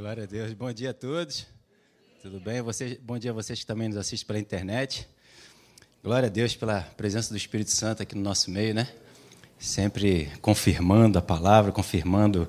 Glória 0.00 0.22
a 0.22 0.26
Deus. 0.26 0.54
Bom 0.54 0.72
dia 0.72 0.90
a 0.90 0.94
todos. 0.94 1.46
Tudo 2.22 2.40
bem? 2.40 2.62
Você, 2.62 2.98
bom 3.02 3.18
dia 3.18 3.32
a 3.32 3.34
vocês 3.34 3.60
que 3.60 3.66
também 3.66 3.86
nos 3.86 3.98
assistem 3.98 4.26
pela 4.26 4.38
internet. 4.38 5.06
Glória 6.02 6.26
a 6.26 6.30
Deus 6.30 6.56
pela 6.56 6.80
presença 6.96 7.28
do 7.28 7.36
Espírito 7.36 7.70
Santo 7.70 8.02
aqui 8.02 8.14
no 8.14 8.22
nosso 8.22 8.50
meio, 8.50 8.72
né? 8.72 8.88
Sempre 9.58 10.30
confirmando 10.40 11.18
a 11.18 11.22
palavra, 11.22 11.70
confirmando 11.70 12.48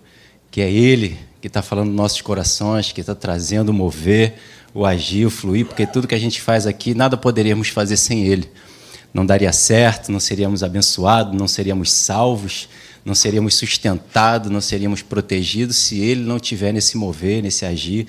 que 0.49 0.61
é 0.61 0.71
Ele 0.71 1.19
que 1.41 1.47
está 1.47 1.61
falando 1.61 1.87
nos 1.87 1.97
nossos 1.97 2.21
corações, 2.21 2.93
que 2.93 3.01
está 3.01 3.13
trazendo 3.13 3.67
o 3.67 3.73
mover, 3.73 4.35
o 4.73 4.85
agir, 4.85 5.25
o 5.25 5.29
fluir, 5.29 5.65
porque 5.65 5.85
tudo 5.85 6.07
que 6.07 6.15
a 6.15 6.19
gente 6.19 6.39
faz 6.39 6.65
aqui, 6.65 6.93
nada 6.95 7.17
poderíamos 7.17 7.67
fazer 7.67 7.97
sem 7.97 8.25
Ele. 8.25 8.49
Não 9.13 9.25
daria 9.25 9.51
certo, 9.51 10.09
não 10.09 10.21
seríamos 10.21 10.63
abençoados, 10.63 11.37
não 11.37 11.49
seríamos 11.49 11.91
salvos 11.91 12.69
não 13.03 13.15
seríamos 13.15 13.55
sustentados, 13.55 14.51
não 14.51 14.61
seríamos 14.61 15.01
protegidos 15.01 15.77
se 15.77 15.99
ele 15.99 16.21
não 16.21 16.39
tiver 16.39 16.71
nesse 16.71 16.97
mover, 16.97 17.41
nesse 17.41 17.65
agir, 17.65 18.07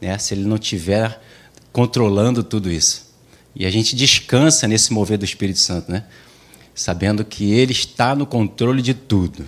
né? 0.00 0.18
se 0.18 0.34
ele 0.34 0.44
não 0.44 0.58
tiver 0.58 1.20
controlando 1.72 2.42
tudo 2.42 2.70
isso. 2.70 3.14
E 3.54 3.64
a 3.64 3.70
gente 3.70 3.94
descansa 3.94 4.66
nesse 4.66 4.92
mover 4.92 5.18
do 5.18 5.24
Espírito 5.24 5.60
Santo, 5.60 5.90
né? 5.90 6.04
sabendo 6.74 7.24
que 7.24 7.52
ele 7.52 7.72
está 7.72 8.14
no 8.14 8.26
controle 8.26 8.82
de 8.82 8.94
tudo. 8.94 9.44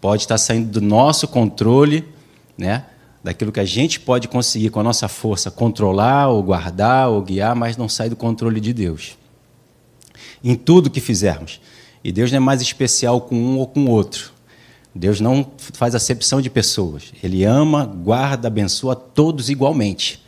Pode 0.00 0.22
estar 0.22 0.38
saindo 0.38 0.68
do 0.68 0.80
nosso 0.80 1.28
controle, 1.28 2.04
né? 2.58 2.84
daquilo 3.22 3.50
que 3.52 3.60
a 3.60 3.64
gente 3.64 3.98
pode 3.98 4.28
conseguir 4.28 4.70
com 4.70 4.80
a 4.80 4.82
nossa 4.84 5.08
força 5.08 5.50
controlar, 5.50 6.28
ou 6.28 6.42
guardar, 6.42 7.08
ou 7.08 7.22
guiar, 7.22 7.54
mas 7.54 7.76
não 7.76 7.88
sai 7.88 8.08
do 8.08 8.16
controle 8.16 8.60
de 8.60 8.72
Deus. 8.72 9.16
Em 10.42 10.54
tudo 10.54 10.90
que 10.90 11.00
fizermos. 11.00 11.60
E 12.06 12.12
Deus 12.12 12.30
não 12.30 12.36
é 12.36 12.40
mais 12.40 12.62
especial 12.62 13.20
com 13.20 13.34
um 13.34 13.58
ou 13.58 13.66
com 13.66 13.86
outro. 13.86 14.30
Deus 14.94 15.20
não 15.20 15.44
faz 15.58 15.92
acepção 15.92 16.40
de 16.40 16.48
pessoas. 16.48 17.12
Ele 17.20 17.42
ama, 17.42 17.84
guarda, 17.84 18.46
abençoa 18.46 18.94
todos 18.94 19.50
igualmente. 19.50 20.24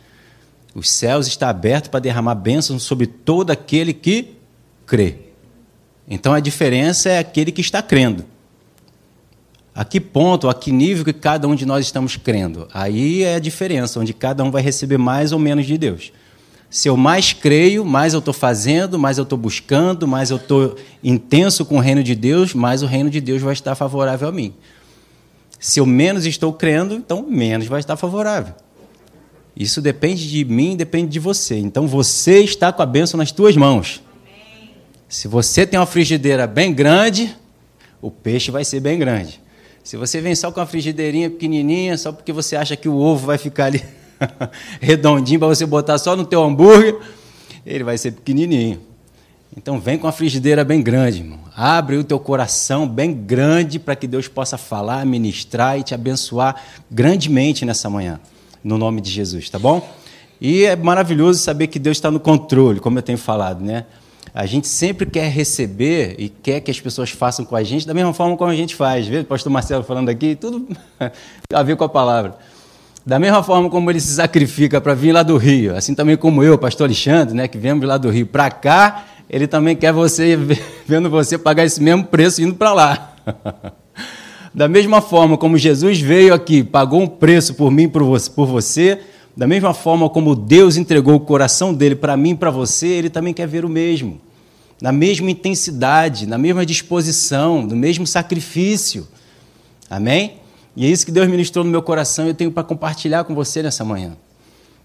Os 0.75 0.89
céus 0.89 1.25
estão 1.25 1.47
abertos 1.47 1.89
para 1.89 2.01
derramar 2.01 2.35
bênçãos 2.35 2.83
sobre 2.83 3.07
todo 3.07 3.51
aquele 3.51 3.93
que 3.93 4.33
crê. 4.85 5.19
Então 6.05 6.33
a 6.33 6.41
diferença 6.41 7.07
é 7.07 7.17
aquele 7.17 7.49
que 7.49 7.61
está 7.61 7.81
crendo. 7.81 8.25
A 9.73 9.85
que 9.85 10.01
ponto, 10.01 10.49
a 10.49 10.53
que 10.53 10.73
nível 10.73 11.05
que 11.05 11.13
cada 11.13 11.47
um 11.47 11.55
de 11.55 11.65
nós 11.65 11.85
estamos 11.85 12.17
crendo? 12.17 12.67
Aí 12.73 13.23
é 13.23 13.35
a 13.35 13.39
diferença, 13.39 14.01
onde 14.01 14.13
cada 14.13 14.43
um 14.43 14.51
vai 14.51 14.61
receber 14.61 14.97
mais 14.97 15.31
ou 15.31 15.39
menos 15.39 15.65
de 15.65 15.77
Deus. 15.77 16.11
Se 16.69 16.87
eu 16.87 16.95
mais 16.95 17.33
creio, 17.33 17.83
mais 17.83 18.13
eu 18.13 18.19
estou 18.19 18.33
fazendo, 18.33 18.99
mais 18.99 19.17
eu 19.17 19.23
estou 19.23 19.37
buscando, 19.37 20.07
mais 20.07 20.29
eu 20.29 20.37
estou 20.37 20.75
intenso 21.03 21.65
com 21.65 21.77
o 21.77 21.79
reino 21.79 22.03
de 22.03 22.13
Deus, 22.13 22.53
mais 22.53 22.83
o 22.83 22.85
reino 22.85 23.09
de 23.09 23.19
Deus 23.19 23.41
vai 23.41 23.53
estar 23.53 23.73
favorável 23.73 24.27
a 24.27 24.31
mim. 24.31 24.53
Se 25.59 25.79
eu 25.79 25.85
menos 25.85 26.25
estou 26.25 26.53
crendo, 26.53 26.93
então 26.93 27.25
menos 27.27 27.67
vai 27.67 27.79
estar 27.79 27.97
favorável. 27.97 28.53
Isso 29.55 29.81
depende 29.81 30.29
de 30.29 30.45
mim, 30.45 30.75
depende 30.75 31.11
de 31.11 31.19
você. 31.19 31.57
Então 31.57 31.87
você 31.87 32.39
está 32.41 32.71
com 32.71 32.83
a 32.83 32.85
bênção 32.85 33.17
nas 33.17 33.31
tuas 33.31 33.57
mãos. 33.57 34.01
Se 35.07 35.27
você 35.27 35.65
tem 35.65 35.79
uma 35.79 35.87
frigideira 35.87 36.45
bem 36.45 36.71
grande, 36.71 37.35
o 37.99 38.11
peixe 38.11 38.51
vai 38.51 38.63
ser 38.63 38.79
bem 38.79 38.99
grande. 38.99 39.41
Se 39.83 39.97
você 39.97 40.21
vem 40.21 40.35
só 40.35 40.51
com 40.51 40.59
uma 40.59 40.67
frigideirinha 40.67 41.31
pequenininha, 41.31 41.97
só 41.97 42.11
porque 42.11 42.31
você 42.31 42.55
acha 42.55 42.75
que 42.75 42.87
o 42.87 42.95
ovo 42.95 43.25
vai 43.25 43.39
ficar 43.39 43.65
ali 43.65 43.83
redondinho 44.79 45.39
para 45.39 45.47
você 45.47 45.65
botar 45.65 45.97
só 45.97 46.15
no 46.15 46.25
teu 46.25 46.43
hambúrguer, 46.43 46.97
ele 47.65 47.83
vai 47.83 47.97
ser 47.97 48.11
pequenininho. 48.11 48.81
Então 49.55 49.79
vem 49.79 49.97
com 49.97 50.07
a 50.07 50.11
frigideira 50.11 50.63
bem 50.63 50.81
grande, 50.81 51.19
irmão. 51.19 51.39
Abre 51.55 51.97
o 51.97 52.03
teu 52.03 52.19
coração 52.19 52.87
bem 52.87 53.13
grande 53.13 53.79
para 53.79 53.95
que 53.95 54.07
Deus 54.07 54.27
possa 54.27 54.57
falar, 54.57 55.05
ministrar 55.05 55.77
e 55.77 55.83
te 55.83 55.93
abençoar 55.93 56.61
grandemente 56.89 57.65
nessa 57.65 57.89
manhã, 57.89 58.19
no 58.63 58.77
nome 58.77 59.01
de 59.01 59.09
Jesus, 59.09 59.49
tá 59.49 59.59
bom? 59.59 59.87
E 60.39 60.63
é 60.63 60.75
maravilhoso 60.75 61.39
saber 61.39 61.67
que 61.67 61.79
Deus 61.79 61.97
está 61.97 62.09
no 62.09 62.19
controle, 62.19 62.79
como 62.79 62.97
eu 62.97 63.03
tenho 63.03 63.17
falado, 63.17 63.63
né? 63.63 63.85
A 64.33 64.45
gente 64.45 64.67
sempre 64.67 65.05
quer 65.05 65.29
receber 65.29 66.15
e 66.17 66.29
quer 66.29 66.61
que 66.61 66.69
as 66.69 66.79
pessoas 66.79 67.09
façam 67.09 67.43
com 67.43 67.55
a 67.55 67.63
gente 67.63 67.85
da 67.85 67.93
mesma 67.93 68.13
forma 68.13 68.37
como 68.37 68.51
a 68.51 68.55
gente 68.55 68.75
faz. 68.75 69.07
Vê 69.07 69.19
o 69.19 69.25
pastor 69.25 69.51
Marcelo 69.51 69.83
falando 69.83 70.07
aqui, 70.07 70.35
tudo 70.35 70.67
a 71.51 71.63
ver 71.63 71.75
com 71.75 71.83
a 71.83 71.89
palavra. 71.89 72.37
Da 73.05 73.17
mesma 73.17 73.41
forma 73.41 73.69
como 73.69 73.89
ele 73.89 73.99
se 73.99 74.13
sacrifica 74.13 74.79
para 74.79 74.93
vir 74.93 75.11
lá 75.11 75.23
do 75.23 75.37
Rio, 75.37 75.75
assim 75.75 75.95
também 75.95 76.17
como 76.17 76.43
eu, 76.43 76.57
pastor 76.57 76.85
Alexandre, 76.85 77.33
né, 77.33 77.47
que 77.47 77.57
viemos 77.57 77.87
lá 77.87 77.97
do 77.97 78.09
Rio 78.09 78.27
para 78.27 78.51
cá, 78.51 79.05
ele 79.29 79.47
também 79.47 79.75
quer 79.75 79.93
você, 79.93 80.37
vendo 80.85 81.09
você 81.09 81.37
pagar 81.37 81.65
esse 81.65 81.81
mesmo 81.81 82.03
preço 82.05 82.41
indo 82.41 82.55
para 82.55 82.73
lá. 82.73 83.15
Da 84.51 84.67
mesma 84.67 84.99
forma 84.99 85.37
como 85.37 85.59
Jesus 85.59 86.01
veio 86.01 86.33
aqui, 86.33 86.63
pagou 86.63 86.99
um 86.99 87.07
preço 87.07 87.53
por 87.53 87.69
mim, 87.69 87.87
por 87.87 88.03
você, 88.03 88.99
da 89.37 89.45
mesma 89.47 89.73
forma 89.73 90.09
como 90.09 90.35
Deus 90.35 90.75
entregou 90.75 91.15
o 91.15 91.19
coração 91.19 91.73
dele 91.73 91.95
para 91.95 92.17
mim 92.17 92.35
para 92.35 92.49
você, 92.49 92.87
ele 92.87 93.11
também 93.11 93.33
quer 93.33 93.47
ver 93.47 93.63
o 93.63 93.69
mesmo. 93.69 94.19
Na 94.81 94.91
mesma 94.91 95.29
intensidade, 95.29 96.25
na 96.25 96.37
mesma 96.37 96.65
disposição, 96.65 97.61
no 97.61 97.75
mesmo 97.75 98.07
sacrifício. 98.07 99.07
Amém? 99.89 100.39
E 100.79 100.85
é 100.85 100.87
isso 100.87 101.05
que 101.05 101.11
Deus 101.11 101.27
ministrou 101.27 101.65
no 101.65 101.69
meu 101.69 101.81
coração 101.81 102.25
e 102.25 102.29
eu 102.29 102.33
tenho 102.33 102.53
para 102.53 102.63
compartilhar 102.63 103.25
com 103.25 103.35
você 103.35 103.61
nessa 103.61 103.83
manhã. 103.83 104.15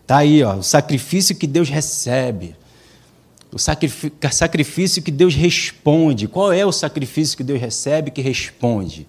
Está 0.02 0.16
aí, 0.16 0.42
ó, 0.42 0.56
o 0.56 0.62
sacrifício 0.64 1.36
que 1.36 1.46
Deus 1.46 1.68
recebe. 1.68 2.56
O 3.52 3.58
sacrifício 3.60 5.00
que 5.00 5.12
Deus 5.12 5.36
responde. 5.36 6.26
Qual 6.26 6.52
é 6.52 6.66
o 6.66 6.72
sacrifício 6.72 7.36
que 7.36 7.44
Deus 7.44 7.60
recebe 7.60 8.10
que 8.10 8.20
responde? 8.20 9.06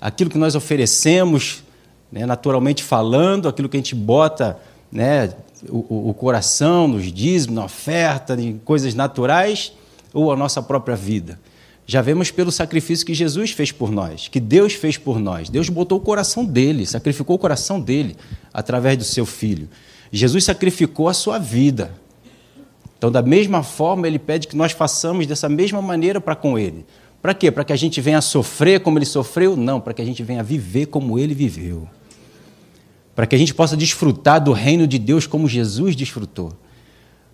Aquilo 0.00 0.28
que 0.28 0.36
nós 0.36 0.56
oferecemos, 0.56 1.62
né, 2.10 2.26
naturalmente 2.26 2.82
falando, 2.82 3.48
aquilo 3.48 3.68
que 3.68 3.76
a 3.76 3.78
gente 3.78 3.94
bota 3.94 4.58
né, 4.90 5.32
o, 5.68 6.10
o 6.10 6.14
coração 6.14 6.88
nos 6.88 7.12
dízimos, 7.12 7.54
na 7.54 7.64
oferta, 7.64 8.34
em 8.34 8.58
coisas 8.58 8.92
naturais, 8.92 9.72
ou 10.12 10.32
a 10.32 10.36
nossa 10.36 10.60
própria 10.60 10.96
vida. 10.96 11.38
Já 11.86 12.02
vemos 12.02 12.32
pelo 12.32 12.50
sacrifício 12.50 13.06
que 13.06 13.14
Jesus 13.14 13.52
fez 13.52 13.70
por 13.70 13.92
nós, 13.92 14.26
que 14.26 14.40
Deus 14.40 14.72
fez 14.72 14.98
por 14.98 15.20
nós. 15.20 15.48
Deus 15.48 15.68
botou 15.68 15.98
o 15.98 16.00
coração 16.00 16.44
dele, 16.44 16.84
sacrificou 16.84 17.36
o 17.36 17.38
coração 17.38 17.80
dele 17.80 18.16
através 18.52 18.98
do 18.98 19.04
seu 19.04 19.24
filho. 19.24 19.68
Jesus 20.10 20.42
sacrificou 20.42 21.08
a 21.08 21.14
sua 21.14 21.38
vida. 21.38 21.94
Então, 22.98 23.10
da 23.10 23.22
mesma 23.22 23.62
forma, 23.62 24.08
ele 24.08 24.18
pede 24.18 24.48
que 24.48 24.56
nós 24.56 24.72
façamos 24.72 25.28
dessa 25.28 25.48
mesma 25.48 25.80
maneira 25.80 26.20
para 26.20 26.34
com 26.34 26.58
ele. 26.58 26.84
Para 27.22 27.32
quê? 27.32 27.52
Para 27.52 27.62
que 27.62 27.72
a 27.72 27.76
gente 27.76 28.00
venha 28.00 28.20
sofrer 28.20 28.80
como 28.80 28.98
ele 28.98 29.06
sofreu? 29.06 29.56
Não, 29.56 29.80
para 29.80 29.94
que 29.94 30.02
a 30.02 30.04
gente 30.04 30.24
venha 30.24 30.42
viver 30.42 30.86
como 30.86 31.18
ele 31.18 31.34
viveu. 31.34 31.88
Para 33.14 33.26
que 33.26 33.36
a 33.36 33.38
gente 33.38 33.54
possa 33.54 33.76
desfrutar 33.76 34.42
do 34.42 34.52
reino 34.52 34.88
de 34.88 34.98
Deus 34.98 35.24
como 35.26 35.48
Jesus 35.48 35.94
desfrutou 35.94 36.52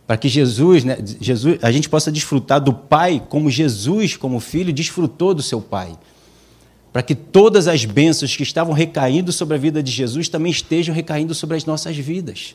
para 0.07 0.17
que 0.17 0.29
Jesus, 0.29 0.85
né, 0.85 0.99
Jesus, 1.21 1.59
a 1.63 1.71
gente 1.71 1.89
possa 1.89 2.11
desfrutar 2.11 2.61
do 2.61 2.73
Pai 2.73 3.23
como 3.29 3.51
Jesus, 3.51 4.17
como 4.17 4.41
filho, 4.41 4.73
desfrutou 4.73 5.33
do 5.33 5.43
seu 5.43 5.61
Pai. 5.61 5.97
Para 6.93 7.03
que 7.03 7.15
todas 7.15 7.69
as 7.69 7.85
bênçãos 7.85 8.37
que 8.37 8.43
estavam 8.43 8.75
recaindo 8.75 9.33
sobre 9.33 9.57
a 9.57 9.59
vida 9.59 9.83
de 9.83 9.91
Jesus 9.91 10.29
também 10.29 10.53
estejam 10.53 10.95
recaindo 10.95 11.35
sobre 11.35 11.57
as 11.57 11.65
nossas 11.65 11.97
vidas. 11.97 12.55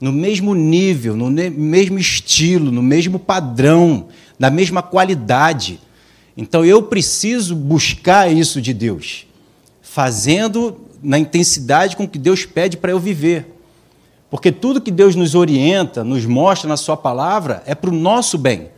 No 0.00 0.12
mesmo 0.12 0.54
nível, 0.54 1.16
no 1.16 1.28
mesmo 1.28 1.98
estilo, 1.98 2.70
no 2.70 2.82
mesmo 2.82 3.18
padrão, 3.18 4.08
na 4.38 4.48
mesma 4.48 4.80
qualidade. 4.80 5.80
Então 6.36 6.64
eu 6.64 6.82
preciso 6.84 7.56
buscar 7.56 8.32
isso 8.32 8.62
de 8.62 8.72
Deus, 8.72 9.26
fazendo 9.82 10.80
na 11.02 11.18
intensidade 11.18 11.96
com 11.96 12.08
que 12.08 12.18
Deus 12.18 12.46
pede 12.46 12.76
para 12.76 12.92
eu 12.92 13.00
viver. 13.00 13.57
Porque 14.30 14.52
tudo 14.52 14.80
que 14.80 14.90
Deus 14.90 15.14
nos 15.14 15.34
orienta, 15.34 16.04
nos 16.04 16.26
mostra 16.26 16.68
na 16.68 16.76
Sua 16.76 16.96
palavra, 16.96 17.62
é 17.66 17.74
para 17.74 17.90
o 17.90 17.92
nosso 17.92 18.36
bem. 18.36 18.68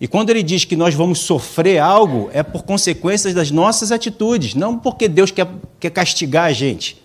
E 0.00 0.06
quando 0.06 0.30
Ele 0.30 0.42
diz 0.42 0.64
que 0.64 0.76
nós 0.76 0.94
vamos 0.94 1.20
sofrer 1.20 1.78
algo, 1.78 2.30
é 2.32 2.42
por 2.42 2.62
consequências 2.62 3.34
das 3.34 3.50
nossas 3.50 3.90
atitudes, 3.90 4.54
não 4.54 4.78
porque 4.78 5.08
Deus 5.08 5.30
quer, 5.30 5.48
quer 5.80 5.90
castigar 5.90 6.44
a 6.44 6.52
gente. 6.52 7.02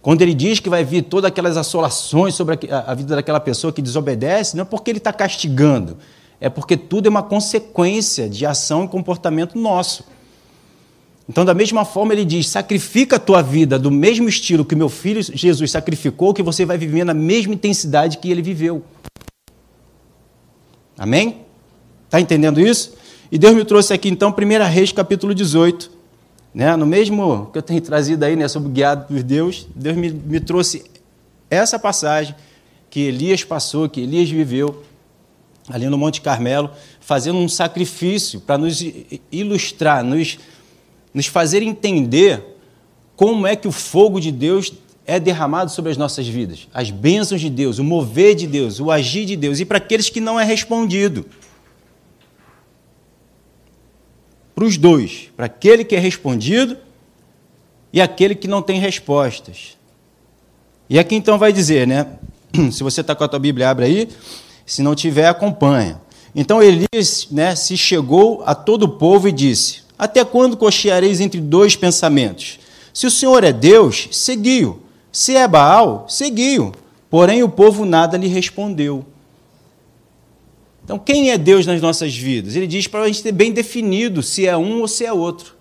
Quando 0.00 0.22
Ele 0.22 0.34
diz 0.34 0.60
que 0.60 0.68
vai 0.68 0.84
vir 0.84 1.02
todas 1.02 1.28
aquelas 1.28 1.56
assolações 1.56 2.34
sobre 2.34 2.58
a, 2.70 2.92
a 2.92 2.94
vida 2.94 3.16
daquela 3.16 3.40
pessoa 3.40 3.72
que 3.72 3.80
desobedece, 3.80 4.56
não 4.56 4.62
é 4.62 4.64
porque 4.64 4.90
Ele 4.90 4.98
está 4.98 5.12
castigando, 5.12 5.96
é 6.40 6.48
porque 6.48 6.76
tudo 6.76 7.06
é 7.06 7.10
uma 7.10 7.22
consequência 7.22 8.28
de 8.28 8.44
ação 8.44 8.84
e 8.84 8.88
comportamento 8.88 9.58
nosso. 9.58 10.04
Então, 11.32 11.46
da 11.46 11.54
mesma 11.54 11.82
forma, 11.82 12.12
ele 12.12 12.26
diz: 12.26 12.46
sacrifica 12.46 13.16
a 13.16 13.18
tua 13.18 13.40
vida 13.40 13.78
do 13.78 13.90
mesmo 13.90 14.28
estilo 14.28 14.66
que 14.66 14.74
meu 14.74 14.90
filho 14.90 15.22
Jesus 15.22 15.70
sacrificou, 15.70 16.34
que 16.34 16.42
você 16.42 16.66
vai 16.66 16.76
viver 16.76 17.04
na 17.04 17.14
mesma 17.14 17.54
intensidade 17.54 18.18
que 18.18 18.30
ele 18.30 18.42
viveu. 18.42 18.84
Amém? 20.98 21.38
Está 22.04 22.20
entendendo 22.20 22.60
isso? 22.60 22.92
E 23.30 23.38
Deus 23.38 23.56
me 23.56 23.64
trouxe 23.64 23.94
aqui, 23.94 24.10
então, 24.10 24.28
1 24.28 24.70
Reis, 24.70 24.92
capítulo 24.92 25.34
18. 25.34 25.90
Né? 26.52 26.76
No 26.76 26.84
mesmo 26.84 27.46
que 27.50 27.56
eu 27.56 27.62
tenho 27.62 27.80
trazido 27.80 28.22
aí, 28.26 28.36
né, 28.36 28.46
sobre 28.46 28.68
guiado 28.68 29.06
por 29.06 29.22
Deus, 29.22 29.66
Deus 29.74 29.96
me, 29.96 30.10
me 30.10 30.38
trouxe 30.38 30.84
essa 31.48 31.78
passagem 31.78 32.34
que 32.90 33.00
Elias 33.00 33.42
passou, 33.42 33.88
que 33.88 34.02
Elias 34.02 34.28
viveu 34.28 34.82
ali 35.70 35.88
no 35.88 35.96
Monte 35.96 36.20
Carmelo, 36.20 36.70
fazendo 37.00 37.38
um 37.38 37.48
sacrifício 37.48 38.38
para 38.38 38.58
nos 38.58 38.84
ilustrar, 39.30 40.04
nos 40.04 40.38
nos 41.12 41.26
fazer 41.26 41.62
entender 41.62 42.42
como 43.16 43.46
é 43.46 43.54
que 43.54 43.68
o 43.68 43.72
fogo 43.72 44.20
de 44.20 44.32
Deus 44.32 44.72
é 45.06 45.18
derramado 45.18 45.70
sobre 45.70 45.90
as 45.90 45.96
nossas 45.96 46.26
vidas. 46.26 46.68
As 46.72 46.90
bênçãos 46.90 47.40
de 47.40 47.50
Deus, 47.50 47.78
o 47.78 47.84
mover 47.84 48.34
de 48.34 48.46
Deus, 48.46 48.80
o 48.80 48.90
agir 48.90 49.24
de 49.24 49.36
Deus. 49.36 49.60
E 49.60 49.64
para 49.64 49.78
aqueles 49.78 50.08
que 50.08 50.20
não 50.20 50.38
é 50.38 50.44
respondido. 50.44 51.26
Para 54.54 54.64
os 54.64 54.76
dois. 54.76 55.30
Para 55.36 55.46
aquele 55.46 55.84
que 55.84 55.94
é 55.94 55.98
respondido 55.98 56.76
e 57.92 58.00
aquele 58.00 58.34
que 58.34 58.48
não 58.48 58.62
tem 58.62 58.80
respostas. 58.80 59.76
E 60.88 60.98
aqui 60.98 61.14
então 61.14 61.38
vai 61.38 61.52
dizer, 61.52 61.86
né? 61.86 62.06
Se 62.70 62.82
você 62.82 63.00
está 63.00 63.14
com 63.14 63.24
a 63.24 63.28
tua 63.28 63.38
Bíblia, 63.38 63.68
abre 63.68 63.84
aí. 63.84 64.08
Se 64.64 64.82
não 64.82 64.94
tiver, 64.94 65.26
acompanha. 65.26 66.00
Então 66.34 66.62
Elias 66.62 67.28
né, 67.30 67.54
se 67.54 67.76
chegou 67.76 68.42
a 68.46 68.54
todo 68.54 68.84
o 68.84 68.88
povo 68.88 69.28
e 69.28 69.32
disse: 69.32 69.81
Até 69.98 70.24
quando 70.24 70.56
cocheareis 70.56 71.20
entre 71.20 71.40
dois 71.40 71.76
pensamentos? 71.76 72.58
Se 72.92 73.06
o 73.06 73.10
Senhor 73.10 73.44
é 73.44 73.52
Deus, 73.52 74.08
seguiu. 74.10 74.80
Se 75.10 75.36
é 75.36 75.46
Baal, 75.46 76.06
seguiu. 76.08 76.72
Porém, 77.08 77.42
o 77.42 77.48
povo 77.48 77.84
nada 77.84 78.16
lhe 78.16 78.26
respondeu. 78.26 79.04
Então, 80.84 80.98
quem 80.98 81.30
é 81.30 81.38
Deus 81.38 81.66
nas 81.66 81.80
nossas 81.80 82.16
vidas? 82.16 82.56
Ele 82.56 82.66
diz 82.66 82.86
para 82.86 83.02
a 83.02 83.06
gente 83.06 83.22
ter 83.22 83.32
bem 83.32 83.52
definido 83.52 84.22
se 84.22 84.46
é 84.46 84.56
um 84.56 84.80
ou 84.80 84.88
se 84.88 85.04
é 85.04 85.12
outro. 85.12 85.54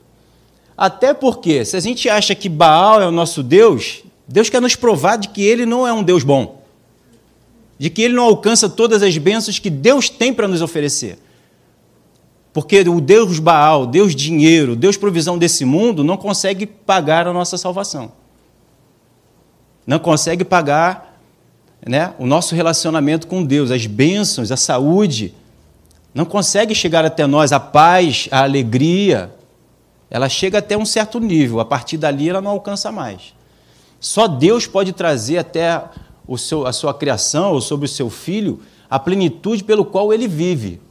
Até 0.75 1.13
porque, 1.13 1.63
se 1.63 1.77
a 1.77 1.79
gente 1.79 2.09
acha 2.09 2.33
que 2.33 2.49
Baal 2.49 3.01
é 3.01 3.07
o 3.07 3.11
nosso 3.11 3.43
Deus, 3.43 4.03
Deus 4.27 4.49
quer 4.49 4.61
nos 4.61 4.75
provar 4.75 5.17
de 5.17 5.27
que 5.27 5.43
ele 5.43 5.65
não 5.65 5.85
é 5.85 5.93
um 5.93 6.01
Deus 6.01 6.23
bom. 6.23 6.63
De 7.77 7.89
que 7.89 8.01
ele 8.01 8.13
não 8.13 8.23
alcança 8.23 8.69
todas 8.69 9.03
as 9.03 9.17
bênçãos 9.17 9.59
que 9.59 9.69
Deus 9.69 10.09
tem 10.09 10.33
para 10.33 10.47
nos 10.47 10.61
oferecer. 10.61 11.19
Porque 12.53 12.81
o 12.81 12.99
Deus 12.99 13.39
Baal, 13.39 13.85
Deus 13.85 14.13
dinheiro, 14.13 14.75
Deus 14.75 14.97
provisão 14.97 15.37
desse 15.37 15.63
mundo 15.63 16.03
não 16.03 16.17
consegue 16.17 16.65
pagar 16.65 17.27
a 17.27 17.33
nossa 17.33 17.57
salvação. 17.57 18.11
Não 19.87 19.99
consegue 19.99 20.43
pagar 20.43 21.17
né, 21.87 22.13
o 22.19 22.25
nosso 22.25 22.53
relacionamento 22.53 23.25
com 23.27 23.43
Deus, 23.43 23.71
as 23.71 23.85
bênçãos, 23.85 24.51
a 24.51 24.57
saúde. 24.57 25.33
Não 26.13 26.25
consegue 26.25 26.75
chegar 26.75 27.05
até 27.05 27.25
nós 27.25 27.51
a 27.51 27.59
paz, 27.59 28.27
a 28.31 28.43
alegria. 28.43 29.33
Ela 30.09 30.27
chega 30.27 30.57
até 30.57 30.77
um 30.77 30.85
certo 30.85 31.19
nível, 31.19 31.59
a 31.61 31.65
partir 31.65 31.97
dali 31.97 32.29
ela 32.29 32.41
não 32.41 32.51
alcança 32.51 32.91
mais. 32.91 33.33
Só 33.99 34.27
Deus 34.27 34.67
pode 34.67 34.91
trazer 34.91 35.37
até 35.37 35.81
o 36.27 36.37
seu, 36.37 36.67
a 36.67 36.73
sua 36.73 36.93
criação 36.93 37.53
ou 37.53 37.61
sobre 37.61 37.85
o 37.85 37.89
seu 37.89 38.09
filho 38.09 38.59
a 38.89 38.99
plenitude 38.99 39.63
pelo 39.63 39.85
qual 39.85 40.11
ele 40.11 40.27
vive. 40.27 40.81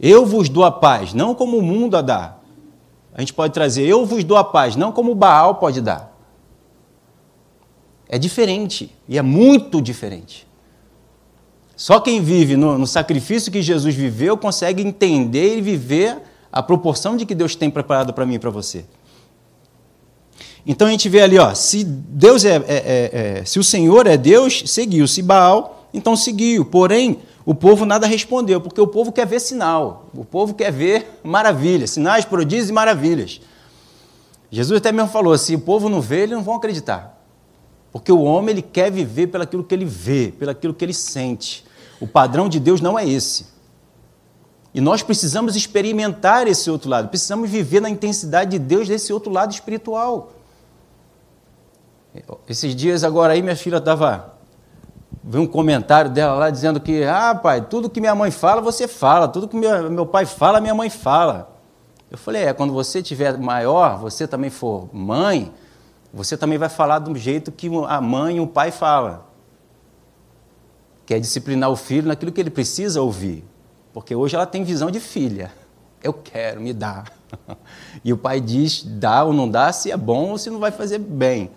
Eu 0.00 0.24
vos 0.24 0.48
dou 0.48 0.64
a 0.64 0.70
paz, 0.70 1.12
não 1.12 1.34
como 1.34 1.58
o 1.58 1.62
mundo 1.62 1.96
a 1.96 2.02
dá. 2.02 2.36
A 3.12 3.20
gente 3.20 3.34
pode 3.34 3.52
trazer, 3.52 3.86
eu 3.86 4.06
vos 4.06 4.22
dou 4.22 4.36
a 4.36 4.44
paz, 4.44 4.76
não 4.76 4.92
como 4.92 5.14
Baal 5.14 5.56
pode 5.56 5.80
dar. 5.80 6.16
É 8.08 8.18
diferente, 8.18 8.94
e 9.08 9.18
é 9.18 9.22
muito 9.22 9.82
diferente. 9.82 10.46
Só 11.76 12.00
quem 12.00 12.20
vive 12.20 12.56
no, 12.56 12.78
no 12.78 12.86
sacrifício 12.86 13.52
que 13.52 13.62
Jesus 13.62 13.94
viveu 13.94 14.36
consegue 14.36 14.82
entender 14.82 15.58
e 15.58 15.60
viver 15.60 16.18
a 16.50 16.62
proporção 16.62 17.16
de 17.16 17.26
que 17.26 17.34
Deus 17.34 17.54
tem 17.54 17.70
preparado 17.70 18.12
para 18.12 18.24
mim 18.26 18.34
e 18.34 18.38
para 18.38 18.50
você. 18.50 18.84
Então 20.66 20.86
a 20.86 20.90
gente 20.90 21.08
vê 21.08 21.20
ali, 21.20 21.38
ó, 21.38 21.54
se 21.54 21.84
Deus 21.84 22.44
é, 22.44 22.56
é, 22.56 22.62
é, 22.66 23.38
é, 23.38 23.44
se 23.44 23.58
o 23.58 23.64
Senhor 23.64 24.06
é 24.06 24.16
Deus, 24.16 24.64
seguiu. 24.66 25.06
Se 25.06 25.22
Baal, 25.22 25.88
então 25.94 26.16
seguiu. 26.16 26.64
Porém, 26.64 27.20
o 27.48 27.54
povo 27.54 27.86
nada 27.86 28.06
respondeu, 28.06 28.60
porque 28.60 28.78
o 28.78 28.86
povo 28.86 29.10
quer 29.10 29.26
ver 29.26 29.40
sinal, 29.40 30.10
o 30.14 30.22
povo 30.22 30.52
quer 30.52 30.70
ver 30.70 31.18
maravilhas, 31.24 31.92
sinais, 31.92 32.26
prodígios 32.26 32.68
e 32.68 32.72
maravilhas. 32.74 33.40
Jesus 34.50 34.76
até 34.76 34.92
mesmo 34.92 35.08
falou: 35.08 35.36
se 35.38 35.54
o 35.54 35.58
povo 35.58 35.88
não 35.88 35.98
vê, 35.98 36.24
eles 36.24 36.36
não 36.36 36.42
vão 36.42 36.56
acreditar. 36.56 37.18
Porque 37.90 38.12
o 38.12 38.20
homem 38.20 38.50
ele 38.50 38.60
quer 38.60 38.92
viver 38.92 39.28
pelaquilo 39.28 39.64
que 39.64 39.74
ele 39.74 39.86
vê, 39.86 40.30
pelaquilo 40.38 40.74
que 40.74 40.84
ele 40.84 40.92
sente. 40.92 41.64
O 41.98 42.06
padrão 42.06 42.50
de 42.50 42.60
Deus 42.60 42.82
não 42.82 42.98
é 42.98 43.08
esse. 43.08 43.46
E 44.74 44.80
nós 44.82 45.02
precisamos 45.02 45.56
experimentar 45.56 46.46
esse 46.46 46.70
outro 46.70 46.90
lado, 46.90 47.08
precisamos 47.08 47.48
viver 47.48 47.80
na 47.80 47.88
intensidade 47.88 48.50
de 48.50 48.58
Deus 48.58 48.88
desse 48.88 49.10
outro 49.10 49.32
lado 49.32 49.52
espiritual. 49.52 50.34
Esses 52.46 52.76
dias 52.76 53.04
agora 53.04 53.32
aí 53.32 53.40
minha 53.40 53.56
filha 53.56 53.78
estava 53.78 54.37
vi 55.22 55.38
um 55.38 55.46
comentário 55.46 56.10
dela 56.10 56.34
lá 56.34 56.50
dizendo 56.50 56.80
que, 56.80 57.04
ah, 57.04 57.34
pai, 57.34 57.62
tudo 57.62 57.90
que 57.90 58.00
minha 58.00 58.14
mãe 58.14 58.30
fala, 58.30 58.60
você 58.60 58.86
fala, 58.86 59.28
tudo 59.28 59.48
que 59.48 59.56
meu, 59.56 60.06
pai 60.06 60.26
fala, 60.26 60.60
minha 60.60 60.74
mãe 60.74 60.90
fala. 60.90 61.56
Eu 62.10 62.16
falei, 62.16 62.44
é, 62.44 62.52
quando 62.52 62.72
você 62.72 63.02
tiver 63.02 63.36
maior, 63.36 63.98
você 63.98 64.26
também 64.26 64.50
for 64.50 64.88
mãe, 64.92 65.52
você 66.12 66.36
também 66.36 66.56
vai 66.56 66.68
falar 66.68 67.00
do 67.00 67.14
jeito 67.16 67.52
que 67.52 67.70
a 67.86 68.00
mãe 68.00 68.38
e 68.38 68.40
o 68.40 68.46
pai 68.46 68.70
falam. 68.70 69.20
Que 71.04 71.14
é 71.14 71.18
disciplinar 71.18 71.70
o 71.70 71.76
filho 71.76 72.08
naquilo 72.08 72.32
que 72.32 72.40
ele 72.40 72.50
precisa 72.50 73.02
ouvir. 73.02 73.44
Porque 73.92 74.14
hoje 74.14 74.34
ela 74.34 74.46
tem 74.46 74.64
visão 74.64 74.90
de 74.90 75.00
filha. 75.00 75.52
Eu 76.02 76.12
quero, 76.12 76.60
me 76.60 76.72
dá. 76.72 77.04
E 78.04 78.12
o 78.12 78.16
pai 78.16 78.40
diz, 78.40 78.82
dá 78.84 79.24
ou 79.24 79.32
não 79.32 79.50
dá, 79.50 79.72
se 79.72 79.90
é 79.90 79.96
bom 79.96 80.30
ou 80.30 80.38
se 80.38 80.48
não 80.48 80.60
vai 80.60 80.70
fazer 80.70 80.98
bem. 80.98 81.50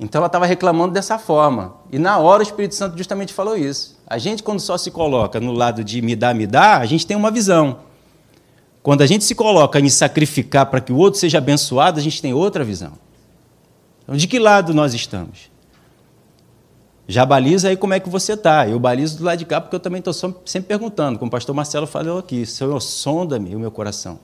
Então 0.00 0.20
ela 0.20 0.26
estava 0.26 0.46
reclamando 0.46 0.94
dessa 0.94 1.18
forma. 1.18 1.74
E 1.90 1.98
na 1.98 2.18
hora 2.18 2.40
o 2.40 2.42
Espírito 2.42 2.74
Santo 2.74 2.96
justamente 2.96 3.32
falou 3.32 3.56
isso. 3.56 3.98
A 4.06 4.16
gente, 4.16 4.42
quando 4.42 4.60
só 4.60 4.78
se 4.78 4.90
coloca 4.90 5.40
no 5.40 5.52
lado 5.52 5.82
de 5.82 6.00
me 6.00 6.14
dá, 6.14 6.32
me 6.32 6.46
dá, 6.46 6.78
a 6.78 6.86
gente 6.86 7.06
tem 7.06 7.16
uma 7.16 7.30
visão. 7.30 7.80
Quando 8.82 9.02
a 9.02 9.06
gente 9.06 9.24
se 9.24 9.34
coloca 9.34 9.80
em 9.80 9.88
sacrificar 9.88 10.66
para 10.66 10.80
que 10.80 10.92
o 10.92 10.96
outro 10.96 11.18
seja 11.18 11.38
abençoado, 11.38 11.98
a 11.98 12.02
gente 12.02 12.22
tem 12.22 12.32
outra 12.32 12.64
visão. 12.64 12.92
Então, 14.02 14.16
de 14.16 14.26
que 14.26 14.38
lado 14.38 14.72
nós 14.72 14.94
estamos? 14.94 15.50
Já 17.06 17.26
baliza 17.26 17.68
aí 17.68 17.76
como 17.76 17.94
é 17.94 18.00
que 18.00 18.08
você 18.08 18.34
está. 18.34 18.68
Eu 18.68 18.78
balizo 18.78 19.18
do 19.18 19.24
lado 19.24 19.38
de 19.38 19.44
cá 19.44 19.60
porque 19.60 19.74
eu 19.74 19.80
também 19.80 19.98
estou 19.98 20.14
sempre 20.14 20.68
perguntando, 20.68 21.18
como 21.18 21.28
o 21.28 21.32
pastor 21.32 21.54
Marcelo 21.54 21.86
falou 21.86 22.18
aqui, 22.18 22.46
Senhor, 22.46 22.78
sonda-me 22.80 23.56
o 23.56 23.58
meu 23.58 23.70
coração. 23.70 24.20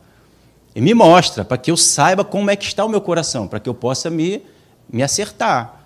E 0.75 0.81
me 0.81 0.95
mostra, 0.95 1.45
para 1.45 1.59
que 1.59 1.71
eu 1.71 1.77
saiba 1.77 2.25
como 2.25 2.51
é 2.51 2.57
que 2.57 2.65
está 2.65 2.85
o 2.85 2.89
meu 2.89 3.01
coração, 3.01 3.49
para 3.49 3.59
que 3.61 3.69
eu 3.69 3.75
possa 3.75 4.09
me 4.09 4.43
me 4.93 5.03
acertar, 5.03 5.85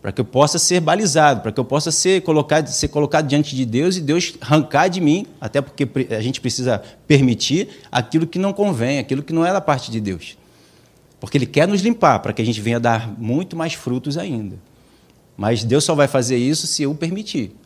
para 0.00 0.12
que 0.12 0.20
eu 0.20 0.24
possa 0.24 0.58
ser 0.58 0.80
balizado, 0.80 1.40
para 1.40 1.50
que 1.50 1.58
eu 1.58 1.64
possa 1.64 1.90
ser 1.90 2.22
colocado, 2.22 2.68
ser 2.68 2.88
colocado 2.88 3.26
diante 3.26 3.56
de 3.56 3.66
Deus 3.66 3.96
e 3.96 4.00
Deus 4.00 4.34
arrancar 4.40 4.88
de 4.88 5.00
mim, 5.00 5.26
até 5.40 5.60
porque 5.60 5.88
a 6.14 6.20
gente 6.20 6.40
precisa 6.40 6.80
permitir 7.06 7.68
aquilo 7.90 8.26
que 8.26 8.38
não 8.38 8.52
convém, 8.52 8.98
aquilo 8.98 9.22
que 9.22 9.32
não 9.32 9.44
é 9.44 9.52
da 9.52 9.60
parte 9.60 9.90
de 9.90 10.00
Deus. 10.00 10.38
Porque 11.18 11.36
Ele 11.36 11.46
quer 11.46 11.66
nos 11.66 11.80
limpar, 11.80 12.20
para 12.20 12.32
que 12.32 12.40
a 12.40 12.44
gente 12.44 12.60
venha 12.60 12.78
dar 12.78 13.12
muito 13.18 13.56
mais 13.56 13.74
frutos 13.74 14.16
ainda. 14.16 14.56
Mas 15.36 15.64
Deus 15.64 15.82
só 15.82 15.94
vai 15.94 16.06
fazer 16.06 16.36
isso 16.36 16.66
se 16.66 16.84
eu 16.84 16.94
permitir. 16.94 17.56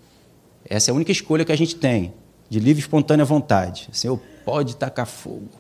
Essa 0.64 0.90
é 0.90 0.92
a 0.92 0.94
única 0.94 1.12
escolha 1.12 1.44
que 1.44 1.52
a 1.52 1.56
gente 1.56 1.76
tem, 1.76 2.14
de 2.48 2.58
livre 2.58 2.80
e 2.80 2.84
espontânea 2.84 3.24
vontade. 3.24 3.88
Senhor 3.92 4.18
pode 4.46 4.76
tacar 4.76 5.06
fogo. 5.06 5.59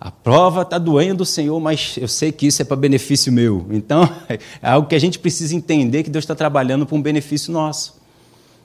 A 0.00 0.10
prova 0.10 0.62
está 0.62 0.78
doendo, 0.78 1.26
Senhor, 1.26 1.60
mas 1.60 1.98
eu 2.00 2.08
sei 2.08 2.32
que 2.32 2.46
isso 2.46 2.62
é 2.62 2.64
para 2.64 2.74
benefício 2.74 3.30
meu. 3.30 3.66
Então, 3.70 4.10
é 4.30 4.38
algo 4.62 4.88
que 4.88 4.94
a 4.94 4.98
gente 4.98 5.18
precisa 5.18 5.54
entender 5.54 6.02
que 6.02 6.08
Deus 6.08 6.24
está 6.24 6.34
trabalhando 6.34 6.86
para 6.86 6.96
um 6.96 7.02
benefício 7.02 7.52
nosso. 7.52 8.00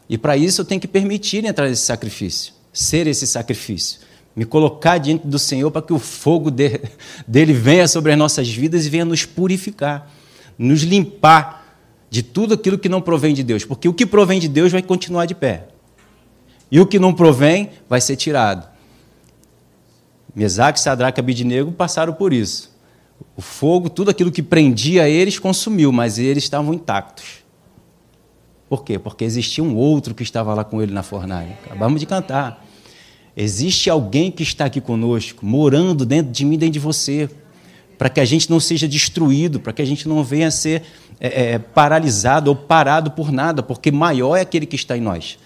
E 0.08 0.18
para 0.18 0.38
isso 0.38 0.62
eu 0.62 0.66
tenho 0.66 0.80
que 0.80 0.88
permitir 0.88 1.44
entrar 1.44 1.68
nesse 1.68 1.82
sacrifício, 1.82 2.54
ser 2.72 3.06
esse 3.06 3.28
sacrifício. 3.28 4.00
Me 4.34 4.46
colocar 4.46 4.98
diante 4.98 5.28
do 5.28 5.38
Senhor 5.38 5.70
para 5.72 5.82
que 5.82 5.92
o 5.92 6.00
fogo 6.00 6.50
de, 6.50 6.80
dele 7.28 7.52
venha 7.52 7.88
sobre 7.88 8.14
as 8.14 8.18
nossas 8.18 8.48
vidas 8.48 8.86
e 8.86 8.90
venha 8.90 9.04
nos 9.04 9.26
purificar, 9.26 10.10
nos 10.58 10.84
limpar 10.84 11.66
de 12.10 12.24
tudo 12.24 12.54
aquilo 12.54 12.78
que 12.78 12.88
não 12.88 13.02
provém 13.02 13.34
de 13.34 13.44
Deus. 13.44 13.66
Porque 13.66 13.90
o 13.90 13.94
que 13.94 14.06
provém 14.06 14.40
de 14.40 14.48
Deus 14.48 14.72
vai 14.72 14.82
continuar 14.82 15.26
de 15.26 15.36
pé. 15.36 15.68
E 16.72 16.80
o 16.80 16.86
que 16.86 16.98
não 16.98 17.14
provém 17.14 17.72
vai 17.90 18.00
ser 18.00 18.16
tirado. 18.16 18.75
Mesaque, 20.36 20.80
Sadraque 20.80 21.20
e 21.20 21.22
Abidnego 21.22 21.72
passaram 21.72 22.14
por 22.14 22.34
isso. 22.34 22.76
O 23.38 23.42
fogo, 23.42 23.90
tudo 23.90 24.12
aquilo 24.12 24.32
que 24.32 24.44
prendia 24.44 25.08
eles, 25.08 25.40
consumiu, 25.40 25.92
mas 25.92 26.20
eles 26.20 26.44
estavam 26.44 26.74
intactos. 26.74 27.46
Por 28.68 28.84
quê? 28.84 29.00
Porque 29.00 29.24
existia 29.24 29.64
um 29.64 29.76
outro 29.76 30.14
que 30.14 30.24
estava 30.24 30.54
lá 30.54 30.64
com 30.64 30.82
ele 30.82 30.92
na 30.92 31.04
fornalha. 31.04 31.58
Acabamos 31.66 32.00
de 32.00 32.06
cantar. 32.06 32.66
Existe 33.38 33.90
alguém 33.90 34.32
que 34.32 34.44
está 34.44 34.66
aqui 34.66 34.82
conosco, 34.82 35.46
morando 35.46 36.06
dentro 36.06 36.32
de 36.32 36.44
mim, 36.44 36.58
dentro 36.58 36.74
de 36.74 36.80
você, 36.80 37.30
para 37.98 38.10
que 38.10 38.20
a 38.20 38.26
gente 38.26 38.50
não 38.50 38.60
seja 38.60 38.88
destruído, 38.88 39.60
para 39.60 39.72
que 39.72 39.82
a 39.82 39.86
gente 39.86 40.08
não 40.08 40.24
venha 40.24 40.48
a 40.48 40.52
ser 40.52 40.84
é, 41.20 41.54
é, 41.54 41.60
paralisado 41.60 42.50
ou 42.50 42.56
parado 42.56 43.12
por 43.12 43.32
nada, 43.32 43.62
porque 43.62 43.92
maior 43.92 44.36
é 44.36 44.42
aquele 44.42 44.66
que 44.66 44.76
está 44.76 44.98
em 44.98 45.02
nós. 45.02 45.38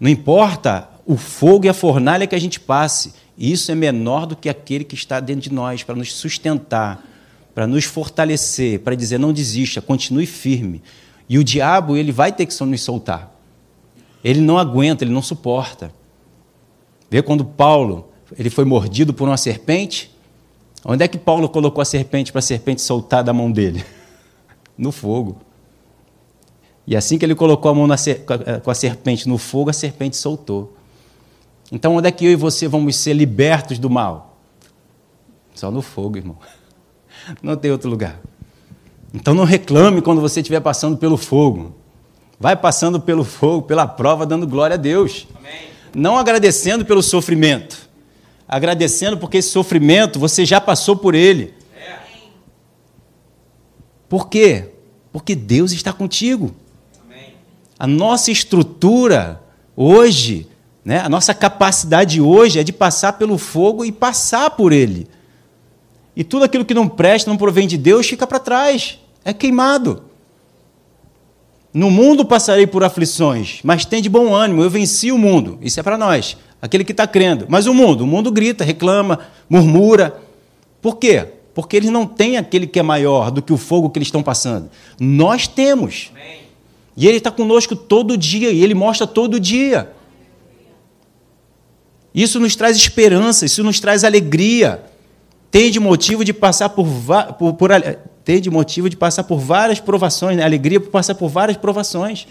Não 0.00 0.10
importa 0.10 0.88
o 1.06 1.16
fogo 1.16 1.66
e 1.66 1.68
a 1.68 1.74
fornalha 1.74 2.26
que 2.26 2.34
a 2.34 2.40
gente 2.40 2.60
passe, 2.60 3.14
isso 3.38 3.70
é 3.70 3.74
menor 3.74 4.26
do 4.26 4.36
que 4.36 4.48
aquele 4.48 4.84
que 4.84 4.94
está 4.94 5.20
dentro 5.20 5.42
de 5.42 5.52
nós 5.52 5.82
para 5.82 5.94
nos 5.94 6.12
sustentar, 6.12 7.06
para 7.54 7.66
nos 7.66 7.84
fortalecer, 7.84 8.80
para 8.80 8.94
dizer 8.94 9.18
não 9.18 9.32
desista, 9.32 9.80
continue 9.80 10.26
firme. 10.26 10.82
E 11.28 11.38
o 11.38 11.44
diabo, 11.44 11.96
ele 11.96 12.10
vai 12.10 12.32
ter 12.32 12.46
que 12.46 12.64
nos 12.64 12.80
soltar. 12.80 13.34
Ele 14.24 14.40
não 14.40 14.58
aguenta, 14.58 15.04
ele 15.04 15.12
não 15.12 15.22
suporta. 15.22 15.92
Vê 17.10 17.22
quando 17.22 17.44
Paulo, 17.44 18.10
ele 18.36 18.50
foi 18.50 18.64
mordido 18.64 19.14
por 19.14 19.28
uma 19.28 19.36
serpente, 19.36 20.10
Onde 20.84 21.04
é 21.04 21.08
que 21.08 21.18
Paulo 21.18 21.48
colocou 21.48 21.82
a 21.82 21.84
serpente 21.84 22.32
para 22.32 22.38
a 22.38 22.42
serpente 22.42 22.80
soltar 22.80 23.24
da 23.24 23.32
mão 23.32 23.50
dele? 23.50 23.84
No 24.78 24.92
fogo. 24.92 25.38
E 26.86 26.94
assim 26.94 27.18
que 27.18 27.24
ele 27.24 27.34
colocou 27.34 27.68
a 27.68 27.74
mão 27.74 27.88
com 28.62 28.70
a 28.70 28.74
serpente 28.74 29.28
no 29.28 29.36
fogo, 29.36 29.70
a 29.70 29.72
serpente 29.72 30.16
soltou. 30.16 30.77
Então, 31.70 31.96
onde 31.96 32.08
é 32.08 32.10
que 32.10 32.24
eu 32.24 32.30
e 32.30 32.36
você 32.36 32.66
vamos 32.66 32.96
ser 32.96 33.12
libertos 33.12 33.78
do 33.78 33.90
mal? 33.90 34.38
Só 35.54 35.70
no 35.70 35.82
fogo, 35.82 36.16
irmão. 36.16 36.38
Não 37.42 37.56
tem 37.56 37.70
outro 37.70 37.90
lugar. 37.90 38.20
Então, 39.12 39.34
não 39.34 39.44
reclame 39.44 40.02
quando 40.02 40.20
você 40.20 40.40
estiver 40.40 40.60
passando 40.60 40.96
pelo 40.98 41.16
fogo. 41.16 41.74
Vai 42.38 42.54
passando 42.54 43.00
pelo 43.00 43.24
fogo, 43.24 43.66
pela 43.66 43.86
prova, 43.86 44.26
dando 44.26 44.46
glória 44.46 44.74
a 44.74 44.76
Deus. 44.76 45.26
Amém. 45.36 45.68
Não 45.94 46.16
agradecendo 46.16 46.84
pelo 46.84 47.02
sofrimento. 47.02 47.88
Agradecendo 48.46 49.18
porque 49.18 49.38
esse 49.38 49.50
sofrimento 49.50 50.18
você 50.18 50.44
já 50.44 50.60
passou 50.60 50.96
por 50.96 51.14
ele. 51.14 51.54
É. 51.74 51.98
Por 54.08 54.28
quê? 54.28 54.70
Porque 55.12 55.34
Deus 55.34 55.72
está 55.72 55.92
contigo. 55.92 56.54
Amém. 57.04 57.34
A 57.78 57.86
nossa 57.86 58.30
estrutura 58.30 59.42
hoje, 59.74 60.46
né, 60.88 61.00
a 61.00 61.08
nossa 61.10 61.34
capacidade 61.34 62.18
hoje 62.18 62.58
é 62.58 62.64
de 62.64 62.72
passar 62.72 63.12
pelo 63.12 63.36
fogo 63.36 63.84
e 63.84 63.92
passar 63.92 64.48
por 64.52 64.72
ele. 64.72 65.06
E 66.16 66.24
tudo 66.24 66.46
aquilo 66.46 66.64
que 66.64 66.72
não 66.72 66.88
presta, 66.88 67.28
não 67.28 67.36
provém 67.36 67.68
de 67.68 67.76
Deus, 67.76 68.08
fica 68.08 68.26
para 68.26 68.38
trás, 68.38 68.98
é 69.22 69.34
queimado. 69.34 70.04
No 71.74 71.90
mundo 71.90 72.24
passarei 72.24 72.66
por 72.66 72.82
aflições, 72.82 73.60
mas 73.62 73.84
tem 73.84 74.00
de 74.00 74.08
bom 74.08 74.34
ânimo, 74.34 74.62
eu 74.62 74.70
venci 74.70 75.12
o 75.12 75.18
mundo. 75.18 75.58
Isso 75.60 75.78
é 75.78 75.82
para 75.82 75.98
nós, 75.98 76.38
aquele 76.62 76.84
que 76.84 76.92
está 76.92 77.06
crendo. 77.06 77.44
Mas 77.50 77.66
o 77.66 77.74
mundo, 77.74 78.04
o 78.04 78.06
mundo 78.06 78.32
grita, 78.32 78.64
reclama, 78.64 79.18
murmura. 79.46 80.18
Por 80.80 80.96
quê? 80.96 81.26
Porque 81.52 81.76
eles 81.76 81.90
não 81.90 82.06
têm 82.06 82.38
aquele 82.38 82.66
que 82.66 82.78
é 82.78 82.82
maior 82.82 83.30
do 83.30 83.42
que 83.42 83.52
o 83.52 83.58
fogo 83.58 83.90
que 83.90 83.98
eles 83.98 84.08
estão 84.08 84.22
passando. 84.22 84.70
Nós 84.98 85.46
temos. 85.46 86.10
E 86.96 87.06
Ele 87.06 87.18
está 87.18 87.30
conosco 87.30 87.76
todo 87.76 88.16
dia, 88.16 88.50
e 88.50 88.64
Ele 88.64 88.74
mostra 88.74 89.06
todo 89.06 89.38
dia. 89.38 89.97
Isso 92.18 92.40
nos 92.40 92.56
traz 92.56 92.76
esperança, 92.76 93.46
isso 93.46 93.62
nos 93.62 93.78
traz 93.78 94.02
alegria. 94.02 94.82
Tem 95.52 95.70
de 95.70 95.78
motivo 95.78 96.24
de 96.24 96.32
passar 96.32 96.68
por, 96.68 96.84
por, 97.38 97.54
por 97.54 97.70
ter 98.24 98.40
de 98.40 98.50
motivo 98.50 98.90
de 98.90 98.96
passar 98.96 99.22
por 99.22 99.38
várias 99.38 99.78
provações, 99.78 100.36
né? 100.36 100.42
alegria 100.42 100.80
por 100.80 100.90
passar 100.90 101.14
por 101.14 101.28
várias 101.28 101.56
provações. 101.56 102.26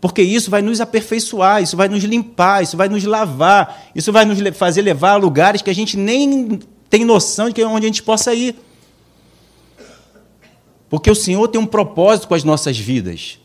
Porque 0.00 0.22
isso 0.22 0.50
vai 0.50 0.62
nos 0.62 0.80
aperfeiçoar, 0.80 1.62
isso 1.62 1.76
vai 1.76 1.86
nos 1.86 2.02
limpar, 2.02 2.62
isso 2.62 2.78
vai 2.78 2.88
nos 2.88 3.04
lavar, 3.04 3.90
isso 3.94 4.10
vai 4.10 4.24
nos 4.24 4.38
fazer 4.56 4.80
levar 4.80 5.10
a 5.10 5.16
lugares 5.16 5.60
que 5.60 5.68
a 5.68 5.74
gente 5.74 5.98
nem 5.98 6.58
tem 6.88 7.04
noção 7.04 7.48
de 7.48 7.56
que 7.56 7.60
é 7.60 7.66
onde 7.66 7.84
a 7.84 7.88
gente 7.90 8.02
possa 8.02 8.32
ir. 8.32 8.56
Porque 10.88 11.10
o 11.10 11.14
Senhor 11.14 11.46
tem 11.48 11.60
um 11.60 11.66
propósito 11.66 12.26
com 12.26 12.34
as 12.34 12.42
nossas 12.42 12.78
vidas, 12.78 13.38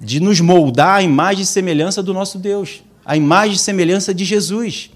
de 0.00 0.18
nos 0.18 0.40
moldar 0.40 0.96
à 0.96 1.02
imagem 1.02 1.42
e 1.42 1.46
semelhança 1.46 2.02
do 2.02 2.14
nosso 2.14 2.38
Deus, 2.38 2.82
à 3.04 3.18
imagem 3.18 3.56
e 3.56 3.58
semelhança 3.58 4.14
de 4.14 4.24
Jesus. 4.24 4.88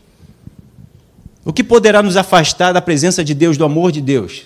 O 1.45 1.53
que 1.53 1.63
poderá 1.63 2.03
nos 2.03 2.17
afastar 2.17 2.73
da 2.73 2.81
presença 2.81 3.23
de 3.23 3.35
Deus, 3.35 3.59
do 3.59 3.65
amor 3.65 3.93
de 3.93 4.01
Deus? 4.01 4.45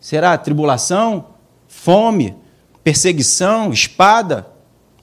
Será 0.00 0.38
tribulação, 0.38 1.26
fome, 1.68 2.34
perseguição, 2.82 3.70
espada, 3.70 4.46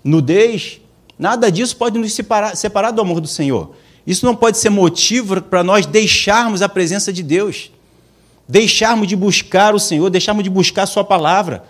nudez? 0.03 0.81
Nada 1.17 1.51
disso 1.51 1.77
pode 1.77 1.99
nos 1.99 2.11
separar, 2.13 2.55
separar 2.55 2.89
do 2.89 3.01
amor 3.01 3.21
do 3.21 3.27
Senhor. 3.27 3.75
Isso 4.05 4.25
não 4.25 4.35
pode 4.35 4.57
ser 4.57 4.71
motivo 4.71 5.39
para 5.41 5.63
nós 5.63 5.85
deixarmos 5.85 6.63
a 6.63 6.69
presença 6.69 7.13
de 7.13 7.21
Deus, 7.21 7.71
deixarmos 8.47 9.07
de 9.07 9.15
buscar 9.15 9.75
o 9.75 9.79
Senhor, 9.79 10.09
deixarmos 10.09 10.43
de 10.43 10.49
buscar 10.49 10.83
a 10.83 10.87
Sua 10.87 11.03
palavra. 11.03 11.65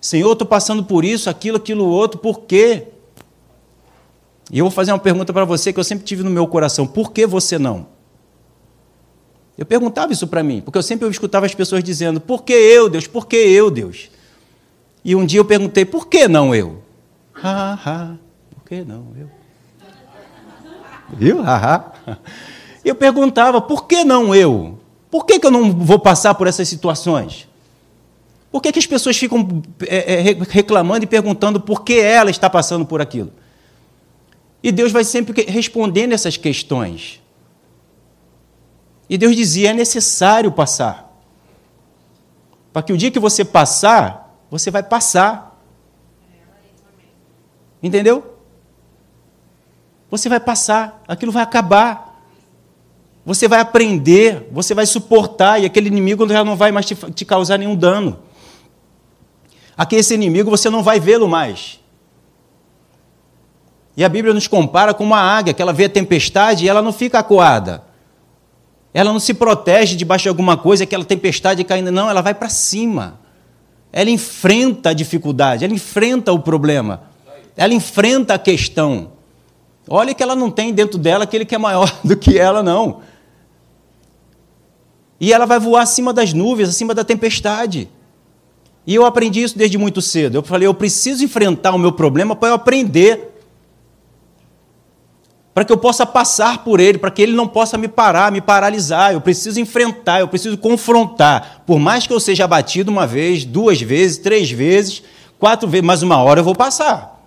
Senhor, 0.00 0.32
estou 0.32 0.46
passando 0.46 0.82
por 0.82 1.04
isso, 1.04 1.30
aquilo, 1.30 1.58
aquilo, 1.58 1.84
outro, 1.84 2.18
por 2.18 2.40
quê? 2.40 2.88
E 4.50 4.58
eu 4.58 4.64
vou 4.64 4.72
fazer 4.72 4.92
uma 4.92 4.98
pergunta 4.98 5.32
para 5.32 5.44
você 5.44 5.72
que 5.72 5.78
eu 5.78 5.84
sempre 5.84 6.04
tive 6.04 6.24
no 6.24 6.30
meu 6.30 6.46
coração: 6.48 6.86
por 6.86 7.12
que 7.12 7.26
você 7.26 7.58
não? 7.58 7.93
Eu 9.56 9.64
perguntava 9.64 10.12
isso 10.12 10.26
para 10.26 10.42
mim, 10.42 10.60
porque 10.60 10.76
eu 10.76 10.82
sempre 10.82 11.08
escutava 11.08 11.46
as 11.46 11.54
pessoas 11.54 11.84
dizendo: 11.84 12.20
por 12.20 12.42
que 12.42 12.52
eu, 12.52 12.88
Deus? 12.88 13.06
Por 13.06 13.26
que 13.26 13.36
eu, 13.36 13.70
Deus? 13.70 14.10
E 15.04 15.14
um 15.14 15.24
dia 15.24 15.40
eu 15.40 15.44
perguntei: 15.44 15.84
por 15.84 16.08
que 16.08 16.26
não 16.26 16.54
eu? 16.54 16.82
Ha, 17.42 17.78
ha, 17.84 18.16
por 18.54 18.64
que 18.64 18.82
não 18.82 19.06
eu? 19.18 19.28
Viu? 21.12 21.40
Ha, 21.42 21.56
ha. 21.56 22.18
Eu 22.84 22.94
perguntava: 22.94 23.60
por 23.60 23.86
que 23.86 24.04
não 24.04 24.34
eu? 24.34 24.78
Por 25.10 25.24
que, 25.24 25.38
que 25.38 25.46
eu 25.46 25.50
não 25.50 25.70
vou 25.70 26.00
passar 26.00 26.34
por 26.34 26.48
essas 26.48 26.68
situações? 26.68 27.48
Por 28.50 28.60
que, 28.60 28.72
que 28.72 28.78
as 28.80 28.86
pessoas 28.86 29.16
ficam 29.16 29.62
é, 29.86 30.30
é, 30.30 30.36
reclamando 30.48 31.04
e 31.04 31.06
perguntando 31.06 31.60
por 31.60 31.84
que 31.84 32.00
ela 32.00 32.30
está 32.30 32.50
passando 32.50 32.84
por 32.84 33.00
aquilo? 33.00 33.32
E 34.60 34.72
Deus 34.72 34.90
vai 34.90 35.04
sempre 35.04 35.44
respondendo 35.48 36.12
essas 36.12 36.36
questões. 36.36 37.20
E 39.08 39.18
Deus 39.18 39.36
dizia: 39.36 39.70
é 39.70 39.72
necessário 39.74 40.50
passar. 40.50 41.12
Para 42.72 42.82
que 42.82 42.92
o 42.92 42.96
dia 42.96 43.10
que 43.10 43.18
você 43.18 43.44
passar, 43.44 44.36
você 44.50 44.70
vai 44.70 44.82
passar. 44.82 45.60
Entendeu? 47.82 48.38
Você 50.10 50.28
vai 50.28 50.40
passar, 50.40 51.02
aquilo 51.06 51.32
vai 51.32 51.42
acabar. 51.42 52.14
Você 53.26 53.48
vai 53.48 53.60
aprender, 53.60 54.48
você 54.52 54.74
vai 54.74 54.84
suportar, 54.86 55.60
e 55.60 55.64
aquele 55.64 55.88
inimigo 55.88 56.28
já 56.28 56.44
não 56.44 56.56
vai 56.56 56.70
mais 56.70 56.84
te, 56.84 56.94
te 56.94 57.24
causar 57.24 57.58
nenhum 57.58 57.74
dano. 57.74 58.18
Aqui, 59.76 59.96
esse 59.96 60.14
inimigo, 60.14 60.50
você 60.50 60.68
não 60.68 60.82
vai 60.82 61.00
vê-lo 61.00 61.26
mais. 61.26 61.80
E 63.96 64.04
a 64.04 64.08
Bíblia 64.08 64.34
nos 64.34 64.46
compara 64.46 64.92
com 64.92 65.04
uma 65.04 65.20
águia, 65.20 65.54
que 65.54 65.62
ela 65.62 65.72
vê 65.72 65.86
a 65.86 65.88
tempestade 65.88 66.64
e 66.64 66.68
ela 66.68 66.82
não 66.82 66.92
fica 66.92 67.18
acuada. 67.18 67.82
Ela 68.94 69.12
não 69.12 69.18
se 69.18 69.34
protege 69.34 69.96
debaixo 69.96 70.22
de 70.22 70.28
alguma 70.28 70.56
coisa, 70.56 70.84
aquela 70.84 71.04
tempestade 71.04 71.64
caindo, 71.64 71.90
não, 71.90 72.08
ela 72.08 72.22
vai 72.22 72.32
para 72.32 72.48
cima. 72.48 73.18
Ela 73.92 74.08
enfrenta 74.08 74.90
a 74.90 74.92
dificuldade, 74.92 75.64
ela 75.64 75.74
enfrenta 75.74 76.32
o 76.32 76.38
problema, 76.38 77.02
ela 77.56 77.74
enfrenta 77.74 78.34
a 78.34 78.38
questão. 78.38 79.12
Olha 79.88 80.14
que 80.14 80.22
ela 80.22 80.36
não 80.36 80.48
tem 80.48 80.72
dentro 80.72 80.96
dela 80.96 81.24
aquele 81.24 81.44
que 81.44 81.56
é 81.56 81.58
maior 81.58 81.92
do 82.04 82.16
que 82.16 82.38
ela, 82.38 82.62
não. 82.62 83.00
E 85.20 85.32
ela 85.32 85.44
vai 85.44 85.58
voar 85.58 85.82
acima 85.82 86.12
das 86.12 86.32
nuvens, 86.32 86.68
acima 86.68 86.94
da 86.94 87.02
tempestade. 87.02 87.88
E 88.86 88.94
eu 88.94 89.04
aprendi 89.04 89.42
isso 89.42 89.58
desde 89.58 89.76
muito 89.76 90.00
cedo. 90.00 90.36
Eu 90.36 90.42
falei, 90.42 90.68
eu 90.68 90.74
preciso 90.74 91.24
enfrentar 91.24 91.74
o 91.74 91.78
meu 91.78 91.90
problema 91.90 92.36
para 92.36 92.50
eu 92.50 92.54
aprender 92.54 93.33
para 95.54 95.64
que 95.64 95.72
eu 95.72 95.78
possa 95.78 96.04
passar 96.04 96.64
por 96.64 96.80
ele, 96.80 96.98
para 96.98 97.12
que 97.12 97.22
ele 97.22 97.32
não 97.32 97.46
possa 97.46 97.78
me 97.78 97.86
parar, 97.86 98.32
me 98.32 98.40
paralisar. 98.40 99.12
Eu 99.12 99.20
preciso 99.20 99.60
enfrentar, 99.60 100.18
eu 100.18 100.26
preciso 100.26 100.58
confrontar. 100.58 101.62
Por 101.64 101.78
mais 101.78 102.08
que 102.08 102.12
eu 102.12 102.18
seja 102.18 102.44
abatido 102.44 102.90
uma 102.90 103.06
vez, 103.06 103.44
duas 103.44 103.80
vezes, 103.80 104.18
três 104.18 104.50
vezes, 104.50 105.04
quatro 105.38 105.68
vezes, 105.68 105.86
mas 105.86 106.02
uma 106.02 106.20
hora 106.20 106.40
eu 106.40 106.44
vou 106.44 106.56
passar. 106.56 107.24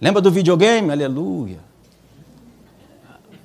Lembra 0.00 0.20
do 0.20 0.32
videogame? 0.32 0.90
Aleluia. 0.90 1.60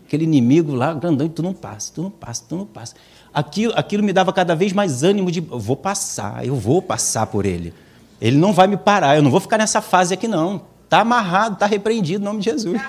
Aquele 0.08 0.24
inimigo 0.24 0.74
lá, 0.74 0.92
grandão, 0.96 1.28
e 1.28 1.30
tu 1.30 1.44
não 1.44 1.54
passa, 1.54 1.94
tu 1.94 2.02
não 2.02 2.10
passa, 2.10 2.44
tu 2.50 2.56
não 2.56 2.66
passa. 2.66 2.96
Aquilo, 3.32 3.74
aquilo 3.76 4.04
me 4.04 4.12
dava 4.12 4.34
cada 4.34 4.56
vez 4.56 4.74
mais 4.74 5.04
ânimo 5.04 5.32
de, 5.32 5.38
eu 5.40 5.60
vou 5.60 5.76
passar, 5.76 6.44
eu 6.44 6.56
vou 6.56 6.82
passar 6.82 7.28
por 7.28 7.46
ele. 7.46 7.76
Ele 8.20 8.38
não 8.38 8.52
vai 8.52 8.66
me 8.66 8.76
parar, 8.76 9.18
eu 9.18 9.22
não 9.22 9.30
vou 9.30 9.40
ficar 9.40 9.60
nessa 9.60 9.82
fase 9.82 10.16
aqui 10.16 10.28
não. 10.28 10.64
Está 10.90 11.02
amarrado, 11.02 11.54
está 11.54 11.68
repreendido 11.68 12.24
em 12.24 12.26
nome 12.26 12.40
de 12.40 12.46
Jesus. 12.46 12.82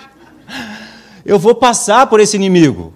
Eu 1.22 1.38
vou 1.38 1.54
passar 1.54 2.06
por 2.06 2.18
esse 2.18 2.34
inimigo. 2.34 2.94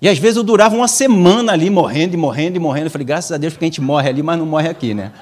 E 0.00 0.08
às 0.08 0.16
vezes 0.16 0.38
eu 0.38 0.42
durava 0.42 0.74
uma 0.74 0.88
semana 0.88 1.52
ali 1.52 1.68
morrendo 1.68 2.14
e 2.14 2.16
morrendo 2.16 2.56
e 2.56 2.58
morrendo. 2.58 2.86
Eu 2.86 2.90
falei, 2.90 3.06
graças 3.06 3.30
a 3.30 3.36
Deus, 3.36 3.52
porque 3.52 3.66
a 3.66 3.68
gente 3.68 3.82
morre 3.82 4.08
ali, 4.08 4.22
mas 4.22 4.38
não 4.38 4.46
morre 4.46 4.70
aqui, 4.70 4.94
né? 4.94 5.12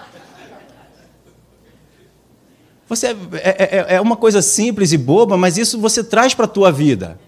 Você, 2.88 3.08
é, 3.08 3.16
é, 3.34 3.76
é, 3.78 3.94
é 3.96 4.00
uma 4.00 4.14
coisa 4.14 4.40
simples 4.40 4.92
e 4.92 4.96
boba, 4.96 5.36
mas 5.36 5.58
isso 5.58 5.76
você 5.80 6.04
traz 6.04 6.32
para 6.32 6.44
a 6.44 6.48
tua 6.48 6.70
vida. 6.70 7.18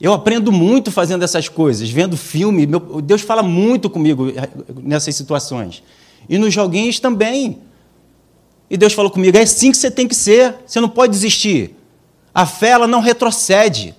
Eu 0.00 0.12
aprendo 0.12 0.52
muito 0.52 0.92
fazendo 0.92 1.24
essas 1.24 1.48
coisas, 1.48 1.90
vendo 1.90 2.16
filme. 2.16 2.68
Meu, 2.68 3.02
Deus 3.02 3.22
fala 3.22 3.42
muito 3.42 3.90
comigo 3.90 4.26
nessas 4.80 5.16
situações. 5.16 5.82
E 6.28 6.38
nos 6.38 6.54
joguinhos 6.54 7.00
também. 7.00 7.68
E 8.70 8.76
Deus 8.76 8.92
falou 8.92 9.10
comigo: 9.10 9.36
é 9.36 9.42
assim 9.42 9.72
que 9.72 9.76
você 9.76 9.90
tem 9.90 10.06
que 10.06 10.14
ser, 10.14 10.54
você 10.64 10.80
não 10.80 10.88
pode 10.88 11.12
desistir. 11.12 11.74
A 12.32 12.46
fé 12.46 12.68
ela 12.68 12.86
não 12.86 13.00
retrocede. 13.00 13.94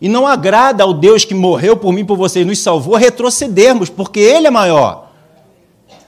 E 0.00 0.08
não 0.08 0.26
agrada 0.26 0.82
ao 0.82 0.94
Deus 0.94 1.26
que 1.26 1.34
morreu 1.34 1.76
por 1.76 1.92
mim, 1.92 2.06
por 2.06 2.16
você 2.16 2.40
e 2.40 2.44
nos 2.44 2.58
salvou 2.58 2.96
retrocedermos, 2.96 3.90
porque 3.90 4.18
Ele 4.18 4.46
é 4.46 4.50
maior. 4.50 5.12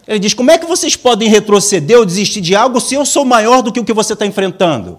Ele 0.09 0.19
diz: 0.19 0.33
como 0.33 0.51
é 0.51 0.57
que 0.57 0.65
vocês 0.65 0.97
podem 0.97 1.29
retroceder 1.29 1.99
ou 1.99 2.07
desistir 2.07 2.41
de 2.41 2.57
algo 2.57 2.81
se 2.81 2.95
eu 2.95 3.05
sou 3.05 3.27
maior 3.27 3.61
do 3.61 3.71
que 3.71 3.81
o 3.81 3.85
que 3.85 3.93
você 3.93 4.15
está 4.15 4.25
enfrentando? 4.25 4.99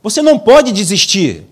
Você 0.00 0.22
não 0.22 0.38
pode 0.38 0.70
desistir. 0.70 1.44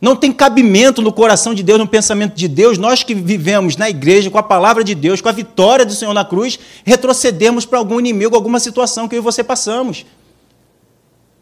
Não 0.00 0.14
tem 0.14 0.32
cabimento 0.32 1.02
no 1.02 1.12
coração 1.12 1.52
de 1.52 1.62
Deus, 1.62 1.78
no 1.78 1.86
pensamento 1.86 2.34
de 2.34 2.46
Deus, 2.46 2.78
nós 2.78 3.02
que 3.02 3.14
vivemos 3.14 3.76
na 3.76 3.90
igreja 3.90 4.30
com 4.30 4.38
a 4.38 4.42
palavra 4.42 4.84
de 4.84 4.94
Deus, 4.94 5.20
com 5.20 5.28
a 5.28 5.32
vitória 5.32 5.84
do 5.84 5.92
Senhor 5.92 6.14
na 6.14 6.24
cruz, 6.24 6.58
retrocedermos 6.84 7.66
para 7.66 7.78
algum 7.78 7.98
inimigo, 7.98 8.36
alguma 8.36 8.60
situação 8.60 9.08
que 9.08 9.16
eu 9.16 9.18
e 9.18 9.22
você 9.22 9.42
passamos. 9.42 10.06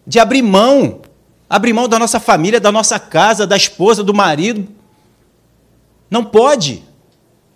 De 0.07 0.19
abrir 0.19 0.41
mão, 0.41 1.01
abrir 1.51 1.75
mão 1.75 1.87
da 1.87 1.99
nossa 1.99 2.19
família, 2.19 2.59
da 2.59 2.73
nossa 2.73 2.99
casa, 2.99 3.47
da 3.47 3.57
esposa, 3.57 4.03
do 4.03 4.15
marido. 4.15 4.67
Não 6.11 6.25
pode. 6.25 6.83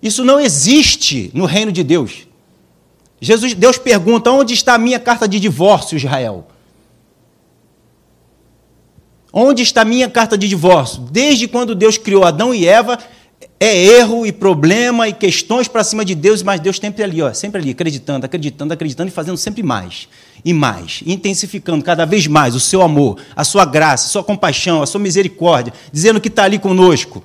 Isso 0.02 0.22
não 0.22 0.38
existe 0.38 1.30
no 1.32 1.46
reino 1.46 1.72
de 1.72 1.82
Deus. 1.82 2.26
Jesus, 3.20 3.54
Deus 3.54 3.78
pergunta: 3.78 4.30
onde 4.30 4.52
está 4.52 4.74
a 4.74 4.78
minha 4.78 4.98
carta 4.98 5.26
de 5.26 5.40
divórcio, 5.40 5.96
Israel? 5.96 6.46
Onde 9.32 9.62
está 9.62 9.84
minha 9.84 10.08
carta 10.08 10.36
de 10.36 10.48
divórcio? 10.48 11.02
Desde 11.10 11.46
quando 11.46 11.74
Deus 11.74 11.96
criou 11.96 12.24
Adão 12.24 12.52
e 12.52 12.66
Eva, 12.66 12.98
é 13.58 13.76
erro 13.76 14.26
e 14.26 14.32
problema 14.32 15.06
e 15.06 15.12
questões 15.12 15.68
para 15.68 15.84
cima 15.84 16.04
de 16.04 16.14
Deus, 16.14 16.42
mas 16.42 16.60
Deus 16.60 16.78
sempre 16.78 17.04
ali, 17.04 17.22
ó, 17.22 17.32
sempre 17.32 17.60
ali, 17.60 17.70
acreditando, 17.70 18.24
acreditando, 18.26 18.72
acreditando 18.72 19.08
e 19.08 19.12
fazendo 19.12 19.36
sempre 19.36 19.62
mais 19.62 20.08
e 20.44 20.52
mais, 20.52 21.02
intensificando 21.06 21.84
cada 21.84 22.04
vez 22.06 22.26
mais 22.26 22.54
o 22.54 22.60
seu 22.60 22.82
amor, 22.82 23.18
a 23.36 23.44
sua 23.44 23.64
graça, 23.64 24.06
a 24.06 24.10
sua 24.10 24.24
compaixão, 24.24 24.82
a 24.82 24.86
sua 24.86 25.00
misericórdia, 25.00 25.74
dizendo 25.92 26.20
que 26.20 26.28
está 26.28 26.44
ali 26.44 26.58
conosco, 26.58 27.22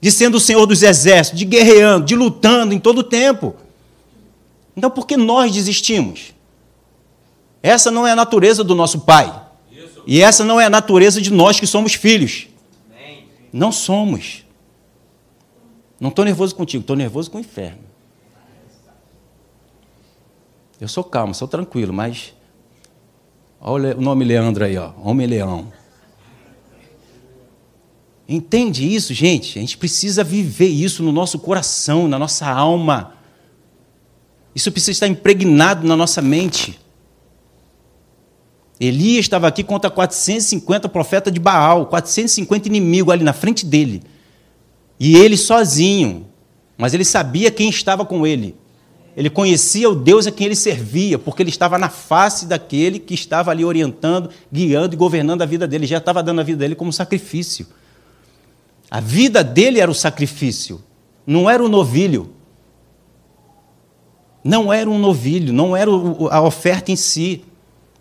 de 0.00 0.10
sendo 0.10 0.36
o 0.36 0.40
Senhor 0.40 0.64
dos 0.64 0.82
exércitos, 0.82 1.38
de 1.38 1.44
guerreando, 1.44 2.06
de 2.06 2.16
lutando 2.16 2.72
em 2.72 2.78
todo 2.78 2.98
o 2.98 3.04
tempo. 3.04 3.54
Então, 4.76 4.90
por 4.90 5.06
que 5.06 5.16
nós 5.16 5.52
desistimos? 5.52 6.32
Essa 7.62 7.90
não 7.90 8.06
é 8.06 8.12
a 8.12 8.16
natureza 8.16 8.64
do 8.64 8.74
nosso 8.74 9.00
Pai. 9.00 9.47
E 10.10 10.22
essa 10.22 10.42
não 10.42 10.58
é 10.58 10.64
a 10.64 10.70
natureza 10.70 11.20
de 11.20 11.30
nós 11.30 11.60
que 11.60 11.66
somos 11.66 11.92
filhos. 11.92 12.48
Não 13.52 13.70
somos. 13.70 14.42
Não 16.00 16.08
estou 16.08 16.24
nervoso 16.24 16.54
contigo, 16.54 16.80
estou 16.80 16.96
nervoso 16.96 17.30
com 17.30 17.36
o 17.36 17.40
inferno. 17.42 17.82
Eu 20.80 20.88
sou 20.88 21.04
calmo, 21.04 21.34
sou 21.34 21.46
tranquilo, 21.46 21.92
mas. 21.92 22.32
Olha 23.60 23.94
o 23.94 24.00
nome 24.00 24.24
Leandro 24.24 24.64
aí, 24.64 24.78
ó. 24.78 24.92
Homem 25.02 25.26
leão. 25.26 25.70
Entende 28.26 28.90
isso, 28.90 29.12
gente? 29.12 29.58
A 29.58 29.60
gente 29.60 29.76
precisa 29.76 30.24
viver 30.24 30.68
isso 30.68 31.02
no 31.02 31.12
nosso 31.12 31.38
coração, 31.38 32.08
na 32.08 32.18
nossa 32.18 32.48
alma. 32.48 33.12
Isso 34.54 34.72
precisa 34.72 34.92
estar 34.92 35.06
impregnado 35.06 35.86
na 35.86 35.94
nossa 35.94 36.22
mente. 36.22 36.80
Elias 38.80 39.20
estava 39.20 39.48
aqui 39.48 39.64
contra 39.64 39.90
450 39.90 40.88
profetas 40.88 41.32
de 41.32 41.40
Baal, 41.40 41.86
450 41.86 42.68
inimigos 42.68 43.12
ali 43.12 43.24
na 43.24 43.32
frente 43.32 43.66
dele. 43.66 44.02
E 45.00 45.16
ele 45.16 45.36
sozinho. 45.36 46.26
Mas 46.76 46.94
ele 46.94 47.04
sabia 47.04 47.50
quem 47.50 47.68
estava 47.68 48.04
com 48.04 48.26
ele. 48.26 48.54
Ele 49.16 49.28
conhecia 49.28 49.90
o 49.90 49.96
Deus 49.96 50.28
a 50.28 50.30
quem 50.30 50.46
ele 50.46 50.54
servia, 50.54 51.18
porque 51.18 51.42
ele 51.42 51.50
estava 51.50 51.76
na 51.76 51.88
face 51.88 52.46
daquele 52.46 53.00
que 53.00 53.14
estava 53.14 53.50
ali 53.50 53.64
orientando, 53.64 54.30
guiando 54.52 54.94
e 54.94 54.96
governando 54.96 55.42
a 55.42 55.46
vida 55.46 55.66
dele. 55.66 55.84
Ele 55.84 55.90
já 55.90 55.98
estava 55.98 56.22
dando 56.22 56.40
a 56.40 56.44
vida 56.44 56.58
dele 56.58 56.76
como 56.76 56.92
sacrifício. 56.92 57.66
A 58.88 59.00
vida 59.00 59.42
dele 59.42 59.80
era 59.80 59.90
o 59.90 59.94
sacrifício, 59.94 60.80
não 61.26 61.50
era 61.50 61.62
o 61.62 61.68
novilho. 61.68 62.32
Não 64.44 64.72
era 64.72 64.88
um 64.88 64.98
novilho, 64.98 65.52
não 65.52 65.76
era 65.76 65.90
a 65.90 66.40
oferta 66.40 66.92
em 66.92 66.96
si. 66.96 67.44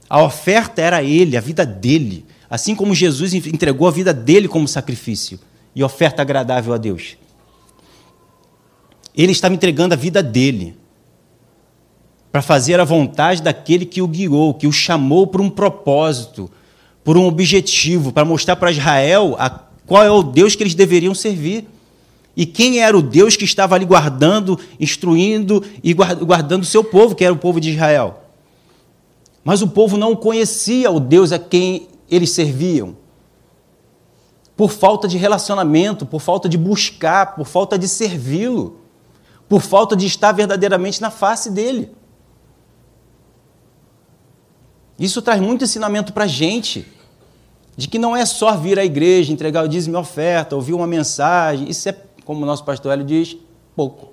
A 0.09 0.23
oferta 0.23 0.81
era 0.81 1.03
ele, 1.03 1.35
a 1.35 1.41
vida 1.41 1.65
dele. 1.65 2.25
Assim 2.49 2.75
como 2.75 2.95
Jesus 2.95 3.33
entregou 3.33 3.87
a 3.87 3.91
vida 3.91 4.13
dele 4.13 4.47
como 4.47 4.67
sacrifício 4.67 5.39
e 5.75 5.83
oferta 5.83 6.21
agradável 6.21 6.73
a 6.73 6.77
Deus. 6.77 7.17
Ele 9.15 9.31
estava 9.31 9.53
entregando 9.53 9.93
a 9.93 9.97
vida 9.97 10.23
dele 10.23 10.75
para 12.31 12.41
fazer 12.41 12.79
a 12.79 12.85
vontade 12.85 13.41
daquele 13.41 13.85
que 13.85 14.01
o 14.01 14.07
guiou, 14.07 14.53
que 14.53 14.67
o 14.67 14.71
chamou 14.71 15.27
por 15.27 15.41
um 15.41 15.49
propósito, 15.49 16.49
por 17.03 17.17
um 17.17 17.25
objetivo, 17.25 18.11
para 18.11 18.23
mostrar 18.23 18.55
para 18.55 18.71
Israel 18.71 19.35
a, 19.39 19.49
qual 19.85 20.03
é 20.03 20.11
o 20.11 20.21
Deus 20.21 20.55
que 20.55 20.63
eles 20.63 20.75
deveriam 20.75 21.15
servir. 21.15 21.65
E 22.35 22.45
quem 22.45 22.79
era 22.79 22.95
o 22.95 23.01
Deus 23.01 23.35
que 23.35 23.45
estava 23.45 23.73
ali 23.73 23.85
guardando, 23.85 24.59
instruindo 24.79 25.63
e 25.83 25.93
guardando 25.93 26.61
o 26.61 26.67
seu 26.67 26.83
povo, 26.83 27.15
que 27.15 27.25
era 27.25 27.33
o 27.33 27.37
povo 27.37 27.59
de 27.59 27.71
Israel. 27.71 28.26
Mas 29.47 29.61
o 29.61 29.67
povo 29.69 29.95
não 29.95 30.13
conhecia 30.13 30.91
o 30.91 30.99
Deus 30.99 31.31
a 31.31 31.39
quem 31.39 31.87
eles 32.11 32.31
serviam. 32.31 32.97
Por 34.57 34.69
falta 34.69 35.07
de 35.07 35.17
relacionamento, 35.17 36.05
por 36.05 36.19
falta 36.19 36.49
de 36.49 36.57
buscar, 36.57 37.33
por 37.33 37.47
falta 37.47 37.79
de 37.79 37.87
servi-lo, 37.87 38.81
por 39.47 39.61
falta 39.61 39.95
de 39.95 40.05
estar 40.05 40.33
verdadeiramente 40.33 41.01
na 41.01 41.09
face 41.09 41.49
dele. 41.49 41.95
Isso 44.99 45.21
traz 45.21 45.39
muito 45.39 45.63
ensinamento 45.63 46.11
para 46.11 46.25
a 46.25 46.27
gente, 46.27 46.85
de 47.77 47.87
que 47.87 47.97
não 47.97 48.17
é 48.17 48.25
só 48.25 48.53
vir 48.57 48.77
à 48.77 48.83
igreja, 48.83 49.31
entregar 49.31 49.63
o 49.63 49.69
dízimo 49.69 49.95
e 49.95 49.97
oferta, 49.97 50.57
ouvir 50.57 50.73
uma 50.73 50.85
mensagem, 50.85 51.69
isso 51.69 51.87
é, 51.87 51.95
como 52.25 52.43
o 52.43 52.45
nosso 52.45 52.65
pastor 52.65 52.91
Hélio 52.91 53.05
diz, 53.05 53.37
pouco. 53.77 54.09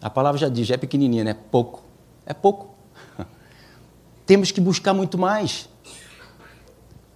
A 0.00 0.08
palavra 0.08 0.38
já 0.38 0.48
diz, 0.48 0.66
já 0.66 0.76
é 0.76 0.78
pequenininha, 0.78 1.24
né? 1.24 1.36
Pouco. 1.50 1.82
É 2.24 2.32
pouco. 2.32 2.71
Temos 4.32 4.50
que 4.50 4.62
buscar 4.62 4.94
muito 4.94 5.18
mais. 5.18 5.68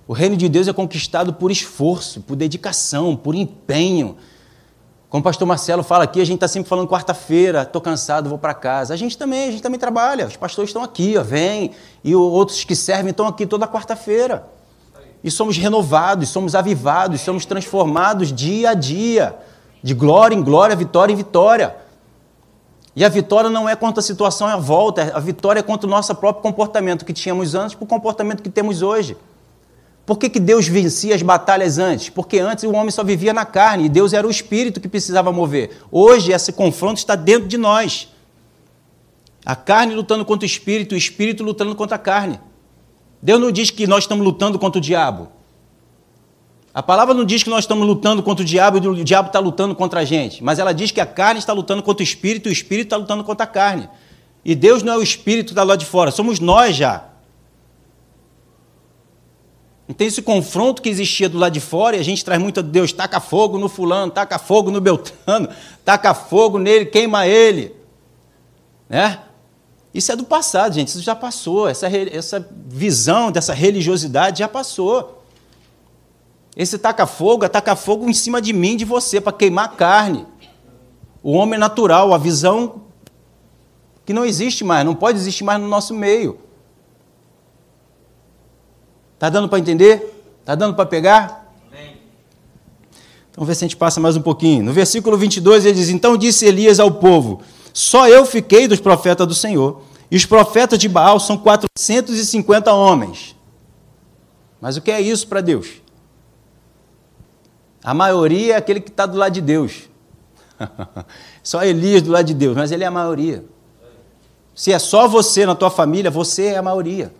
O 0.07 0.13
reino 0.13 0.37
de 0.37 0.51
Deus 0.51 0.69
é 0.69 0.73
conquistado 0.75 1.33
por 1.33 1.51
esforço, 1.51 2.21
por 2.21 2.37
dedicação, 2.37 3.17
por 3.17 3.35
empenho. 3.35 4.19
Como 5.09 5.23
o 5.23 5.25
pastor 5.25 5.49
Marcelo 5.49 5.83
fala 5.83 6.05
aqui, 6.05 6.21
a 6.21 6.27
gente 6.27 6.35
está 6.35 6.47
sempre 6.47 6.69
falando 6.69 6.87
quarta-feira, 6.87 7.63
estou 7.63 7.81
cansado, 7.81 8.29
vou 8.29 8.37
para 8.37 8.53
casa. 8.53 8.93
A 8.93 8.99
gente 8.99 9.17
também, 9.17 9.49
a 9.49 9.51
gente 9.51 9.63
também 9.63 9.81
trabalha. 9.81 10.27
Os 10.27 10.37
pastores 10.37 10.69
estão 10.69 10.83
aqui, 10.83 11.17
ó, 11.17 11.23
vem, 11.23 11.71
e 12.05 12.15
outros 12.15 12.65
que 12.65 12.77
servem 12.77 13.13
estão 13.13 13.27
aqui 13.27 13.47
toda 13.47 13.67
quarta-feira. 13.67 14.47
E 15.25 15.31
somos 15.31 15.57
renovados, 15.57 16.29
somos 16.29 16.55
avivados, 16.55 17.23
somos 17.23 17.47
transformados 17.47 18.31
dia 18.31 18.73
a 18.73 18.75
dia, 18.75 19.35
de 19.83 19.95
glória 19.95 20.35
em 20.35 20.43
glória, 20.43 20.77
vitória 20.77 21.15
em 21.15 21.17
vitória. 21.17 21.75
E 22.97 23.05
a 23.05 23.11
vitória 23.11 23.51
não 23.51 23.69
é 23.69 23.77
contra 23.77 24.01
a 24.01 24.03
situação 24.03 24.47
à 24.47 24.57
volta, 24.57 25.13
a 25.15 25.21
vitória 25.21 25.61
é 25.61 25.63
contra 25.63 25.87
o 25.87 25.91
nosso 25.91 26.15
próprio 26.15 26.43
comportamento 26.43 27.05
que 27.05 27.13
tínhamos 27.13 27.55
antes 27.55 27.75
para 27.75 27.85
o 27.85 27.87
comportamento 27.87 28.43
que 28.43 28.49
temos 28.49 28.81
hoje. 28.81 29.15
Por 30.07 30.19
que, 30.19 30.31
que 30.31 30.41
Deus 30.41 30.67
vencia 30.67 31.15
as 31.15 31.21
batalhas 31.21 31.77
antes? 31.77 32.09
Porque 32.09 32.39
antes 32.39 32.65
o 32.65 32.73
homem 32.73 32.91
só 32.91 33.05
vivia 33.05 33.35
na 33.35 33.45
carne 33.45 33.85
e 33.85 33.89
Deus 33.91 34.15
era 34.15 34.27
o 34.27 34.31
espírito 34.31 34.81
que 34.81 34.89
precisava 34.89 35.31
mover. 35.31 35.77
Hoje 35.93 36.33
esse 36.33 36.55
confronto 36.55 36.97
está 36.97 37.15
dentro 37.15 37.47
de 37.47 37.59
nós. 37.59 38.09
A 39.45 39.55
carne 39.55 39.95
lutando 39.95 40.25
contra 40.25 40.45
o 40.45 40.47
espírito, 40.47 40.95
o 40.95 40.99
espírito 40.99 41.45
lutando 41.45 41.77
contra 41.77 41.97
a 41.97 41.99
carne. 41.99 42.41
Deus 43.21 43.39
não 43.39 43.53
diz 43.53 43.71
que 43.71 43.87
nós 43.87 44.05
estamos 44.05 44.25
lutando 44.25 44.59
contra 44.59 44.79
o 44.79 44.81
diabo. 44.81 45.29
A 46.77 46.83
palavra 46.83 47.15
não 47.15 47.25
diz 47.25 47.43
que 47.43 47.49
nós 47.49 47.61
estamos 47.65 47.87
lutando 47.87 48.23
contra 48.23 48.43
o 48.43 48.47
diabo 48.47 48.77
e 48.77 48.87
o 48.87 49.03
diabo 49.03 49.29
está 49.29 49.39
lutando 49.39 49.75
contra 49.75 50.01
a 50.01 50.05
gente, 50.05 50.45
mas 50.45 50.59
ela 50.59 50.75
diz 50.75 50.91
que 50.91 51.01
a 51.01 51.07
carne 51.07 51.39
está 51.39 51.55
lutando 51.55 51.83
contra 51.83 52.03
o 52.03 52.05
espírito 52.05 52.51
e 52.51 52.51
o 52.51 52.53
espírito 52.53 52.89
está 52.89 52.97
lutando 52.99 53.25
contra 53.25 53.45
a 53.45 53.47
carne. 53.47 53.89
E 54.45 54.55
Deus 54.55 54.83
não 54.83 54.93
é 54.93 54.99
o 54.99 55.03
espírito 55.03 55.55
da 55.55 55.63
lá 55.63 55.75
de 55.75 55.87
fora, 55.87 56.11
somos 56.11 56.39
nós 56.39 56.77
já. 56.77 57.07
Então, 59.89 60.07
esse 60.07 60.21
confronto 60.21 60.83
que 60.83 60.91
existia 60.91 61.31
do 61.31 61.39
lado 61.39 61.55
de 61.55 61.61
fora, 61.61 61.97
e 61.97 62.01
a 62.01 62.05
gente 62.05 62.23
traz 62.23 62.39
muito 62.39 62.61
a 62.61 62.63
Deus, 62.63 62.93
taca 62.93 63.21
fogo 63.21 63.57
no 63.57 63.71
fulano, 63.71 64.13
taca 64.13 64.39
fogo 64.39 64.71
no 64.71 64.79
Beltrano, 64.79 65.49
taca 65.83 66.13
fogo 66.13 66.59
nele, 66.59 66.85
queima 66.85 67.27
ele. 67.27 67.75
Né? 68.87 69.19
Isso 69.95 70.13
é 70.13 70.17
do 70.17 70.25
passado, 70.25 70.75
gente, 70.75 70.89
isso 70.89 71.01
já 71.01 71.17
passou. 71.17 71.67
Essa, 71.67 71.89
essa 71.89 72.47
visão 72.67 73.33
dessa 73.33 73.55
religiosidade 73.55 74.41
já 74.41 74.49
passou. 74.49 75.16
Esse 76.57 76.79
taca-fogo 76.79 77.45
é 77.45 77.49
taca-fogo 77.49 78.09
em 78.09 78.15
cima 78.15 78.41
de 78.41 78.55
mim, 78.55 78.79
de 78.79 78.85
você, 78.87 79.21
para 79.21 79.33
queimar 79.33 79.77
carne. 79.77 80.27
O 81.23 81.33
homem 81.33 81.59
natural, 81.59 82.15
a 82.15 82.19
visão 82.19 82.83
que 84.07 84.15
não 84.15 84.25
existe 84.25 84.65
mais, 84.65 84.85
não 84.85 84.95
pode 84.95 85.19
existir 85.19 85.45
mais 85.45 85.61
no 85.61 85.69
nosso 85.69 85.93
meio. 85.93 86.39
Está 89.15 89.29
dando 89.29 89.49
para 89.49 89.59
entender? 89.59 90.15
Está 90.41 90.55
dando 90.55 90.75
para 90.75 90.87
pegar? 90.87 91.53
Então, 93.31 93.45
vamos 93.45 93.49
ver 93.49 93.55
se 93.55 93.65
a 93.65 93.69
gente 93.69 93.77
passa 93.77 94.01
mais 94.01 94.17
um 94.17 94.23
pouquinho. 94.23 94.65
No 94.65 94.73
versículo 94.73 95.19
22, 95.19 95.67
ele 95.67 95.75
diz: 95.75 95.91
Então 95.91 96.17
disse 96.17 96.47
Elias 96.47 96.81
ao 96.81 96.91
povo: 96.91 97.43
Só 97.75 98.09
eu 98.09 98.25
fiquei 98.25 98.67
dos 98.67 98.81
profetas 98.81 99.27
do 99.27 99.35
Senhor, 99.35 99.83
e 100.11 100.17
os 100.17 100.25
profetas 100.25 100.79
de 100.79 100.89
Baal 100.89 101.21
são 101.21 101.37
450 101.37 102.73
homens. 102.73 103.37
Mas 104.59 104.79
o 104.79 104.81
que 104.81 104.91
é 104.91 105.01
isso 105.01 105.27
para 105.29 105.43
Deus? 105.43 105.86
A 107.87 107.95
maioria 107.95 108.55
é 108.55 108.57
aquele 108.57 108.81
que 108.81 108.91
está 108.91 109.07
do 109.07 109.17
lado 109.17 109.33
de 109.33 109.41
Deus. 109.41 109.89
só 111.41 111.63
Elias 111.65 112.03
do 112.03 112.11
lado 112.11 112.25
de 112.25 112.35
Deus, 112.35 112.57
mas 112.57 112.73
ele 112.73 112.83
é 112.83 112.87
a 112.89 112.91
maioria. 112.91 113.45
Se 114.57 114.73
é 114.73 114.79
só 114.81 115.07
você 115.07 115.47
na 115.47 115.55
tua 115.55 115.71
família, 115.71 116.11
você 116.11 116.47
é 116.47 116.57
a 116.57 116.63
maioria. 116.63 117.15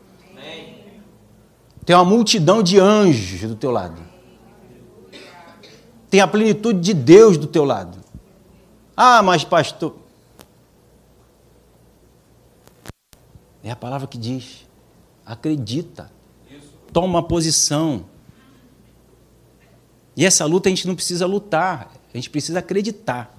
Tem 1.85 1.95
uma 1.95 2.05
multidão 2.05 2.65
de 2.65 2.81
anjos 2.81 3.43
do 3.43 3.55
teu 3.55 3.71
lado. 3.71 4.03
tem 6.11 6.21
a 6.21 6.27
plenitude 6.27 6.81
de 6.81 6.93
Deus 6.93 7.39
do 7.39 7.47
teu 7.47 7.65
lado. 7.65 7.99
Ah, 8.97 9.23
mas 9.23 9.45
pastor. 9.45 9.95
É 13.63 13.71
a 13.71 13.77
palavra 13.77 14.09
que 14.09 14.19
diz. 14.19 14.67
Acredita. 15.25 16.11
Toma 16.93 17.23
posição. 17.23 18.16
E 20.17 20.25
essa 20.25 20.47
luta 20.47 20.69
a 20.69 20.71
gente 20.71 20.87
não 20.87 20.95
precisa 20.95 21.27
lutar, 21.27 21.93
a 22.13 22.17
gente 22.17 22.31
precisa 22.31 22.61
acreditar. 22.61 23.37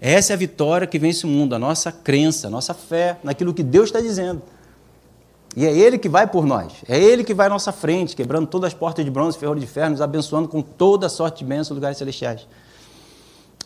Essa 0.00 0.32
é 0.32 0.34
a 0.34 0.36
vitória 0.36 0.86
que 0.86 0.98
vence 0.98 1.26
o 1.26 1.28
mundo, 1.28 1.54
a 1.54 1.58
nossa 1.58 1.90
crença, 1.90 2.46
a 2.46 2.50
nossa 2.50 2.72
fé 2.72 3.18
naquilo 3.24 3.52
que 3.52 3.62
Deus 3.62 3.88
está 3.88 4.00
dizendo. 4.00 4.40
E 5.56 5.66
é 5.66 5.76
Ele 5.76 5.98
que 5.98 6.08
vai 6.08 6.28
por 6.28 6.46
nós, 6.46 6.72
é 6.88 6.96
Ele 6.96 7.24
que 7.24 7.34
vai 7.34 7.48
à 7.48 7.50
nossa 7.50 7.72
frente, 7.72 8.14
quebrando 8.14 8.46
todas 8.46 8.68
as 8.68 8.74
portas 8.74 9.04
de 9.04 9.10
bronze, 9.10 9.36
ferro 9.36 9.56
de 9.56 9.66
ferro, 9.66 9.90
nos 9.90 10.00
abençoando 10.00 10.48
com 10.48 10.62
toda 10.62 11.06
a 11.06 11.08
sorte 11.10 11.40
de 11.40 11.44
bênçãos 11.44 11.74
lugares 11.76 11.98
celestiais. 11.98 12.46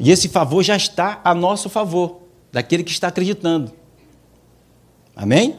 E 0.01 0.11
esse 0.11 0.29
favor 0.29 0.62
já 0.62 0.77
está 0.77 1.20
a 1.23 1.35
nosso 1.35 1.68
favor, 1.68 2.23
daquele 2.51 2.83
que 2.83 2.90
está 2.90 3.09
acreditando. 3.09 3.70
Amém? 5.14 5.57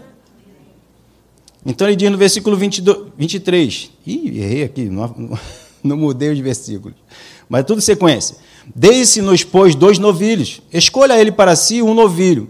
Então 1.64 1.88
ele 1.88 1.96
diz 1.96 2.12
no 2.12 2.18
versículo 2.18 2.58
22, 2.58 3.14
23. 3.16 3.92
Ih, 4.06 4.40
errei 4.40 4.64
aqui, 4.64 4.90
não, 4.90 5.38
não 5.88 5.98
mudei 5.98 6.32
os 6.32 6.40
versículos. 6.40 6.98
Mas 7.48 7.64
tudo 7.66 7.82
sequência. 7.82 8.38
Deise-nos, 8.76 9.44
pois, 9.44 9.76
dois 9.76 10.00
novilhos. 10.00 10.62
Escolha 10.74 11.20
ele 11.20 11.32
para 11.32 11.56
si 11.56 11.82
um 11.82 11.94
novilho. 11.94 12.50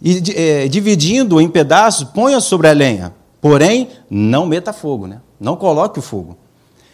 E, 0.00 0.22
é, 0.36 0.68
dividindo 0.68 1.40
em 1.40 1.48
pedaços, 1.48 2.08
ponha 2.10 2.40
sobre 2.40 2.68
a 2.68 2.72
lenha. 2.72 3.14
Porém, 3.40 3.88
não 4.10 4.46
meta 4.46 4.72
fogo, 4.72 5.06
né? 5.06 5.20
não 5.40 5.56
coloque 5.56 5.98
o 5.98 6.02
fogo. 6.02 6.36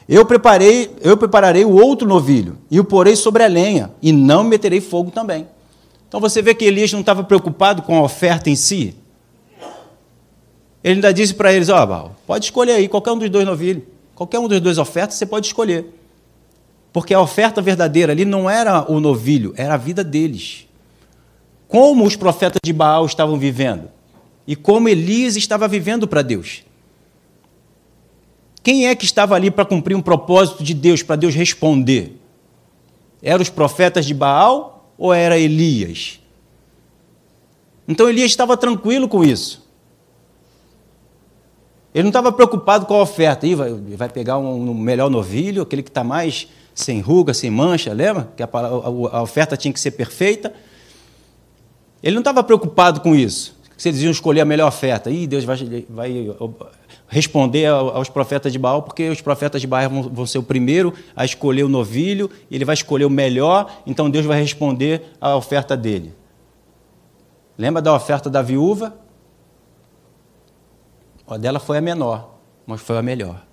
Eu 0.09 0.27
preparei, 0.27 0.95
eu 1.01 1.17
prepararei 1.17 1.65
o 1.65 1.73
outro 1.73 2.07
novilho 2.07 2.59
e 2.71 2.79
o 2.79 2.85
porei 2.85 3.17
sobre 3.17 3.43
a 3.43 3.47
lenha, 3.47 3.91
e 4.03 4.13
não 4.13 4.45
meterei 4.45 4.81
fogo 4.81 5.11
também. 5.11 5.47
Então 6.07 6.21
você 6.21 6.43
vê 6.43 6.55
que 6.55 6.65
Elias 6.65 6.93
não 6.93 7.01
estava 7.01 7.25
preocupado 7.25 7.83
com 7.83 7.97
a 7.97 8.03
oferta 8.03 8.51
em 8.51 8.55
si. 8.55 8.95
Ele 10.83 10.97
ainda 10.97 11.13
disse 11.13 11.33
para 11.33 11.53
eles: 11.53 11.71
Ó, 11.71 11.83
oh, 11.83 12.11
pode 12.27 12.45
escolher 12.45 12.73
aí 12.73 12.87
qualquer 12.87 13.13
um 13.13 13.19
dos 13.19 13.31
dois 13.31 13.47
novilhos, 13.47 13.85
qualquer 14.15 14.39
um 14.39 14.49
dos 14.49 14.61
dois 14.61 14.79
ofertas 14.79 15.17
você 15.17 15.27
pode 15.27 15.47
escolher. 15.47 15.87
Porque 16.93 17.13
a 17.13 17.21
oferta 17.21 17.61
verdadeira 17.61 18.13
ali 18.13 18.25
não 18.25 18.49
era 18.49 18.91
o 18.91 19.01
novilho, 19.01 19.53
era 19.57 19.75
a 19.75 19.77
vida 19.77 20.05
deles. 20.05 20.69
Como 21.67 22.05
os 22.05 22.15
profetas 22.15 22.61
de 22.65 22.73
Baal 22.73 23.05
estavam 23.05 23.39
vivendo 23.39 23.91
e 24.47 24.55
como 24.55 24.89
Elias 24.89 25.37
estava 25.37 25.67
vivendo 25.67 26.07
para 26.07 26.23
Deus. 26.23 26.63
Quem 28.63 28.87
é 28.87 28.95
que 28.95 29.05
estava 29.05 29.35
ali 29.35 29.51
para 29.51 29.65
cumprir 29.65 29.95
um 29.97 30.01
propósito 30.01 30.63
de 30.63 30.73
Deus, 30.73 31.03
para 31.03 31.17
Deus 31.17 31.35
responder? 31.35 32.21
Eram 33.23 33.43
os 33.43 33.51
profetas 33.51 34.07
de 34.07 34.15
Baal 34.15 34.93
ou 34.97 35.13
era 35.13 35.39
Elias? 35.39 36.21
Então 37.89 38.09
Elias 38.09 38.31
estava 38.31 38.57
tranquilo 38.57 39.09
com 39.09 39.25
isso. 39.25 39.64
Ele 41.95 42.03
não 42.03 42.11
estava 42.11 42.33
preocupado 42.33 42.87
com 42.87 42.95
a 42.95 43.03
oferta. 43.03 43.47
Ih, 43.47 43.55
vai, 43.55 43.73
vai 43.73 44.09
pegar 44.09 44.37
um, 44.37 44.71
um 44.71 44.75
melhor 44.75 45.09
novilho, 45.09 45.63
aquele 45.63 45.83
que 45.83 45.91
está 45.91 46.03
mais 46.03 46.49
sem 46.75 47.01
ruga, 47.01 47.33
sem 47.33 47.51
mancha, 47.51 47.93
lembra? 47.93 48.29
Que 48.37 48.43
a, 48.43 48.49
a, 48.53 49.19
a 49.19 49.23
oferta 49.23 49.57
tinha 49.57 49.73
que 49.73 49.79
ser 49.79 49.93
perfeita. 49.93 50.53
Ele 52.03 52.15
não 52.15 52.21
estava 52.21 52.43
preocupado 52.43 53.01
com 53.01 53.15
isso. 53.15 53.57
Se 53.77 53.89
eles 53.89 54.03
iam 54.03 54.11
escolher 54.11 54.41
a 54.41 54.45
melhor 54.45 54.67
oferta. 54.67 55.09
Ih, 55.09 55.27
Deus 55.27 55.45
vai, 55.45 55.57
vai 55.89 56.35
responder 57.07 57.67
aos 57.67 58.09
profetas 58.09 58.53
de 58.53 58.59
Baal, 58.59 58.83
porque 58.83 59.09
os 59.09 59.21
profetas 59.21 59.61
de 59.61 59.67
Baal 59.67 59.89
vão, 59.89 60.03
vão, 60.03 60.27
ser 60.27 60.39
o 60.39 60.43
primeiro 60.43 60.93
a 61.15 61.25
escolher 61.25 61.63
o 61.63 61.69
novilho, 61.69 62.29
ele 62.51 62.65
vai 62.65 62.75
escolher 62.75 63.05
o 63.05 63.11
melhor, 63.11 63.71
então 63.87 64.11
Deus 64.11 64.27
vai 64.27 64.41
responder 64.41 65.03
à 65.21 65.37
oferta 65.37 65.77
dele. 65.77 66.13
Lembra 67.57 67.81
da 67.81 67.95
oferta 67.95 68.29
da 68.29 68.43
viúva? 68.43 68.97
A 71.27 71.37
dela 71.37 71.59
foi 71.59 71.79
a 71.79 71.81
menor, 71.81 72.39
mas 72.67 72.81
foi 72.81 72.99
a 72.99 73.03
melhor 73.03 73.45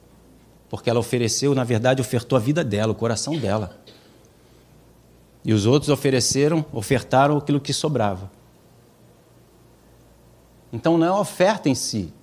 porque 0.72 0.90
ela 0.90 1.02
ofereceu, 1.02 1.54
na 1.54 1.66
verdade, 1.66 2.00
ofertou 2.00 2.38
a 2.38 2.40
vida 2.40 2.64
dela, 2.64 2.94
o 2.94 2.96
coração 2.96 3.38
dela. 3.38 3.78
E 5.44 5.52
os 5.52 5.66
outros 5.66 5.90
ofereceram, 5.90 6.64
ofertaram 6.72 7.36
aquilo 7.36 7.60
que 7.60 7.74
sobrava. 7.74 8.32
Então 10.72 10.98
não 10.98 11.06
é 11.06 11.10
a 11.10 11.20
oferta 11.20 11.68
em 11.68 11.76
si, 11.76 12.14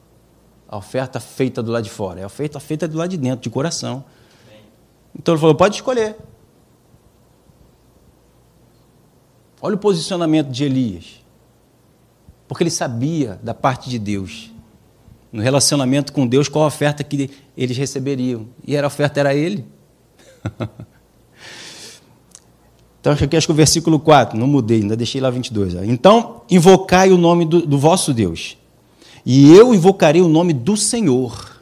a 0.66 0.78
oferta 0.78 1.20
feita 1.20 1.62
do 1.62 1.70
lado 1.70 1.84
de 1.84 1.90
fora, 1.90 2.20
é 2.20 2.22
a 2.22 2.26
oferta 2.26 2.58
feita 2.58 2.88
do 2.88 2.96
lado 2.96 3.10
de 3.10 3.18
dentro, 3.18 3.42
de 3.42 3.50
coração. 3.50 4.02
Então 5.14 5.34
ele 5.34 5.40
falou: 5.42 5.54
pode 5.54 5.74
escolher. 5.74 6.16
Olha 9.60 9.74
o 9.74 9.78
posicionamento 9.78 10.48
de 10.48 10.64
Elias. 10.64 11.22
Porque 12.46 12.62
ele 12.62 12.70
sabia 12.70 13.38
da 13.42 13.52
parte 13.52 13.90
de 13.90 13.98
Deus 13.98 14.50
no 15.32 15.42
relacionamento 15.42 16.12
com 16.12 16.26
Deus, 16.26 16.48
qual 16.48 16.64
a 16.64 16.68
oferta 16.68 17.04
que 17.04 17.30
eles 17.56 17.76
receberiam. 17.76 18.46
E 18.66 18.76
a 18.76 18.86
oferta 18.86 19.20
era 19.20 19.34
ele. 19.34 19.64
então, 23.00 23.12
acho 23.12 23.28
que 23.28 23.52
o 23.52 23.54
versículo 23.54 23.98
4, 24.00 24.38
não 24.38 24.46
mudei, 24.46 24.80
ainda 24.80 24.96
deixei 24.96 25.20
lá 25.20 25.30
22. 25.30 25.74
Ó. 25.74 25.82
Então, 25.82 26.42
invocai 26.50 27.12
o 27.12 27.18
nome 27.18 27.44
do, 27.44 27.66
do 27.66 27.78
vosso 27.78 28.14
Deus, 28.14 28.56
e 29.24 29.54
eu 29.54 29.74
invocarei 29.74 30.22
o 30.22 30.28
nome 30.28 30.52
do 30.52 30.76
Senhor. 30.76 31.58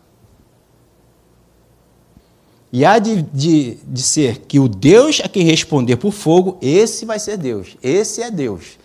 E 2.73 2.85
há 2.85 2.99
de, 2.99 3.23
de, 3.23 3.79
de 3.87 4.03
ser 4.03 4.41
que 4.41 4.59
o 4.59 4.69
Deus 4.69 5.21
a 5.25 5.29
quem 5.29 5.45
responder 5.45 5.97
por 5.97 6.13
fogo, 6.13 6.59
esse 6.61 7.07
vai 7.07 7.19
ser 7.19 7.39
Deus, 7.39 7.77
esse 7.83 8.23
é 8.23 8.31
Deus. 8.31 8.79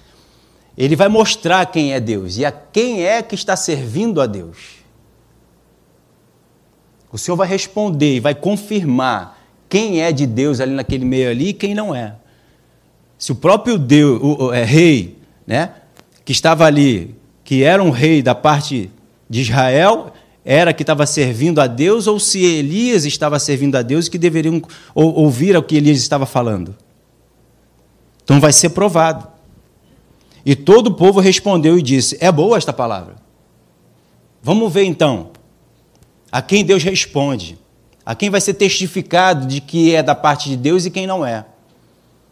Ele 0.77 0.95
vai 0.95 1.07
mostrar 1.07 1.65
quem 1.65 1.93
é 1.93 1.99
Deus 1.99 2.37
e 2.37 2.45
a 2.45 2.51
quem 2.51 3.03
é 3.05 3.21
que 3.21 3.35
está 3.35 3.55
servindo 3.55 4.21
a 4.21 4.25
Deus. 4.25 4.81
O 7.11 7.17
Senhor 7.17 7.35
vai 7.35 7.47
responder 7.47 8.15
e 8.15 8.19
vai 8.19 8.33
confirmar 8.33 9.37
quem 9.67 10.01
é 10.01 10.11
de 10.11 10.25
Deus 10.25 10.59
ali 10.59 10.73
naquele 10.73 11.05
meio 11.05 11.29
ali 11.29 11.49
e 11.49 11.53
quem 11.53 11.75
não 11.75 11.93
é. 11.93 12.15
Se 13.17 13.31
o 13.31 13.35
próprio 13.35 13.77
Deus, 13.77 14.19
o, 14.21 14.45
o 14.45 14.53
é, 14.53 14.63
rei, 14.63 15.17
né, 15.45 15.73
que 16.23 16.31
estava 16.31 16.65
ali, 16.65 17.15
que 17.43 17.63
era 17.63 17.83
um 17.83 17.89
rei 17.89 18.21
da 18.21 18.33
parte 18.33 18.89
de 19.29 19.41
Israel, 19.41 20.13
era 20.43 20.73
que 20.73 20.83
estava 20.83 21.05
servindo 21.05 21.59
a 21.59 21.67
Deus 21.67 22.07
ou 22.07 22.19
se 22.19 22.43
Elias 22.43 23.05
estava 23.05 23.37
servindo 23.39 23.75
a 23.75 23.81
Deus 23.81 24.07
e 24.07 24.11
que 24.11 24.17
deveriam 24.17 24.61
ouvir 24.95 25.55
o 25.55 25.61
que 25.61 25.75
Elias 25.75 25.99
estava 25.99 26.25
falando. 26.25 26.75
Então 28.23 28.39
vai 28.39 28.51
ser 28.51 28.69
provado. 28.69 29.27
E 30.45 30.55
todo 30.55 30.87
o 30.87 30.93
povo 30.93 31.19
respondeu 31.19 31.77
e 31.77 31.81
disse: 31.81 32.17
É 32.19 32.31
boa 32.31 32.57
esta 32.57 32.73
palavra. 32.73 33.15
Vamos 34.41 34.71
ver 34.73 34.83
então 34.83 35.31
a 36.31 36.41
quem 36.41 36.63
Deus 36.63 36.81
responde, 36.83 37.57
a 38.05 38.15
quem 38.15 38.29
vai 38.29 38.41
ser 38.41 38.55
testificado 38.55 39.45
de 39.45 39.61
que 39.61 39.93
é 39.93 40.01
da 40.01 40.15
parte 40.15 40.49
de 40.49 40.57
Deus 40.57 40.85
e 40.85 40.91
quem 40.91 41.05
não 41.05 41.25
é. 41.25 41.45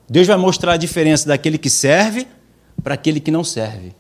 Deus 0.10 0.26
vai 0.26 0.38
mostrar 0.38 0.74
a 0.74 0.78
diferença 0.78 1.28
daquele 1.28 1.58
que 1.58 1.70
serve 1.70 2.28
para 2.82 2.96
aquele 2.96 3.20
que 3.20 3.30
não 3.30 3.44
serve. 3.44 3.94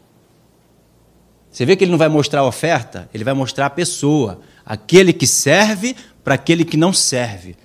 Você 1.51 1.65
vê 1.65 1.75
que 1.75 1.83
ele 1.83 1.91
não 1.91 1.97
vai 1.97 2.09
mostrar 2.09 2.41
a 2.41 2.45
oferta, 2.45 3.09
ele 3.13 3.23
vai 3.23 3.33
mostrar 3.33 3.67
a 3.67 3.69
pessoa, 3.69 4.39
aquele 4.65 5.11
que 5.11 5.27
serve 5.27 5.95
para 6.23 6.35
aquele 6.35 6.63
que 6.63 6.77
não 6.77 6.93
serve. 6.93 7.55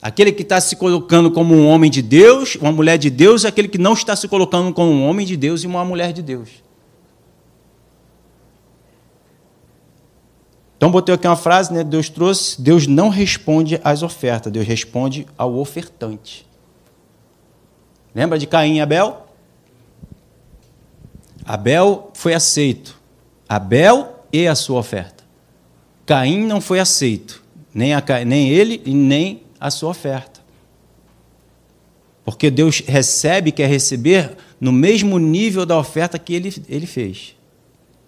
Aquele 0.00 0.30
que 0.30 0.42
está 0.42 0.60
se 0.60 0.76
colocando 0.76 1.30
como 1.30 1.54
um 1.54 1.66
homem 1.66 1.90
de 1.90 2.00
Deus, 2.00 2.54
uma 2.56 2.70
mulher 2.70 2.98
de 2.98 3.10
Deus, 3.10 3.44
é 3.44 3.48
aquele 3.48 3.66
que 3.66 3.78
não 3.78 3.94
está 3.94 4.14
se 4.14 4.28
colocando 4.28 4.72
como 4.72 4.92
um 4.92 5.08
homem 5.08 5.26
de 5.26 5.36
Deus 5.36 5.64
e 5.64 5.66
uma 5.66 5.84
mulher 5.84 6.12
de 6.12 6.22
Deus. 6.22 6.48
Então, 10.76 10.92
botei 10.92 11.12
aqui 11.12 11.26
uma 11.26 11.34
frase, 11.34 11.72
né? 11.74 11.82
Deus 11.82 12.08
trouxe, 12.08 12.62
Deus 12.62 12.86
não 12.86 13.08
responde 13.08 13.80
às 13.82 14.04
ofertas, 14.04 14.52
Deus 14.52 14.64
responde 14.64 15.26
ao 15.36 15.56
ofertante. 15.56 16.46
Lembra 18.14 18.38
de 18.38 18.46
Caim 18.46 18.76
e 18.76 18.80
Abel? 18.80 19.26
Abel 21.44 22.10
foi 22.14 22.32
aceito. 22.32 22.96
Abel 23.48 24.24
e 24.32 24.46
a 24.46 24.54
sua 24.54 24.78
oferta. 24.78 25.24
Caim 26.06 26.46
não 26.46 26.60
foi 26.60 26.78
aceito. 26.78 27.42
Nem, 27.74 27.94
a, 27.94 28.02
nem 28.24 28.48
ele 28.50 28.80
e 28.84 28.94
nem 28.94 29.42
a 29.60 29.70
sua 29.70 29.90
oferta. 29.90 30.40
Porque 32.24 32.50
Deus 32.50 32.80
recebe, 32.80 33.50
quer 33.50 33.68
receber 33.68 34.36
no 34.60 34.70
mesmo 34.70 35.18
nível 35.18 35.64
da 35.64 35.78
oferta 35.78 36.18
que 36.18 36.34
ele, 36.34 36.62
ele 36.68 36.86
fez. 36.86 37.34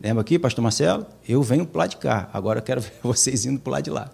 Lembra 0.00 0.22
aqui, 0.22 0.38
pastor 0.38 0.62
Marcelo? 0.62 1.06
Eu 1.28 1.42
venho 1.42 1.66
para 1.66 1.80
lá 1.80 1.86
de 1.86 1.96
cá, 1.96 2.28
agora 2.32 2.58
eu 2.58 2.62
quero 2.62 2.80
ver 2.82 2.92
vocês 3.02 3.46
indo 3.46 3.60
para 3.60 3.72
lá 3.72 3.80
de 3.80 3.90
lá. 3.90 4.10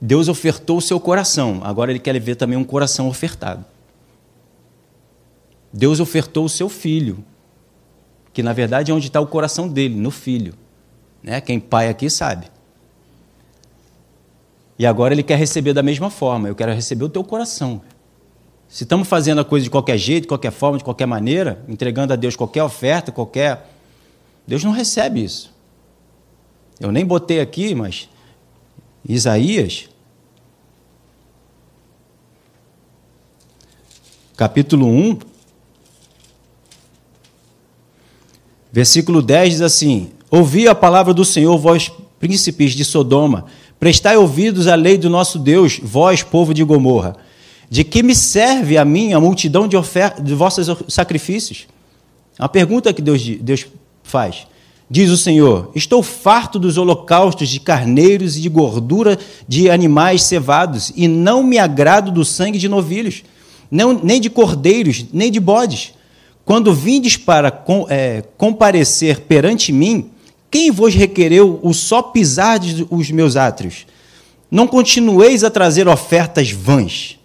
Deus 0.00 0.28
ofertou 0.28 0.78
o 0.78 0.82
seu 0.82 1.00
coração, 1.00 1.60
agora 1.64 1.90
ele 1.90 1.98
quer 1.98 2.18
ver 2.20 2.36
também 2.36 2.56
um 2.56 2.64
coração 2.64 3.08
ofertado. 3.08 3.64
Deus 5.72 6.00
ofertou 6.00 6.44
o 6.44 6.48
seu 6.48 6.68
filho, 6.68 7.24
que 8.32 8.42
na 8.42 8.52
verdade 8.52 8.90
é 8.90 8.94
onde 8.94 9.08
está 9.08 9.20
o 9.20 9.26
coração 9.26 9.68
dele, 9.68 9.94
no 9.94 10.10
filho. 10.10 10.54
Né? 11.22 11.40
Quem 11.40 11.58
pai 11.58 11.88
aqui 11.88 12.08
sabe. 12.08 12.46
E 14.78 14.86
agora 14.86 15.12
ele 15.12 15.22
quer 15.22 15.36
receber 15.36 15.72
da 15.72 15.82
mesma 15.82 16.08
forma. 16.08 16.48
Eu 16.48 16.54
quero 16.54 16.72
receber 16.72 17.04
o 17.04 17.08
teu 17.08 17.24
coração. 17.24 17.82
Se 18.68 18.84
estamos 18.84 19.08
fazendo 19.08 19.40
a 19.40 19.44
coisa 19.44 19.64
de 19.64 19.70
qualquer 19.70 19.98
jeito, 19.98 20.22
de 20.22 20.28
qualquer 20.28 20.52
forma, 20.52 20.78
de 20.78 20.84
qualquer 20.84 21.06
maneira, 21.06 21.64
entregando 21.66 22.12
a 22.12 22.16
Deus 22.16 22.36
qualquer 22.36 22.62
oferta, 22.62 23.10
qualquer. 23.10 23.74
Deus 24.46 24.62
não 24.62 24.70
recebe 24.70 25.24
isso. 25.24 25.52
Eu 26.78 26.92
nem 26.92 27.04
botei 27.04 27.40
aqui, 27.40 27.74
mas 27.74 28.08
Isaías, 29.08 29.88
capítulo 34.36 34.86
1, 34.86 35.18
versículo 38.70 39.20
10 39.20 39.54
diz 39.54 39.62
assim: 39.62 40.12
Ouvi 40.30 40.68
a 40.68 40.74
palavra 40.74 41.12
do 41.12 41.24
Senhor, 41.24 41.58
vós 41.58 41.90
príncipes 42.20 42.72
de 42.72 42.84
Sodoma, 42.84 43.46
prestai 43.78 44.16
ouvidos 44.16 44.66
à 44.66 44.74
lei 44.74 44.98
do 44.98 45.08
nosso 45.08 45.38
Deus, 45.38 45.80
vós, 45.82 46.22
povo 46.22 46.52
de 46.52 46.64
Gomorra. 46.64 47.16
De 47.70 47.84
que 47.84 48.02
me 48.02 48.14
serve 48.14 48.78
a 48.78 48.84
mim 48.84 49.12
a 49.12 49.20
multidão 49.20 49.68
de, 49.68 49.76
ofertas, 49.76 50.24
de 50.24 50.34
vossos 50.34 50.68
sacrifícios? 50.88 51.66
É 52.38 52.48
pergunta 52.48 52.92
que 52.92 53.02
Deus, 53.02 53.22
Deus 53.22 53.66
faz. 54.02 54.46
Diz 54.90 55.10
o 55.10 55.16
Senhor: 55.16 55.70
Estou 55.74 56.02
farto 56.02 56.58
dos 56.58 56.78
holocaustos 56.78 57.48
de 57.48 57.60
carneiros 57.60 58.36
e 58.36 58.40
de 58.40 58.48
gordura 58.48 59.18
de 59.46 59.68
animais 59.68 60.22
cevados, 60.22 60.92
e 60.96 61.06
não 61.06 61.42
me 61.42 61.58
agrado 61.58 62.10
do 62.10 62.24
sangue 62.24 62.58
de 62.58 62.68
novilhos, 62.68 63.22
não, 63.70 63.92
nem 63.92 64.20
de 64.20 64.30
cordeiros, 64.30 65.04
nem 65.12 65.30
de 65.30 65.40
bodes. 65.40 65.92
Quando 66.44 66.72
vindes 66.72 67.18
para 67.18 67.50
com, 67.50 67.86
é, 67.90 68.24
comparecer 68.38 69.20
perante 69.20 69.70
mim, 69.70 70.10
quem 70.50 70.70
vos 70.70 70.94
requereu 70.94 71.60
o 71.62 71.74
só 71.74 72.02
pisar 72.02 72.60
os 72.90 73.10
meus 73.10 73.36
átrios? 73.36 73.86
Não 74.50 74.66
continueis 74.66 75.44
a 75.44 75.50
trazer 75.50 75.86
ofertas 75.86 76.50
vãs. 76.50 77.18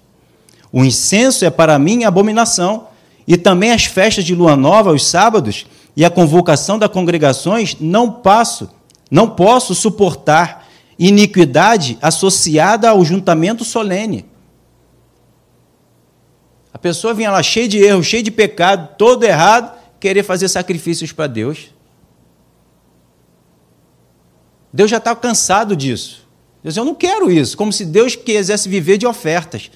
O 0.71 0.83
incenso 0.83 1.45
é 1.45 1.49
para 1.49 1.79
mim 1.79 2.03
abominação, 2.03 2.87
e 3.25 3.37
também 3.37 3.71
as 3.71 3.85
festas 3.85 4.25
de 4.25 4.35
lua 4.35 4.55
nova, 4.55 4.91
os 4.91 5.05
sábados, 5.05 5.65
e 5.95 6.03
a 6.03 6.09
convocação 6.09 6.77
das 6.77 6.89
congregações, 6.89 7.77
não 7.79 8.11
passo, 8.11 8.69
não 9.09 9.29
posso 9.29 9.73
suportar 9.73 10.67
iniquidade 10.97 11.97
associada 12.01 12.89
ao 12.89 13.05
juntamento 13.05 13.63
solene. 13.63 14.25
A 16.73 16.77
pessoa 16.77 17.13
vinha 17.13 17.31
lá 17.31 17.41
cheia 17.41 17.67
de 17.67 17.77
erro, 17.77 18.03
cheia 18.03 18.23
de 18.23 18.31
pecado, 18.31 18.95
todo 18.97 19.23
errado, 19.23 19.77
querer 19.99 20.23
fazer 20.23 20.49
sacrifícios 20.49 21.11
para 21.11 21.27
Deus. 21.27 21.67
Deus 24.73 24.89
já 24.89 24.97
está 24.97 25.15
cansado 25.15 25.75
disso. 25.75 26.27
Deus, 26.63 26.75
eu 26.75 26.83
não 26.83 26.95
quero 26.95 27.29
isso, 27.31 27.55
como 27.55 27.71
se 27.71 27.85
Deus 27.85 28.15
quisesse 28.15 28.67
viver 28.67 28.97
de 28.97 29.05
ofertas. 29.05 29.69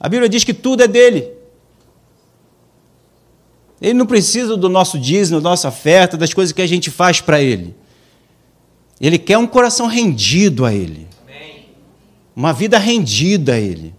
A 0.00 0.08
Bíblia 0.08 0.28
diz 0.28 0.42
que 0.42 0.54
tudo 0.54 0.82
é 0.82 0.88
dele. 0.88 1.28
Ele 3.80 3.94
não 3.94 4.06
precisa 4.06 4.56
do 4.56 4.68
nosso 4.68 4.98
dízimo, 4.98 5.40
da 5.40 5.50
nossa 5.50 5.68
oferta, 5.68 6.16
das 6.16 6.32
coisas 6.32 6.52
que 6.52 6.62
a 6.62 6.66
gente 6.66 6.90
faz 6.90 7.20
para 7.20 7.42
ele. 7.42 7.74
Ele 9.00 9.18
quer 9.18 9.36
um 9.36 9.46
coração 9.46 9.86
rendido 9.86 10.64
a 10.64 10.72
ele. 10.72 11.06
Uma 12.34 12.52
vida 12.52 12.78
rendida 12.78 13.54
a 13.54 13.60
ele. 13.60 13.92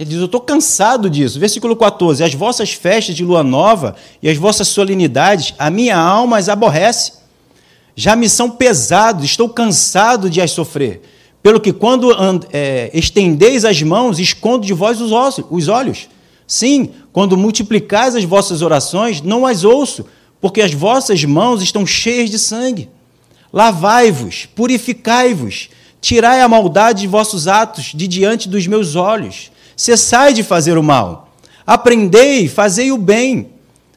Ele 0.00 0.08
diz: 0.08 0.18
Eu 0.18 0.24
estou 0.24 0.40
cansado 0.40 1.10
disso. 1.10 1.38
Versículo 1.38 1.76
14: 1.76 2.24
As 2.24 2.32
vossas 2.32 2.72
festas 2.72 3.14
de 3.14 3.22
lua 3.22 3.44
nova 3.44 3.94
e 4.22 4.30
as 4.30 4.38
vossas 4.38 4.66
solenidades, 4.68 5.54
a 5.58 5.68
minha 5.68 5.98
alma 5.98 6.38
as 6.38 6.48
aborrece. 6.48 7.12
Já 7.94 8.16
me 8.16 8.26
são 8.26 8.50
pesados, 8.50 9.24
estou 9.26 9.50
cansado 9.50 10.30
de 10.30 10.40
as 10.40 10.52
sofrer 10.52 11.02
pelo 11.42 11.60
que 11.60 11.72
quando 11.72 12.10
é, 12.52 12.90
estendeis 12.92 13.64
as 13.64 13.82
mãos, 13.82 14.18
escondo 14.18 14.66
de 14.66 14.72
vós 14.74 15.00
os, 15.00 15.12
ossos, 15.12 15.44
os 15.50 15.68
olhos. 15.68 16.08
Sim, 16.46 16.90
quando 17.12 17.36
multiplicais 17.36 18.14
as 18.14 18.24
vossas 18.24 18.62
orações, 18.62 19.22
não 19.22 19.46
as 19.46 19.64
ouço, 19.64 20.04
porque 20.40 20.60
as 20.60 20.72
vossas 20.72 21.24
mãos 21.24 21.62
estão 21.62 21.86
cheias 21.86 22.30
de 22.30 22.38
sangue. 22.38 22.88
Lavai-vos, 23.52 24.46
purificai-vos, 24.54 25.70
tirai 26.00 26.40
a 26.40 26.48
maldade 26.48 27.02
de 27.02 27.06
vossos 27.06 27.48
atos 27.48 27.92
de 27.94 28.06
diante 28.06 28.48
dos 28.48 28.66
meus 28.66 28.94
olhos. 28.94 29.50
Cessai 29.80 30.34
de 30.34 30.42
fazer 30.42 30.76
o 30.76 30.82
mal. 30.82 31.32
Aprendei, 31.66 32.48
fazei 32.48 32.92
o 32.92 32.98
bem. 32.98 33.48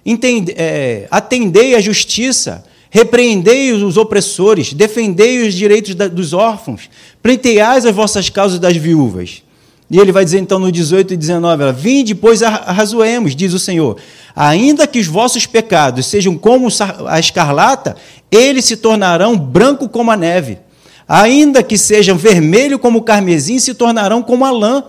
Entende, 0.05 0.53
é, 0.55 1.07
atendei 1.11 1.75
a 1.75 1.81
justiça 1.81 2.63
repreendei 2.93 3.71
os 3.71 3.97
opressores, 3.97 4.71
defendei 4.71 5.47
os 5.47 5.55
direitos 5.55 5.95
dos 5.95 6.31
órfãos, 6.31 6.91
pleiteais 7.23 7.87
as 7.87 7.95
vossas 7.95 8.29
causas 8.29 8.59
das 8.59 8.77
viúvas. 8.77 9.41
E 9.89 9.97
ele 9.99 10.11
vai 10.11 10.23
dizer 10.23 10.37
então 10.37 10.59
no 10.59 10.71
18 10.71 11.15
e 11.15 11.17
19: 11.17 11.71
Vinde, 11.73 12.13
pois 12.13 12.43
arrazoemos, 12.43 13.35
diz 13.35 13.51
o 13.51 13.57
Senhor. 13.57 13.97
Ainda 14.35 14.85
que 14.85 14.99
os 14.99 15.07
vossos 15.07 15.47
pecados 15.47 16.05
sejam 16.05 16.37
como 16.37 16.67
a 17.07 17.19
escarlata, 17.19 17.97
eles 18.31 18.65
se 18.65 18.77
tornarão 18.77 19.35
branco 19.35 19.89
como 19.89 20.11
a 20.11 20.15
neve. 20.15 20.59
Ainda 21.07 21.63
que 21.63 21.79
sejam 21.79 22.15
vermelho 22.15 22.77
como 22.77 22.99
o 22.99 23.03
carmesim, 23.03 23.57
se 23.57 23.73
tornarão 23.73 24.21
como 24.21 24.45
a 24.45 24.51
lã. 24.51 24.83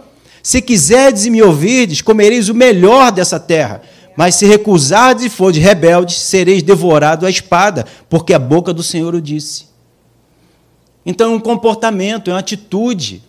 Se 0.45 0.63
quiserdes 0.63 1.25
e 1.25 1.31
me 1.31 1.43
ouvirdes, 1.43 2.01
comereis 2.01 2.49
o 2.49 2.55
melhor 2.55 3.11
dessa 3.11 3.41
terra 3.41 3.83
mas 4.17 4.37
se 4.37 4.47
recusardes 4.47 5.25
e 5.25 5.29
fordes 5.29 5.63
rebeldes, 5.63 6.19
sereis 6.19 6.63
devorados 6.63 7.27
à 7.27 7.31
espada, 7.31 7.85
porque 8.09 8.33
a 8.33 8.39
boca 8.39 8.73
do 8.73 8.83
Senhor 8.83 9.15
o 9.15 9.21
disse. 9.21 9.67
Então 11.05 11.33
é 11.33 11.37
um 11.37 11.41
comportamento, 11.41 12.31
é 12.31 12.35
uma 12.35 12.41
atitude. 12.41 13.23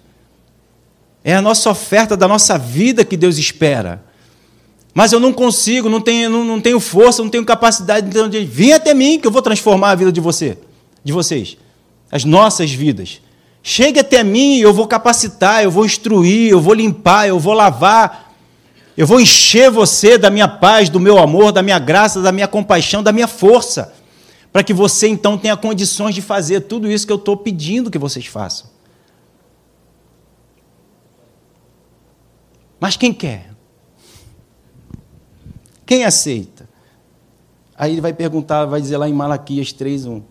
É 1.24 1.36
a 1.36 1.42
nossa 1.42 1.70
oferta 1.70 2.16
da 2.16 2.28
nossa 2.28 2.58
vida 2.58 3.04
que 3.04 3.18
Deus 3.18 3.38
espera. 3.38 4.04
Mas 4.94 5.12
eu 5.12 5.20
não 5.20 5.34
consigo, 5.34 5.90
não 5.90 6.00
tenho, 6.00 6.30
não, 6.30 6.46
não 6.46 6.62
tenho 6.62 6.80
força, 6.80 7.22
não 7.22 7.30
tenho 7.30 7.44
capacidade. 7.44 8.08
Então, 8.08 8.30
de 8.30 8.46
vir 8.46 8.74
até 8.74 8.94
mim 8.94 9.20
que 9.20 9.28
eu 9.28 9.32
vou 9.32 9.42
transformar 9.42 9.92
a 9.92 9.96
vida 9.96 10.12
de 10.12 10.22
você, 10.22 10.58
de 11.04 11.12
vocês, 11.12 11.58
as 12.12 12.24
nossas 12.24 12.72
vidas. 12.72 13.20
Chegue 13.68 14.00
até 14.00 14.24
mim, 14.24 14.60
eu 14.60 14.72
vou 14.72 14.86
capacitar, 14.86 15.64
eu 15.64 15.72
vou 15.72 15.84
instruir, 15.84 16.52
eu 16.52 16.62
vou 16.62 16.76
limpar, 16.76 17.28
eu 17.28 17.40
vou 17.40 17.56
lavar, 17.56 18.32
eu 18.96 19.08
vou 19.08 19.20
encher 19.20 19.72
você 19.72 20.20
da 20.20 20.30
minha 20.30 20.48
paz, 20.48 20.88
do 20.88 21.00
meu 21.00 21.18
amor, 21.18 21.52
da 21.52 21.64
minha 21.64 21.80
graça, 21.80 22.22
da 22.22 22.32
minha 22.32 22.48
compaixão, 22.48 23.02
da 23.02 23.12
minha 23.12 23.28
força, 23.28 23.92
para 24.54 24.64
que 24.64 24.72
você 24.72 25.08
então 25.08 25.36
tenha 25.36 25.58
condições 25.58 26.14
de 26.14 26.22
fazer 26.22 26.62
tudo 26.62 26.92
isso 26.92 27.08
que 27.08 27.12
eu 27.12 27.18
estou 27.18 27.36
pedindo 27.36 27.90
que 27.90 27.98
vocês 27.98 28.28
façam. 28.28 28.70
Mas 32.80 32.96
quem 32.96 33.12
quer? 33.12 33.50
Quem 35.88 36.06
aceita? 36.06 36.70
Aí 37.76 37.94
ele 37.94 38.02
vai 38.02 38.14
perguntar, 38.14 38.66
vai 38.66 38.80
dizer 38.80 38.98
lá 38.98 39.10
em 39.10 39.14
Malaquias 39.14 39.74
3:1. 39.74 40.22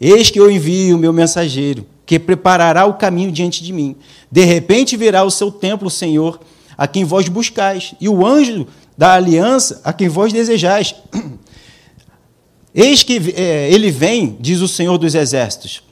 Eis 0.00 0.30
que 0.30 0.40
eu 0.40 0.50
envio 0.50 0.96
o 0.96 0.98
meu 0.98 1.12
mensageiro, 1.12 1.86
que 2.10 2.18
preparará 2.18 2.86
o 2.86 2.94
caminho 2.94 3.30
diante 3.30 3.62
de 3.62 3.72
mim. 3.72 3.94
De 4.28 4.44
repente 4.44 4.96
virá 4.96 5.22
o 5.22 5.30
seu 5.30 5.48
templo, 5.48 5.88
Senhor, 5.88 6.40
a 6.76 6.88
quem 6.88 7.04
vós 7.04 7.28
buscais, 7.28 7.94
e 8.00 8.08
o 8.08 8.26
anjo 8.26 8.66
da 8.98 9.14
aliança 9.14 9.80
a 9.84 9.92
quem 9.92 10.08
vós 10.08 10.32
desejais. 10.32 10.96
Eis 12.74 13.04
que 13.04 13.32
é, 13.36 13.70
ele 13.70 13.92
vem, 13.92 14.36
diz 14.40 14.60
o 14.60 14.66
Senhor 14.66 14.98
dos 14.98 15.14
Exércitos. 15.14 15.84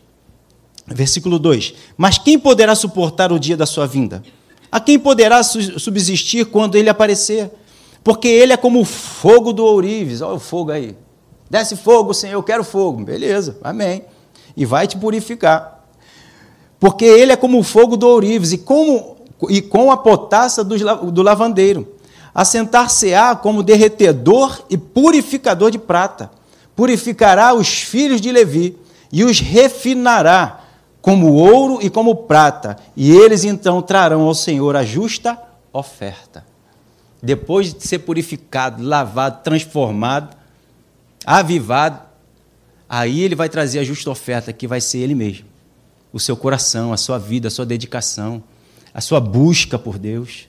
Versículo 0.89 1.39
2: 1.39 1.75
Mas 1.97 2.19
quem 2.19 2.37
poderá 2.37 2.75
suportar 2.75 3.31
o 3.31 3.39
dia 3.39 3.57
da 3.57 3.65
sua 3.65 3.87
vinda? 3.87 4.21
A 4.73 4.81
quem 4.81 4.99
poderá 4.99 5.41
subsistir 5.45 6.47
quando 6.47 6.75
ele 6.75 6.89
aparecer? 6.89 7.49
Porque 8.03 8.27
ele 8.27 8.53
é 8.53 8.57
como 8.57 8.81
o 8.81 8.85
fogo 8.85 9.53
do 9.53 9.65
ourives. 9.65 10.21
Olha 10.21 10.35
o 10.35 10.41
fogo 10.41 10.73
aí. 10.73 10.97
Desce 11.49 11.77
fogo, 11.77 12.13
Senhor, 12.13 12.35
eu 12.35 12.43
quero 12.43 12.65
fogo. 12.65 13.05
Beleza, 13.05 13.57
amém. 13.63 14.03
E 14.57 14.67
vai 14.67 14.89
te 14.89 14.97
purificar. 14.97 15.78
Porque 16.79 17.05
ele 17.05 17.33
é 17.33 17.37
como 17.37 17.59
o 17.59 17.63
fogo 17.63 17.97
do 17.97 18.07
ourives. 18.07 18.53
E 18.53 18.59
como 18.59 19.17
e 19.49 19.63
com 19.63 19.91
a 19.93 19.97
potassa 19.97 20.65
do 20.65 21.23
lavandeiro. 21.23 21.87
Assentar-se-á 22.35 23.37
como 23.37 23.63
derretedor 23.63 24.63
e 24.69 24.77
purificador 24.77 25.71
de 25.71 25.79
prata. 25.79 26.31
Purificará 26.75 27.55
os 27.55 27.83
filhos 27.83 28.21
de 28.21 28.31
Levi 28.33 28.77
e 29.13 29.25
os 29.25 29.41
refinará 29.41 30.61
como 31.01 31.33
ouro 31.33 31.79
e 31.81 31.89
como 31.89 32.15
prata, 32.15 32.77
e 32.95 33.13
eles 33.13 33.43
então 33.43 33.81
trarão 33.81 34.23
ao 34.23 34.35
Senhor 34.35 34.77
a 34.77 34.85
justa 34.85 35.41
oferta. 35.73 36.45
Depois 37.23 37.73
de 37.73 37.87
ser 37.87 38.01
purificado, 38.01 38.83
lavado, 38.83 39.43
transformado, 39.43 40.37
avivado, 41.25 42.03
aí 42.89 43.23
ele 43.23 43.35
vai 43.35 43.49
trazer 43.49 43.79
a 43.79 43.85
justa 43.85 44.11
oferta, 44.11 44.53
que 44.53 44.67
vai 44.67 44.81
ser 44.81 44.99
ele 44.99 45.15
mesmo. 45.15 45.47
O 46.13 46.19
seu 46.21 46.37
coração, 46.37 46.93
a 46.93 46.97
sua 46.97 47.19
vida, 47.19 47.49
a 47.49 47.51
sua 47.51 47.67
dedicação 47.67 48.43
a 48.99 49.01
sua 49.01 49.21
busca 49.21 49.79
por 49.79 49.97
Deus, 49.97 50.49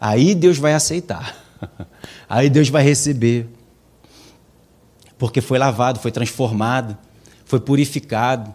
aí 0.00 0.34
Deus 0.34 0.58
vai 0.58 0.74
aceitar. 0.74 1.42
Aí 2.28 2.50
Deus 2.50 2.68
vai 2.68 2.82
receber. 2.82 3.48
Porque 5.16 5.40
foi 5.40 5.58
lavado, 5.58 6.00
foi 6.00 6.10
transformado, 6.10 6.98
foi 7.44 7.60
purificado. 7.60 8.52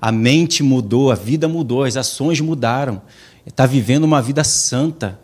A 0.00 0.10
mente 0.10 0.62
mudou, 0.62 1.12
a 1.12 1.14
vida 1.14 1.46
mudou, 1.46 1.84
as 1.84 1.96
ações 1.96 2.40
mudaram. 2.40 3.00
Está 3.46 3.66
vivendo 3.66 4.02
uma 4.02 4.20
vida 4.20 4.42
santa. 4.42 5.20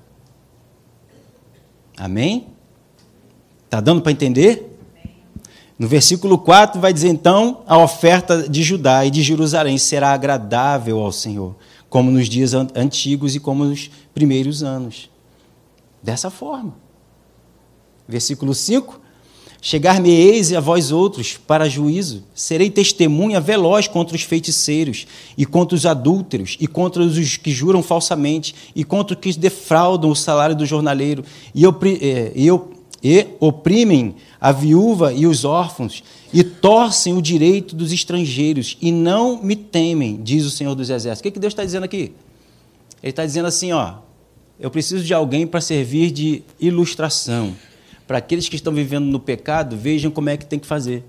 Amém? 1.96 2.46
Está 3.64 3.80
dando 3.80 4.00
para 4.00 4.12
entender? 4.12 4.75
No 5.78 5.86
versículo 5.86 6.38
4 6.38 6.80
vai 6.80 6.92
dizer 6.92 7.08
então: 7.08 7.62
a 7.66 7.78
oferta 7.78 8.48
de 8.48 8.62
Judá 8.62 9.04
e 9.04 9.10
de 9.10 9.22
Jerusalém 9.22 9.76
será 9.78 10.12
agradável 10.12 11.00
ao 11.00 11.12
Senhor, 11.12 11.54
como 11.88 12.10
nos 12.10 12.28
dias 12.28 12.54
antigos 12.54 13.34
e 13.34 13.40
como 13.40 13.64
nos 13.64 13.90
primeiros 14.14 14.62
anos. 14.62 15.10
Dessa 16.02 16.30
forma. 16.30 16.74
Versículo 18.08 18.54
5: 18.54 19.00
Chegar-me-eis 19.60 20.52
a 20.52 20.60
vós 20.60 20.92
outros 20.92 21.36
para 21.36 21.68
juízo, 21.68 22.22
serei 22.34 22.70
testemunha 22.70 23.40
veloz 23.40 23.88
contra 23.88 24.14
os 24.14 24.22
feiticeiros, 24.22 25.06
e 25.36 25.44
contra 25.44 25.74
os 25.74 25.84
adúlteros, 25.84 26.56
e 26.60 26.66
contra 26.66 27.02
os 27.02 27.36
que 27.36 27.50
juram 27.50 27.82
falsamente, 27.82 28.54
e 28.76 28.84
contra 28.84 29.16
os 29.16 29.20
que 29.20 29.38
defraudam 29.38 30.10
o 30.10 30.14
salário 30.14 30.54
do 30.54 30.64
jornaleiro, 30.64 31.24
e, 31.54 31.64
é, 31.66 32.32
e, 32.34 32.46
e 33.02 33.26
oprimem 33.40 34.16
a 34.40 34.52
viúva 34.52 35.12
e 35.12 35.26
os 35.26 35.44
órfãos, 35.44 36.02
e 36.32 36.42
torcem 36.42 37.14
o 37.14 37.22
direito 37.22 37.74
dos 37.74 37.92
estrangeiros, 37.92 38.76
e 38.80 38.90
não 38.90 39.42
me 39.42 39.56
temem, 39.56 40.20
diz 40.22 40.44
o 40.44 40.50
Senhor 40.50 40.74
dos 40.74 40.90
Exércitos. 40.90 41.20
O 41.20 41.22
que, 41.22 41.30
que 41.30 41.38
Deus 41.38 41.52
está 41.52 41.64
dizendo 41.64 41.84
aqui? 41.84 42.12
Ele 43.02 43.10
está 43.10 43.24
dizendo 43.24 43.46
assim: 43.46 43.72
ó, 43.72 43.94
eu 44.58 44.70
preciso 44.70 45.04
de 45.04 45.14
alguém 45.14 45.46
para 45.46 45.60
servir 45.60 46.10
de 46.10 46.42
ilustração 46.58 47.54
para 48.06 48.18
aqueles 48.18 48.48
que 48.48 48.56
estão 48.56 48.72
vivendo 48.72 49.06
no 49.06 49.18
pecado, 49.18 49.76
vejam 49.76 50.10
como 50.10 50.30
é 50.30 50.36
que 50.36 50.46
tem 50.46 50.58
que 50.58 50.66
fazer. 50.66 51.04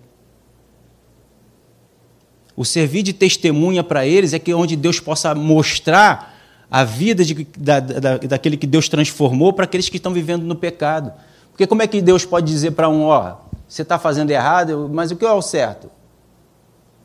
O 2.56 2.66
servir 2.66 3.04
de 3.04 3.14
testemunha 3.14 3.84
para 3.84 4.06
eles 4.08 4.34
é 4.34 4.40
que 4.40 4.52
onde 4.54 4.76
Deus 4.76 5.00
possa 5.00 5.36
mostrar 5.36 6.36
a 6.72 6.84
vida 6.84 7.24
de, 7.24 7.48
da, 7.56 7.80
da, 7.80 8.18
daquele 8.18 8.58
que 8.58 8.66
Deus 8.66 8.90
transformou 8.90 9.54
para 9.54 9.66
aqueles 9.66 9.88
que 9.90 9.98
estão 9.98 10.12
vivendo 10.12 10.44
no 10.44 10.56
pecado. 10.56 11.14
Porque 11.58 11.66
como 11.66 11.82
é 11.82 11.88
que 11.88 12.04
Deus 12.04 12.24
pode 12.24 12.46
dizer 12.46 12.74
para 12.74 12.88
um, 12.88 13.06
ó, 13.06 13.38
você 13.68 13.82
está 13.82 13.98
fazendo 13.98 14.30
errado, 14.30 14.88
mas 14.94 15.10
o 15.10 15.16
que 15.16 15.26
é 15.26 15.32
o 15.32 15.42
certo? 15.42 15.90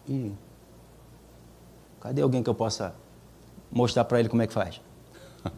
Ih, 0.06 0.32
cadê 1.98 2.20
alguém 2.20 2.42
que 2.42 2.50
eu 2.50 2.54
possa 2.54 2.94
mostrar 3.70 4.04
para 4.04 4.20
ele 4.20 4.28
como 4.28 4.42
é 4.42 4.46
que 4.46 4.52
faz? 4.52 4.78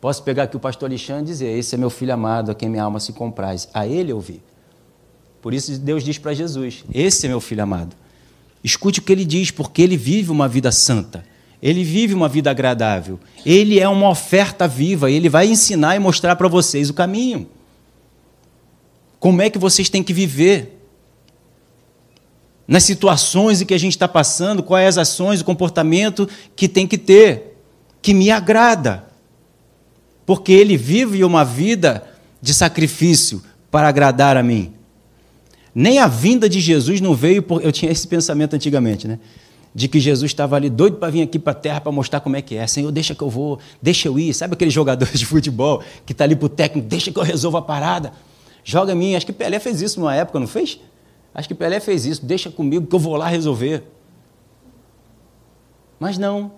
Posso 0.00 0.22
pegar 0.22 0.44
aqui 0.44 0.56
o 0.56 0.60
pastor 0.60 0.88
Alexandre 0.88 1.24
e 1.24 1.26
dizer: 1.26 1.58
Esse 1.58 1.74
é 1.74 1.78
meu 1.78 1.90
filho 1.90 2.14
amado, 2.14 2.52
a 2.52 2.54
quem 2.54 2.68
minha 2.68 2.84
alma 2.84 3.00
se 3.00 3.12
compraz. 3.12 3.68
A 3.74 3.84
ele 3.84 4.12
eu 4.12 4.20
vi. 4.20 4.40
Por 5.42 5.52
isso 5.52 5.76
Deus 5.76 6.04
diz 6.04 6.18
para 6.18 6.32
Jesus: 6.32 6.84
Esse 6.94 7.26
é 7.26 7.28
meu 7.28 7.40
filho 7.40 7.64
amado. 7.64 7.96
Escute 8.62 9.00
o 9.00 9.02
que 9.02 9.10
ele 9.10 9.24
diz, 9.24 9.50
porque 9.50 9.82
ele 9.82 9.96
vive 9.96 10.30
uma 10.30 10.46
vida 10.46 10.70
santa. 10.70 11.24
Ele 11.62 11.82
vive 11.82 12.14
uma 12.14 12.28
vida 12.28 12.50
agradável. 12.50 13.18
Ele 13.44 13.80
é 13.80 13.88
uma 13.88 14.08
oferta 14.08 14.68
viva. 14.68 15.10
Ele 15.10 15.28
vai 15.28 15.48
ensinar 15.48 15.96
e 15.96 15.98
mostrar 15.98 16.36
para 16.36 16.48
vocês 16.48 16.88
o 16.90 16.94
caminho. 16.94 17.48
Como 19.18 19.42
é 19.42 19.50
que 19.50 19.58
vocês 19.58 19.88
têm 19.88 20.02
que 20.02 20.12
viver? 20.12 20.80
Nas 22.66 22.84
situações 22.84 23.60
em 23.60 23.66
que 23.66 23.74
a 23.74 23.78
gente 23.78 23.92
está 23.92 24.06
passando, 24.06 24.62
quais 24.62 24.96
as 24.96 25.08
ações, 25.08 25.40
o 25.40 25.44
comportamento 25.44 26.28
que 26.54 26.68
tem 26.68 26.86
que 26.86 26.98
ter, 26.98 27.56
que 28.00 28.14
me 28.14 28.30
agrada 28.30 29.08
porque 30.28 30.52
ele 30.52 30.76
vive 30.76 31.24
uma 31.24 31.42
vida 31.42 32.06
de 32.42 32.52
sacrifício 32.52 33.42
para 33.70 33.88
agradar 33.88 34.36
a 34.36 34.42
mim. 34.42 34.74
Nem 35.74 36.00
a 36.00 36.06
vinda 36.06 36.50
de 36.50 36.60
Jesus 36.60 37.00
não 37.00 37.14
veio 37.14 37.42
por. 37.42 37.64
Eu 37.64 37.72
tinha 37.72 37.90
esse 37.90 38.06
pensamento 38.06 38.52
antigamente, 38.52 39.08
né? 39.08 39.18
De 39.74 39.86
que 39.86 40.00
Jesus 40.00 40.30
estava 40.30 40.56
ali 40.56 40.70
doido 40.70 40.96
para 40.96 41.10
vir 41.10 41.22
aqui 41.22 41.38
para 41.38 41.52
a 41.52 41.54
terra 41.54 41.80
para 41.80 41.92
mostrar 41.92 42.20
como 42.20 42.36
é 42.36 42.42
que 42.42 42.56
é. 42.56 42.66
Senhor, 42.66 42.90
deixa 42.90 43.14
que 43.14 43.22
eu 43.22 43.30
vou, 43.30 43.58
deixa 43.80 44.08
eu 44.08 44.18
ir. 44.18 44.34
Sabe 44.34 44.54
aquele 44.54 44.70
jogador 44.70 45.08
de 45.12 45.24
futebol 45.24 45.82
que 46.04 46.12
está 46.12 46.24
ali 46.24 46.34
para 46.34 46.46
o 46.46 46.48
técnico, 46.48 46.88
deixa 46.88 47.12
que 47.12 47.18
eu 47.18 47.22
resolva 47.22 47.58
a 47.58 47.62
parada. 47.62 48.12
Joga 48.64 48.92
a 48.92 48.94
mim. 48.94 49.14
Acho 49.14 49.26
que 49.26 49.32
Pelé 49.32 49.58
fez 49.58 49.80
isso 49.80 50.00
numa 50.00 50.14
época, 50.14 50.38
não 50.40 50.46
fez? 50.46 50.80
Acho 51.34 51.48
que 51.48 51.54
Pelé 51.54 51.80
fez 51.80 52.04
isso. 52.04 52.24
Deixa 52.24 52.50
comigo 52.50 52.86
que 52.86 52.94
eu 52.94 52.98
vou 52.98 53.16
lá 53.16 53.28
resolver. 53.28 53.84
Mas 55.98 56.18
não. 56.18 56.52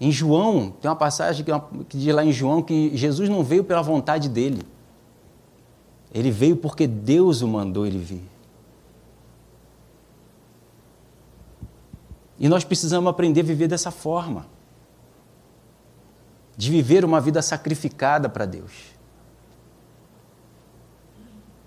Em 0.00 0.10
João, 0.10 0.74
tem 0.80 0.90
uma 0.90 0.96
passagem 0.96 1.44
que 1.88 1.96
diz 1.96 2.14
lá 2.14 2.24
em 2.24 2.32
João 2.32 2.60
que 2.60 2.90
Jesus 2.96 3.28
não 3.28 3.44
veio 3.44 3.62
pela 3.62 3.82
vontade 3.82 4.28
dele. 4.28 4.62
Ele 6.12 6.30
veio 6.30 6.56
porque 6.56 6.86
Deus 6.86 7.40
o 7.40 7.48
mandou 7.48 7.86
ele 7.86 7.98
vir. 7.98 8.31
E 12.42 12.48
nós 12.48 12.64
precisamos 12.64 13.08
aprender 13.08 13.42
a 13.42 13.44
viver 13.44 13.68
dessa 13.68 13.92
forma. 13.92 14.48
De 16.56 16.72
viver 16.72 17.04
uma 17.04 17.20
vida 17.20 17.40
sacrificada 17.40 18.28
para 18.28 18.44
Deus. 18.44 18.72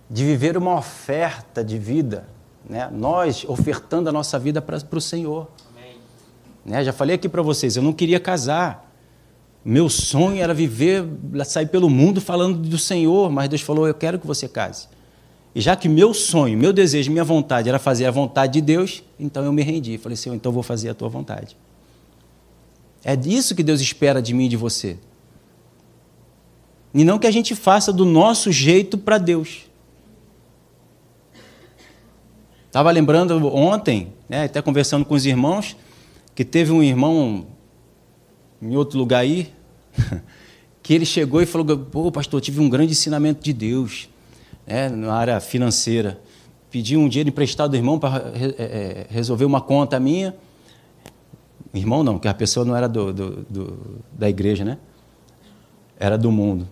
De 0.09 0.25
viver 0.25 0.57
uma 0.57 0.75
oferta 0.75 1.63
de 1.63 1.79
vida. 1.79 2.27
Né? 2.69 2.89
Nós 2.91 3.45
ofertando 3.47 4.09
a 4.09 4.11
nossa 4.11 4.37
vida 4.37 4.61
para, 4.61 4.77
o 4.91 5.01
Senhor. 5.01 5.47
Né? 6.65 6.83
Já 6.83 6.91
falei 6.91 7.15
aqui 7.15 7.29
para 7.29 7.41
vocês, 7.41 7.77
eu 7.77 7.81
não 7.81 7.93
queria 7.93 8.19
casar. 8.19 8.91
Meu 9.63 9.89
sonho 9.89 10.43
era 10.43 10.53
viver, 10.53 11.05
sair 11.45 11.67
pelo 11.67 11.89
mundo 11.89 12.19
falando 12.19 12.59
do 12.59 12.77
Senhor, 12.77 13.31
mas 13.31 13.47
Deus 13.47 13.61
falou: 13.61 13.87
Eu 13.87 13.93
quero 13.93 14.19
que 14.19 14.27
você 14.27 14.45
case. 14.47 14.89
E 15.55 15.61
já 15.61 15.73
que 15.73 15.87
meu 15.87 16.13
sonho, 16.13 16.57
meu 16.57 16.73
desejo, 16.73 17.09
minha 17.09 17.23
vontade 17.23 17.69
era 17.69 17.79
fazer 17.79 18.05
a 18.05 18.11
vontade 18.11 18.53
de 18.53 18.61
Deus, 18.61 19.01
então 19.17 19.45
eu 19.45 19.53
me 19.53 19.63
rendi. 19.63 19.97
Falei: 19.97 20.17
Senhor, 20.17 20.35
então 20.35 20.51
vou 20.51 20.61
fazer 20.61 20.89
a 20.89 20.93
tua 20.93 21.07
vontade. 21.07 21.55
É 23.01 23.15
disso 23.15 23.55
que 23.55 23.63
Deus 23.63 23.79
espera 23.79 24.21
de 24.21 24.33
mim 24.33 24.47
e 24.47 24.49
de 24.49 24.57
você. 24.57 24.97
E 26.93 27.05
não 27.05 27.17
que 27.17 27.25
a 27.25 27.31
gente 27.31 27.55
faça 27.55 27.93
do 27.93 28.03
nosso 28.03 28.51
jeito 28.51 28.97
para 28.97 29.17
Deus. 29.17 29.61
Estava 32.67 32.91
lembrando 32.91 33.47
ontem, 33.55 34.11
né, 34.27 34.43
até 34.43 34.61
conversando 34.61 35.05
com 35.05 35.13
os 35.13 35.25
irmãos, 35.25 35.77
que 36.33 36.43
teve 36.43 36.73
um 36.73 36.83
irmão 36.83 37.47
em 38.61 38.75
outro 38.75 38.97
lugar 38.97 39.19
aí, 39.19 39.53
que 40.83 40.93
ele 40.93 41.05
chegou 41.05 41.41
e 41.41 41.45
falou: 41.45 41.77
Pô, 41.77 42.11
pastor, 42.11 42.41
tive 42.41 42.59
um 42.59 42.67
grande 42.67 42.91
ensinamento 42.91 43.41
de 43.41 43.53
Deus 43.53 44.09
né, 44.65 44.89
na 44.89 45.13
área 45.13 45.39
financeira. 45.39 46.19
Pedi 46.71 46.97
um 46.97 47.07
dinheiro 47.07 47.29
emprestado 47.29 47.71
do 47.71 47.77
irmão 47.77 47.97
para 47.99 48.31
é, 48.35 48.63
é, 48.63 49.07
resolver 49.09 49.45
uma 49.45 49.61
conta 49.61 49.99
minha. 49.99 50.35
Irmão, 51.73 52.03
não, 52.03 52.13
porque 52.13 52.27
a 52.27 52.33
pessoa 52.33 52.65
não 52.65 52.75
era 52.75 52.87
do, 52.87 53.13
do, 53.13 53.29
do, 53.49 53.79
da 54.11 54.29
igreja, 54.29 54.63
né? 54.63 54.77
Era 55.99 56.17
do 56.17 56.31
mundo. 56.31 56.67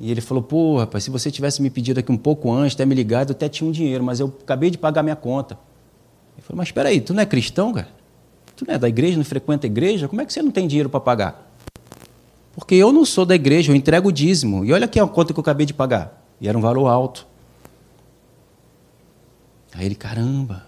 E 0.00 0.10
ele 0.10 0.20
falou: 0.20 0.42
Pô, 0.42 0.78
rapaz, 0.78 1.04
se 1.04 1.10
você 1.10 1.30
tivesse 1.30 1.62
me 1.62 1.70
pedido 1.70 2.00
aqui 2.00 2.10
um 2.10 2.16
pouco 2.16 2.52
antes, 2.52 2.74
até 2.74 2.84
me 2.84 2.94
ligado, 2.94 3.30
eu 3.30 3.36
até 3.36 3.48
tinha 3.48 3.68
um 3.68 3.72
dinheiro, 3.72 4.02
mas 4.02 4.20
eu 4.20 4.32
acabei 4.42 4.70
de 4.70 4.78
pagar 4.78 5.02
minha 5.02 5.16
conta. 5.16 5.58
Ele 6.36 6.42
falou: 6.42 6.58
Mas 6.58 6.68
espera 6.68 6.88
aí, 6.88 7.00
tu 7.00 7.14
não 7.14 7.22
é 7.22 7.26
cristão, 7.26 7.72
cara? 7.72 7.88
Tu 8.56 8.64
não 8.66 8.74
é 8.74 8.78
da 8.78 8.88
igreja, 8.88 9.16
não 9.16 9.24
frequenta 9.24 9.66
a 9.66 9.68
igreja? 9.68 10.08
Como 10.08 10.20
é 10.20 10.24
que 10.24 10.32
você 10.32 10.42
não 10.42 10.50
tem 10.50 10.66
dinheiro 10.66 10.88
para 10.88 11.00
pagar? 11.00 11.52
Porque 12.54 12.74
eu 12.74 12.92
não 12.92 13.04
sou 13.04 13.26
da 13.26 13.34
igreja, 13.34 13.72
eu 13.72 13.76
entrego 13.76 14.08
o 14.08 14.12
dízimo. 14.12 14.64
E 14.64 14.72
olha 14.72 14.84
aqui 14.84 15.00
a 15.00 15.06
conta 15.06 15.32
que 15.32 15.38
eu 15.38 15.42
acabei 15.42 15.66
de 15.66 15.74
pagar. 15.74 16.24
E 16.40 16.48
era 16.48 16.56
um 16.56 16.60
valor 16.60 16.86
alto. 16.86 17.26
Aí 19.74 19.86
ele, 19.86 19.94
caramba. 19.94 20.66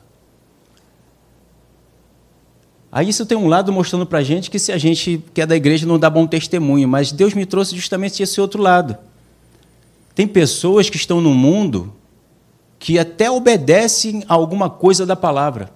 Aí 2.90 3.08
isso 3.08 3.26
tem 3.26 3.36
um 3.36 3.46
lado 3.46 3.72
mostrando 3.72 4.06
para 4.06 4.20
a 4.20 4.22
gente 4.22 4.50
que 4.50 4.58
se 4.58 4.72
a 4.72 4.78
gente 4.78 5.22
que 5.32 5.40
é 5.40 5.46
da 5.46 5.56
igreja 5.56 5.86
não 5.86 5.98
dá 5.98 6.08
bom 6.08 6.26
testemunho, 6.26 6.88
mas 6.88 7.12
Deus 7.12 7.34
me 7.34 7.44
trouxe 7.44 7.76
justamente 7.76 8.22
esse 8.22 8.40
outro 8.40 8.62
lado. 8.62 8.96
Tem 10.14 10.26
pessoas 10.26 10.88
que 10.88 10.96
estão 10.96 11.20
no 11.20 11.34
mundo 11.34 11.92
que 12.78 12.98
até 12.98 13.30
obedecem 13.30 14.24
a 14.28 14.34
alguma 14.34 14.70
coisa 14.70 15.04
da 15.04 15.14
palavra 15.16 15.70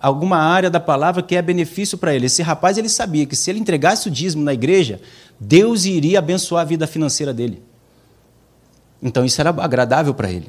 alguma 0.00 0.38
área 0.38 0.70
da 0.70 0.80
palavra 0.80 1.22
que 1.22 1.36
é 1.36 1.42
benefício 1.42 1.98
para 1.98 2.14
ele. 2.14 2.26
Esse 2.26 2.42
rapaz 2.42 2.78
ele 2.78 2.88
sabia 2.88 3.26
que 3.26 3.36
se 3.36 3.50
ele 3.50 3.58
entregasse 3.58 4.08
o 4.08 4.10
dízimo 4.10 4.42
na 4.42 4.54
igreja, 4.54 5.00
Deus 5.38 5.84
iria 5.84 6.20
abençoar 6.20 6.62
a 6.62 6.64
vida 6.64 6.86
financeira 6.86 7.34
dele. 7.34 7.62
Então 9.02 9.24
isso 9.24 9.40
era 9.40 9.50
agradável 9.50 10.14
para 10.14 10.30
ele. 10.30 10.48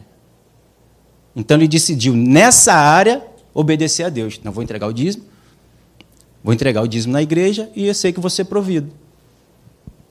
Então 1.40 1.56
ele 1.56 1.70
decidiu 1.70 2.14
nessa 2.14 2.74
área 2.74 3.26
obedecer 3.54 4.04
a 4.04 4.10
Deus. 4.10 4.42
Não 4.44 4.52
vou 4.52 4.62
entregar 4.62 4.88
o 4.88 4.94
dízimo, 4.94 5.24
vou 6.44 6.54
entregar 6.54 6.82
o 6.82 6.88
dízimo 6.88 7.14
na 7.14 7.22
igreja 7.22 7.72
e 7.74 7.88
eu 7.88 7.94
sei 7.94 8.12
que 8.12 8.30
ser 8.30 8.44
provido. 8.44 8.92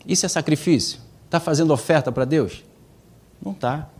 Isso 0.06 0.24
é 0.24 0.28
sacrifício? 0.28 1.00
Está 1.26 1.38
fazendo 1.38 1.70
oferta 1.70 2.10
para 2.10 2.24
Deus? 2.24 2.64
Não 3.44 3.52
está. 3.52 3.90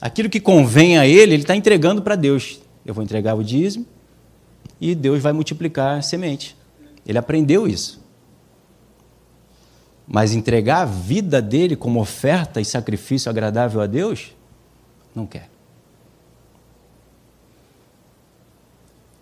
Aquilo 0.00 0.30
que 0.30 0.40
convém 0.40 0.96
a 0.96 1.06
ele, 1.06 1.34
ele 1.34 1.42
está 1.42 1.54
entregando 1.54 2.00
para 2.00 2.16
Deus. 2.16 2.58
Eu 2.86 2.94
vou 2.94 3.04
entregar 3.04 3.34
o 3.34 3.44
dízimo 3.44 3.84
e 4.80 4.94
Deus 4.94 5.22
vai 5.22 5.34
multiplicar 5.34 5.98
a 5.98 6.02
semente. 6.02 6.56
Ele 7.06 7.18
aprendeu 7.18 7.68
isso. 7.68 8.02
Mas 10.08 10.32
entregar 10.32 10.80
a 10.80 10.86
vida 10.86 11.42
dele 11.42 11.76
como 11.76 12.00
oferta 12.00 12.58
e 12.58 12.64
sacrifício 12.64 13.28
agradável 13.28 13.82
a 13.82 13.86
Deus, 13.86 14.35
não 15.16 15.26
quer. 15.26 15.48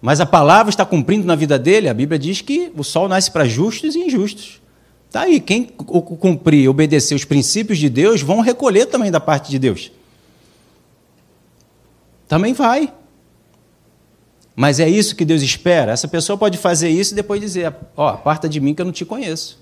Mas 0.03 0.21
a 0.21 0.27
palavra 0.27 0.69
está 0.69 0.85
cumprindo 0.85 1.27
na 1.27 1.35
vida 1.35 1.59
dele. 1.59 1.89
A 1.89 1.95
Bíblia 1.95 2.19
diz 2.19 2.43
que 2.43 2.71
o 2.77 2.85
sol 2.85 3.09
nasce 3.09 3.31
para 3.31 3.47
justos 3.47 3.95
e 3.95 4.01
injustos. 4.01 4.61
Tá 5.11 5.23
aí, 5.23 5.41
quem 5.41 5.65
cumprir, 5.65 6.69
obedecer 6.69 7.15
os 7.15 7.25
princípios 7.25 7.79
de 7.79 7.89
Deus, 7.89 8.21
vão 8.21 8.41
recolher 8.41 8.87
também 8.87 9.11
da 9.11 9.21
parte 9.21 9.51
de 9.51 9.59
Deus. 9.59 9.91
Também 12.29 12.53
vai. 12.53 12.93
Mas 14.57 14.79
é 14.79 14.89
isso 14.89 15.17
que 15.17 15.25
Deus 15.25 15.41
espera. 15.41 15.93
Essa 15.93 16.09
pessoa 16.09 16.37
pode 16.37 16.59
fazer 16.59 16.91
isso 16.91 17.15
e 17.15 17.17
depois 17.17 17.41
dizer: 17.41 17.75
Ó, 17.97 18.09
aparta 18.09 18.49
de 18.49 18.61
mim 18.61 18.75
que 18.75 18.83
eu 18.83 18.87
não 18.87 18.93
te 18.93 19.05
conheço. 19.05 19.59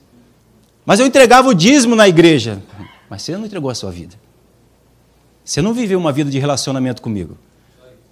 Mas 0.85 0.99
eu 0.99 1.07
entregava 1.07 1.49
o 1.49 1.55
dízimo 1.55 1.95
na 1.95 2.09
igreja. 2.09 2.61
Mas 3.09 3.23
você 3.23 3.37
não 3.37 3.47
entregou 3.47 3.71
a 3.71 3.75
sua 3.75 3.91
vida. 3.91 4.17
Você 5.45 5.61
não 5.61 5.73
viveu 5.73 5.99
uma 5.99 6.13
vida 6.13 6.31
de 6.31 6.39
relacionamento 6.39 7.03
comigo. 7.03 7.37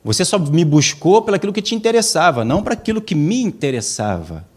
Você 0.03 0.25
só 0.25 0.39
me 0.39 0.65
buscou 0.65 1.23
pelo 1.23 1.37
aquilo 1.37 1.53
que 1.53 1.63
te 1.63 1.75
interessava, 1.75 2.45
não 2.45 2.63
para 2.63 2.75
aquilo 2.75 3.01
que 3.01 3.15
me 3.15 3.43
interessava. 3.43 4.49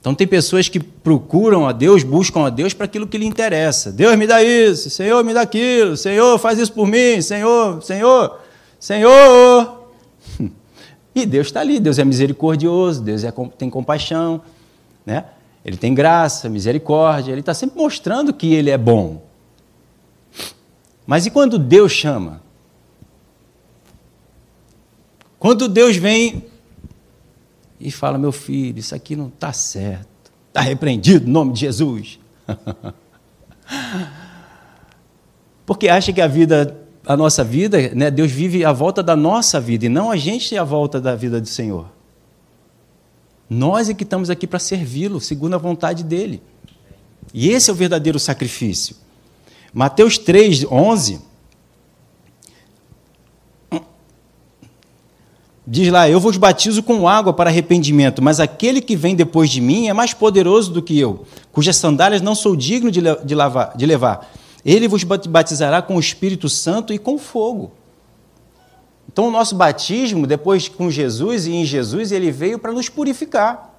Então 0.00 0.14
tem 0.14 0.26
pessoas 0.26 0.68
que 0.68 0.80
procuram 0.80 1.66
a 1.66 1.72
Deus, 1.72 2.02
buscam 2.02 2.46
a 2.46 2.50
Deus 2.50 2.72
para 2.72 2.86
aquilo 2.86 3.06
que 3.06 3.18
lhe 3.18 3.26
interessa. 3.26 3.92
Deus 3.92 4.16
me 4.16 4.26
dá 4.26 4.42
isso, 4.42 4.88
Senhor 4.88 5.22
me 5.22 5.34
dá 5.34 5.42
aquilo, 5.42 5.96
Senhor 5.96 6.38
faz 6.38 6.58
isso 6.58 6.72
por 6.72 6.86
mim, 6.86 7.20
Senhor, 7.20 7.82
Senhor, 7.82 8.40
Senhor. 8.80 9.78
E 11.14 11.26
Deus 11.26 11.48
está 11.48 11.60
ali, 11.60 11.80
Deus 11.80 11.98
é 11.98 12.04
misericordioso, 12.04 13.02
Deus 13.02 13.24
é, 13.24 13.32
tem 13.56 13.68
compaixão, 13.68 14.40
né? 15.04 15.24
Ele 15.64 15.76
tem 15.76 15.92
graça, 15.92 16.48
misericórdia, 16.48 17.32
ele 17.32 17.40
está 17.40 17.52
sempre 17.52 17.76
mostrando 17.76 18.32
que 18.32 18.54
ele 18.54 18.70
é 18.70 18.78
bom. 18.78 19.27
Mas 21.08 21.24
e 21.24 21.30
quando 21.30 21.58
Deus 21.58 21.90
chama? 21.90 22.42
Quando 25.38 25.66
Deus 25.66 25.96
vem 25.96 26.44
e 27.80 27.90
fala: 27.90 28.18
Meu 28.18 28.30
filho, 28.30 28.78
isso 28.78 28.94
aqui 28.94 29.16
não 29.16 29.28
está 29.28 29.50
certo, 29.50 30.30
está 30.48 30.60
repreendido 30.60 31.24
no 31.24 31.32
nome 31.32 31.54
de 31.54 31.60
Jesus. 31.60 32.20
Porque 35.64 35.88
acha 35.88 36.12
que 36.12 36.20
a 36.20 36.26
vida, 36.26 36.76
a 37.06 37.16
nossa 37.16 37.42
vida, 37.42 37.78
né, 37.94 38.10
Deus 38.10 38.30
vive 38.30 38.62
à 38.62 38.70
volta 38.70 39.02
da 39.02 39.16
nossa 39.16 39.58
vida 39.58 39.86
e 39.86 39.88
não 39.88 40.10
a 40.10 40.16
gente 40.18 40.58
à 40.58 40.64
volta 40.64 41.00
da 41.00 41.16
vida 41.16 41.40
do 41.40 41.48
Senhor. 41.48 41.90
Nós 43.48 43.88
é 43.88 43.94
que 43.94 44.02
estamos 44.02 44.28
aqui 44.28 44.46
para 44.46 44.58
servi-lo, 44.58 45.22
segundo 45.22 45.54
a 45.54 45.58
vontade 45.58 46.04
dele. 46.04 46.42
E 47.32 47.48
esse 47.48 47.70
é 47.70 47.72
o 47.72 47.76
verdadeiro 47.76 48.18
sacrifício. 48.18 49.07
Mateus 49.78 50.18
3, 50.18 50.64
11 50.64 51.20
Diz 55.64 55.92
lá: 55.92 56.10
Eu 56.10 56.18
vos 56.18 56.36
batizo 56.36 56.82
com 56.82 57.06
água 57.06 57.32
para 57.32 57.48
arrependimento, 57.48 58.20
mas 58.20 58.40
aquele 58.40 58.80
que 58.80 58.96
vem 58.96 59.14
depois 59.14 59.48
de 59.48 59.60
mim 59.60 59.86
é 59.86 59.92
mais 59.92 60.12
poderoso 60.12 60.72
do 60.72 60.82
que 60.82 60.98
eu, 60.98 61.24
cujas 61.52 61.76
sandálias 61.76 62.20
não 62.20 62.34
sou 62.34 62.56
digno 62.56 62.90
de, 62.90 63.00
de, 63.24 63.34
lavar, 63.36 63.76
de 63.76 63.86
levar. 63.86 64.28
Ele 64.64 64.88
vos 64.88 65.04
batizará 65.04 65.80
com 65.80 65.94
o 65.94 66.00
Espírito 66.00 66.48
Santo 66.48 66.92
e 66.92 66.98
com 66.98 67.16
fogo. 67.16 67.70
Então, 69.08 69.28
o 69.28 69.30
nosso 69.30 69.54
batismo, 69.54 70.26
depois 70.26 70.66
com 70.66 70.90
Jesus 70.90 71.46
e 71.46 71.52
em 71.52 71.64
Jesus, 71.64 72.10
ele 72.10 72.32
veio 72.32 72.58
para 72.58 72.72
nos 72.72 72.88
purificar, 72.88 73.78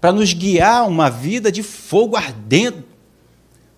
para 0.00 0.10
nos 0.10 0.32
guiar 0.32 0.88
uma 0.88 1.08
vida 1.08 1.52
de 1.52 1.62
fogo 1.62 2.16
ardendo, 2.16 2.89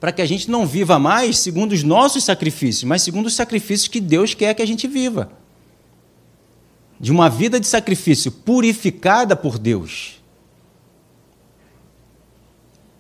para 0.03 0.11
que 0.11 0.21
a 0.21 0.27
gente 0.27 0.51
não 0.51 0.67
viva 0.67 0.99
mais 0.99 1.39
segundo 1.39 1.71
os 1.71 1.85
nossos 1.85 2.25
sacrifícios, 2.25 2.83
mas 2.83 3.03
segundo 3.03 3.27
os 3.27 3.35
sacrifícios 3.35 3.87
que 3.87 4.01
Deus 4.01 4.35
quer 4.35 4.53
que 4.53 4.61
a 4.61 4.67
gente 4.67 4.89
viva 4.89 5.31
de 6.99 7.13
uma 7.13 7.31
vida 7.31 7.61
de 7.61 7.69
sacrifício 7.69 8.33
purificada 8.33 9.37
por 9.37 9.61
Deus. 9.61 10.21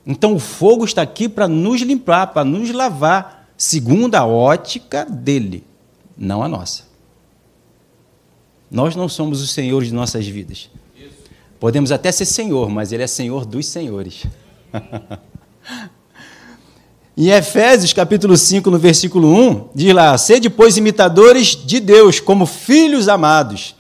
Então 0.06 0.32
o 0.36 0.38
fogo 0.38 0.84
está 0.84 1.02
aqui 1.02 1.28
para 1.28 1.48
nos 1.48 1.80
limpar, 1.80 2.28
para 2.28 2.44
nos 2.44 2.70
lavar, 2.70 3.52
segundo 3.56 4.14
a 4.14 4.24
ótica 4.24 5.04
dele, 5.04 5.64
não 6.16 6.40
a 6.40 6.48
nossa. 6.48 6.84
Nós 8.70 8.94
não 8.94 9.08
somos 9.08 9.42
os 9.42 9.50
senhores 9.50 9.88
de 9.88 9.94
nossas 9.94 10.24
vidas. 10.24 10.70
Podemos 11.58 11.90
até 11.90 12.12
ser 12.12 12.26
senhor, 12.26 12.70
mas 12.70 12.92
ele 12.92 13.02
é 13.02 13.08
senhor 13.08 13.44
dos 13.44 13.66
senhores. 13.66 14.24
Em 17.14 17.28
Efésios 17.28 17.92
capítulo 17.92 18.36
5, 18.36 18.70
no 18.70 18.78
versículo 18.78 19.28
1, 19.28 19.68
diz 19.74 19.94
lá: 19.94 20.16
Sede, 20.16 20.48
pois, 20.48 20.78
imitadores 20.78 21.48
de 21.48 21.78
Deus, 21.78 22.18
como 22.18 22.46
filhos 22.46 23.06
amados, 23.06 23.74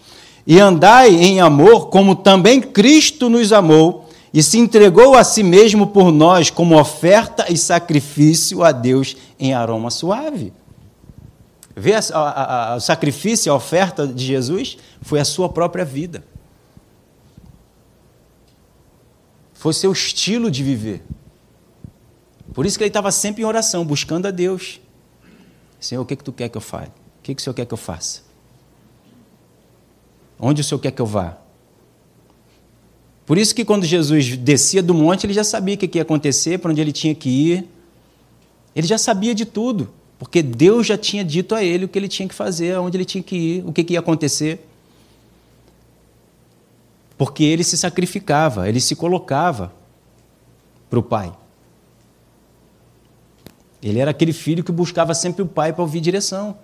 e 0.46 0.60
andai 0.60 1.14
em 1.14 1.40
amor, 1.40 1.88
como 1.88 2.14
também 2.14 2.60
Cristo 2.60 3.30
nos 3.30 3.52
amou 3.52 4.08
e 4.34 4.42
se 4.42 4.58
entregou 4.58 5.14
a 5.14 5.24
si 5.24 5.42
mesmo 5.42 5.86
por 5.86 6.10
nós 6.10 6.50
como 6.50 6.78
oferta 6.78 7.50
e 7.50 7.56
sacrifício 7.56 8.62
a 8.62 8.72
Deus 8.72 9.16
em 9.38 9.54
aroma 9.54 9.90
suave. 9.90 10.52
Vê 11.74 11.94
a, 11.94 12.00
a, 12.12 12.72
a, 12.72 12.76
o 12.76 12.80
sacrifício, 12.80 13.50
a 13.50 13.56
oferta 13.56 14.06
de 14.06 14.24
Jesus 14.26 14.76
foi 15.00 15.20
a 15.20 15.24
sua 15.24 15.48
própria 15.48 15.84
vida. 15.84 16.22
Foi 19.54 19.72
seu 19.72 19.92
estilo 19.92 20.50
de 20.50 20.62
viver. 20.62 21.02
Por 22.52 22.66
isso 22.66 22.76
que 22.76 22.84
ele 22.84 22.90
estava 22.90 23.10
sempre 23.10 23.42
em 23.42 23.44
oração, 23.44 23.84
buscando 23.84 24.26
a 24.26 24.30
Deus. 24.30 24.80
Senhor, 25.80 26.02
o 26.02 26.04
que, 26.04 26.16
que 26.16 26.24
tu 26.24 26.32
quer 26.32 26.48
que 26.48 26.56
eu 26.56 26.60
fale? 26.60 26.88
O 26.88 27.22
que, 27.22 27.34
que 27.34 27.40
o 27.40 27.42
Senhor 27.42 27.54
quer 27.54 27.66
que 27.66 27.74
eu 27.74 27.78
faça? 27.78 28.22
Onde 30.38 30.60
o 30.60 30.64
Senhor 30.64 30.78
quer 30.78 30.90
que 30.90 31.00
eu 31.00 31.06
vá? 31.06 31.38
Por 33.24 33.38
isso 33.38 33.54
que 33.54 33.64
quando 33.64 33.84
Jesus 33.84 34.36
descia 34.36 34.82
do 34.82 34.92
monte, 34.92 35.24
ele 35.24 35.32
já 35.32 35.44
sabia 35.44 35.74
o 35.74 35.78
que 35.78 35.96
ia 35.96 36.02
acontecer, 36.02 36.58
para 36.58 36.70
onde 36.70 36.80
ele 36.80 36.92
tinha 36.92 37.14
que 37.14 37.28
ir. 37.28 37.68
Ele 38.74 38.86
já 38.86 38.98
sabia 38.98 39.34
de 39.34 39.44
tudo, 39.44 39.90
porque 40.18 40.42
Deus 40.42 40.86
já 40.86 40.98
tinha 40.98 41.24
dito 41.24 41.54
a 41.54 41.62
ele 41.62 41.84
o 41.84 41.88
que 41.88 41.98
ele 41.98 42.08
tinha 42.08 42.28
que 42.28 42.34
fazer, 42.34 42.74
aonde 42.74 42.96
ele 42.96 43.04
tinha 43.04 43.22
que 43.22 43.36
ir, 43.36 43.64
o 43.66 43.72
que 43.72 43.86
ia 43.92 44.00
acontecer. 44.00 44.66
Porque 47.16 47.44
ele 47.44 47.62
se 47.62 47.78
sacrificava, 47.78 48.68
ele 48.68 48.80
se 48.80 48.96
colocava 48.96 49.72
para 50.90 50.98
o 50.98 51.02
Pai. 51.02 51.32
Ele 53.82 53.98
era 53.98 54.12
aquele 54.12 54.32
filho 54.32 54.62
que 54.62 54.70
buscava 54.70 55.12
sempre 55.14 55.42
o 55.42 55.46
Pai 55.46 55.72
para 55.72 55.82
ouvir 55.82 56.00
direção. 56.00 56.56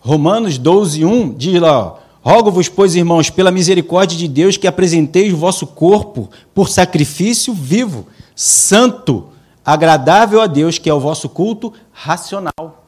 Romanos 0.00 0.56
12, 0.56 1.04
1 1.04 1.34
diz 1.34 1.60
lá: 1.60 1.98
Rogo-vos, 2.22 2.68
pois, 2.68 2.94
irmãos, 2.94 3.28
pela 3.28 3.50
misericórdia 3.50 4.16
de 4.16 4.26
Deus, 4.26 4.56
que 4.56 4.66
apresenteis 4.66 5.32
o 5.32 5.36
vosso 5.36 5.66
corpo 5.66 6.30
por 6.54 6.68
sacrifício 6.68 7.52
vivo, 7.52 8.06
santo, 8.34 9.28
agradável 9.64 10.40
a 10.40 10.46
Deus, 10.46 10.78
que 10.78 10.88
é 10.88 10.94
o 10.94 11.00
vosso 11.00 11.28
culto 11.28 11.72
racional. 11.92 12.84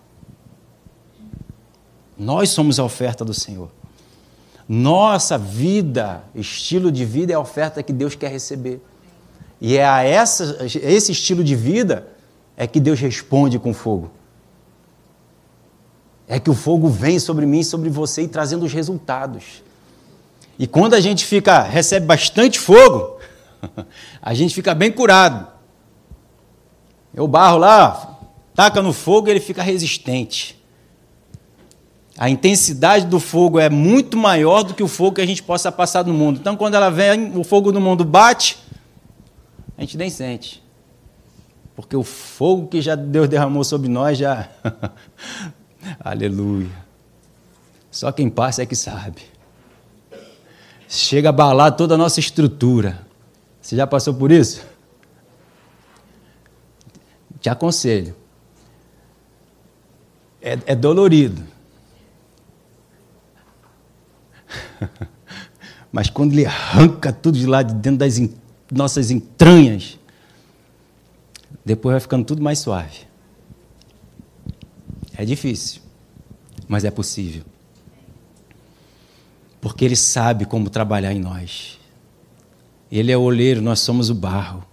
Nós 2.18 2.50
somos 2.50 2.78
a 2.78 2.84
oferta 2.84 3.24
do 3.24 3.34
Senhor. 3.34 3.70
Nossa 4.68 5.36
vida, 5.36 6.22
estilo 6.34 6.90
de 6.92 7.04
vida 7.04 7.32
é 7.32 7.34
a 7.34 7.40
oferta 7.40 7.82
que 7.82 7.92
Deus 7.92 8.14
quer 8.14 8.30
receber. 8.30 8.80
E 9.60 9.76
é 9.76 9.86
a 9.86 10.02
essa, 10.02 10.58
esse 10.64 11.12
estilo 11.12 11.44
de 11.44 11.54
vida 11.54 12.08
é 12.56 12.66
que 12.66 12.80
Deus 12.80 12.98
responde 12.98 13.58
com 13.58 13.74
fogo 13.74 14.10
é 16.30 16.38
que 16.38 16.48
o 16.48 16.54
fogo 16.54 16.88
vem 16.88 17.18
sobre 17.18 17.44
mim, 17.44 17.64
sobre 17.64 17.90
você 17.90 18.22
e 18.22 18.28
trazendo 18.28 18.64
os 18.64 18.72
resultados. 18.72 19.64
E 20.56 20.64
quando 20.64 20.94
a 20.94 21.00
gente 21.00 21.26
fica 21.26 21.60
recebe 21.60 22.06
bastante 22.06 22.56
fogo, 22.56 23.18
a 24.22 24.32
gente 24.32 24.54
fica 24.54 24.72
bem 24.72 24.92
curado. 24.92 25.48
O 27.16 27.26
barro 27.26 27.58
lá, 27.58 28.16
taca 28.54 28.80
no 28.80 28.92
fogo 28.92 29.26
e 29.26 29.32
ele 29.32 29.40
fica 29.40 29.60
resistente. 29.60 30.56
A 32.16 32.30
intensidade 32.30 33.06
do 33.06 33.18
fogo 33.18 33.58
é 33.58 33.68
muito 33.68 34.16
maior 34.16 34.62
do 34.62 34.72
que 34.72 34.84
o 34.84 34.88
fogo 34.88 35.16
que 35.16 35.20
a 35.20 35.26
gente 35.26 35.42
possa 35.42 35.72
passar 35.72 36.04
no 36.04 36.14
mundo. 36.14 36.38
Então, 36.38 36.56
quando 36.56 36.74
ela 36.74 36.90
vem, 36.90 37.36
o 37.36 37.42
fogo 37.42 37.72
no 37.72 37.80
mundo 37.80 38.04
bate, 38.04 38.56
a 39.80 39.82
gente 39.82 39.96
nem 39.96 40.10
sente. 40.10 40.62
Porque 41.74 41.96
o 41.96 42.04
fogo 42.04 42.68
que 42.68 42.82
já 42.82 42.94
Deus 42.94 43.30
derramou 43.30 43.64
sobre 43.64 43.88
nós 43.88 44.18
já 44.18 44.50
Aleluia. 45.98 46.68
Só 47.90 48.12
quem 48.12 48.28
passa 48.28 48.62
é 48.62 48.66
que 48.66 48.76
sabe. 48.76 49.22
Chega 50.86 51.30
a 51.30 51.30
abalar 51.30 51.74
toda 51.74 51.94
a 51.94 51.98
nossa 51.98 52.20
estrutura. 52.20 53.00
Você 53.62 53.74
já 53.74 53.86
passou 53.86 54.12
por 54.12 54.30
isso? 54.30 54.62
Te 57.40 57.48
aconselho. 57.48 58.14
É, 60.42 60.58
é 60.66 60.76
dolorido. 60.76 61.42
Mas 65.90 66.10
quando 66.10 66.32
ele 66.32 66.44
arranca 66.44 67.10
tudo 67.10 67.38
de 67.38 67.46
lá 67.46 67.62
de 67.62 67.72
dentro 67.72 68.00
das 68.00 68.18
nossas 68.70 69.10
entranhas, 69.10 69.98
depois 71.64 71.92
vai 71.94 72.00
ficando 72.00 72.24
tudo 72.24 72.42
mais 72.42 72.58
suave. 72.58 73.10
É 75.16 75.24
difícil. 75.24 75.82
mas 76.66 76.84
é 76.84 76.90
possível. 76.90 77.42
Porque 79.60 79.84
Ele 79.84 79.96
sabe 79.96 80.46
como 80.46 80.70
trabalhar 80.70 81.12
em 81.12 81.18
nós. 81.18 81.78
Ele 82.90 83.10
é 83.10 83.16
o 83.16 83.22
olheiro, 83.22 83.60
nós 83.60 83.80
somos 83.80 84.08
o 84.08 84.14
barro. 84.14 84.64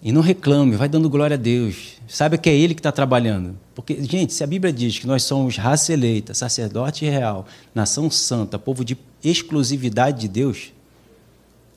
E 0.00 0.10
não 0.10 0.20
reclame, 0.20 0.74
vai 0.74 0.88
dando 0.88 1.10
glória 1.10 1.34
a 1.34 1.38
Deus. 1.38 1.94
Sabe 2.08 2.38
que 2.38 2.48
é 2.48 2.54
Ele 2.54 2.74
que 2.74 2.80
está 2.80 2.90
trabalhando. 2.90 3.58
Porque, 3.74 4.02
gente, 4.02 4.32
se 4.32 4.42
a 4.42 4.46
Bíblia 4.46 4.72
diz 4.72 4.98
que 4.98 5.06
nós 5.06 5.22
somos 5.22 5.56
raça 5.56 5.92
eleita, 5.92 6.34
sacerdote 6.34 7.04
real, 7.04 7.46
nação 7.74 8.10
santa, 8.10 8.58
povo 8.58 8.84
de 8.84 8.96
exclusividade 9.22 10.20
de 10.20 10.28
Deus, 10.28 10.72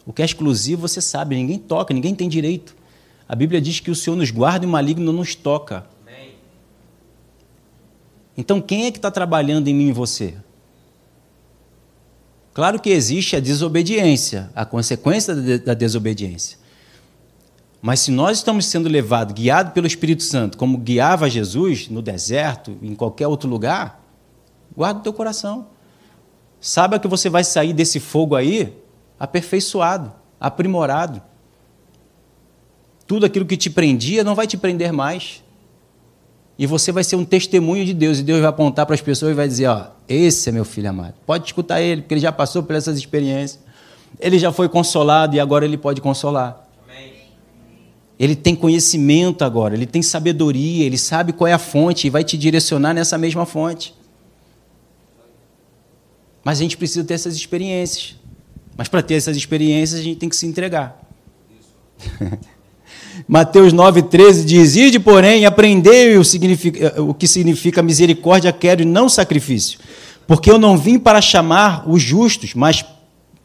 o 0.05 0.13
que 0.13 0.21
é 0.21 0.25
exclusivo 0.25 0.87
você 0.87 1.01
sabe, 1.01 1.35
ninguém 1.35 1.57
toca, 1.57 1.93
ninguém 1.93 2.13
tem 2.13 2.29
direito. 2.29 2.75
A 3.27 3.35
Bíblia 3.35 3.59
diz 3.59 3.79
que 3.79 3.89
o 3.89 3.95
Senhor 3.95 4.15
nos 4.15 4.29
guarda 4.29 4.65
e 4.65 4.67
o 4.67 4.71
maligno 4.71 5.03
não 5.03 5.13
nos 5.13 5.33
toca. 5.33 5.87
Então, 8.37 8.59
quem 8.59 8.85
é 8.85 8.91
que 8.91 8.97
está 8.97 9.09
trabalhando 9.09 9.67
em 9.67 9.73
mim 9.73 9.87
e 9.87 9.93
você? 9.93 10.35
Claro 12.53 12.79
que 12.79 12.89
existe 12.89 13.35
a 13.35 13.39
desobediência, 13.39 14.49
a 14.53 14.65
consequência 14.65 15.33
da 15.59 15.73
desobediência. 15.73 16.57
Mas 17.81 18.01
se 18.01 18.11
nós 18.11 18.37
estamos 18.37 18.65
sendo 18.65 18.89
levados, 18.89 19.33
guiados 19.33 19.73
pelo 19.73 19.87
Espírito 19.87 20.23
Santo, 20.23 20.57
como 20.57 20.77
guiava 20.77 21.29
Jesus 21.29 21.87
no 21.87 22.01
deserto, 22.01 22.77
em 22.81 22.95
qualquer 22.95 23.27
outro 23.27 23.49
lugar, 23.49 24.03
guarda 24.75 24.99
o 24.99 25.03
teu 25.03 25.13
coração. 25.13 25.67
Saiba 26.59 26.99
que 26.99 27.07
você 27.07 27.29
vai 27.29 27.43
sair 27.43 27.73
desse 27.73 27.99
fogo 27.99 28.35
aí 28.35 28.73
aperfeiçoado, 29.19 30.11
aprimorado. 30.39 31.21
Tudo 33.07 33.25
aquilo 33.25 33.45
que 33.45 33.57
te 33.57 33.69
prendia 33.69 34.23
não 34.23 34.35
vai 34.35 34.47
te 34.47 34.57
prender 34.57 34.91
mais. 34.91 35.43
E 36.57 36.65
você 36.65 36.91
vai 36.91 37.03
ser 37.03 37.15
um 37.15 37.25
testemunho 37.25 37.85
de 37.85 37.93
Deus. 37.93 38.19
E 38.19 38.23
Deus 38.23 38.39
vai 38.39 38.49
apontar 38.49 38.85
para 38.85 38.95
as 38.95 39.01
pessoas 39.01 39.31
e 39.31 39.35
vai 39.35 39.47
dizer: 39.47 39.67
Ó, 39.67 39.87
esse 40.07 40.49
é 40.49 40.51
meu 40.51 40.65
filho 40.65 40.89
amado. 40.89 41.15
Pode 41.25 41.45
escutar 41.45 41.81
ele, 41.81 42.01
porque 42.01 42.13
ele 42.13 42.21
já 42.21 42.31
passou 42.31 42.63
por 42.63 42.75
essas 42.75 42.97
experiências. 42.97 43.59
Ele 44.19 44.39
já 44.39 44.51
foi 44.51 44.69
consolado 44.69 45.35
e 45.35 45.39
agora 45.39 45.65
ele 45.65 45.77
pode 45.77 46.01
consolar. 46.01 46.65
Ele 48.17 48.35
tem 48.35 48.55
conhecimento 48.55 49.43
agora, 49.43 49.73
ele 49.73 49.85
tem 49.85 50.01
sabedoria, 50.01 50.85
ele 50.85 50.97
sabe 50.97 51.33
qual 51.33 51.49
é 51.49 51.53
a 51.53 51.59
fonte 51.59 52.07
e 52.07 52.09
vai 52.09 52.23
te 52.23 52.37
direcionar 52.37 52.93
nessa 52.93 53.17
mesma 53.17 53.45
fonte. 53.45 53.93
Mas 56.41 56.59
a 56.59 56.61
gente 56.61 56.77
precisa 56.77 57.03
ter 57.03 57.15
essas 57.15 57.35
experiências. 57.35 58.15
Mas 58.77 58.87
para 58.87 59.01
ter 59.01 59.15
essas 59.15 59.37
experiências, 59.37 59.99
a 59.99 60.03
gente 60.03 60.17
tem 60.17 60.29
que 60.29 60.35
se 60.35 60.45
entregar. 60.45 61.01
Mateus 63.27 63.73
9,13 63.73 64.43
diz: 64.43 64.75
Ide, 64.75 64.99
porém, 64.99 65.45
aprendei 65.45 66.17
o, 66.17 66.21
o, 67.09 67.13
que 67.13 67.27
significa 67.27 67.81
misericórdia, 67.81 68.51
quero 68.51 68.81
e 68.81 68.85
não 68.85 69.07
sacrifício. 69.07 69.79
Porque 70.27 70.49
eu 70.51 70.59
não 70.59 70.77
vim 70.77 70.99
para 70.99 71.21
chamar 71.21 71.89
os 71.89 72.01
justos, 72.01 72.53
mas, 72.53 72.83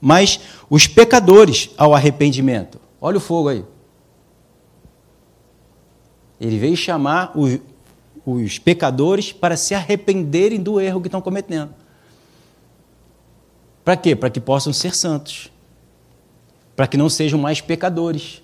mas 0.00 0.40
os 0.68 0.86
pecadores 0.86 1.70
ao 1.76 1.94
arrependimento. 1.94 2.80
Olha 3.00 3.18
o 3.18 3.20
fogo 3.20 3.48
aí. 3.48 3.64
Ele 6.40 6.58
veio 6.58 6.76
chamar 6.76 7.32
os, 7.34 7.58
os 8.24 8.58
pecadores 8.58 9.30
para 9.30 9.56
se 9.56 9.74
arrependerem 9.74 10.58
do 10.58 10.80
erro 10.80 11.00
que 11.00 11.08
estão 11.08 11.20
cometendo. 11.20 11.74
Para 13.90 13.96
quê? 13.96 14.14
Para 14.14 14.30
que 14.30 14.38
possam 14.38 14.72
ser 14.72 14.94
santos. 14.94 15.50
Para 16.76 16.86
que 16.86 16.96
não 16.96 17.08
sejam 17.08 17.40
mais 17.40 17.60
pecadores. 17.60 18.40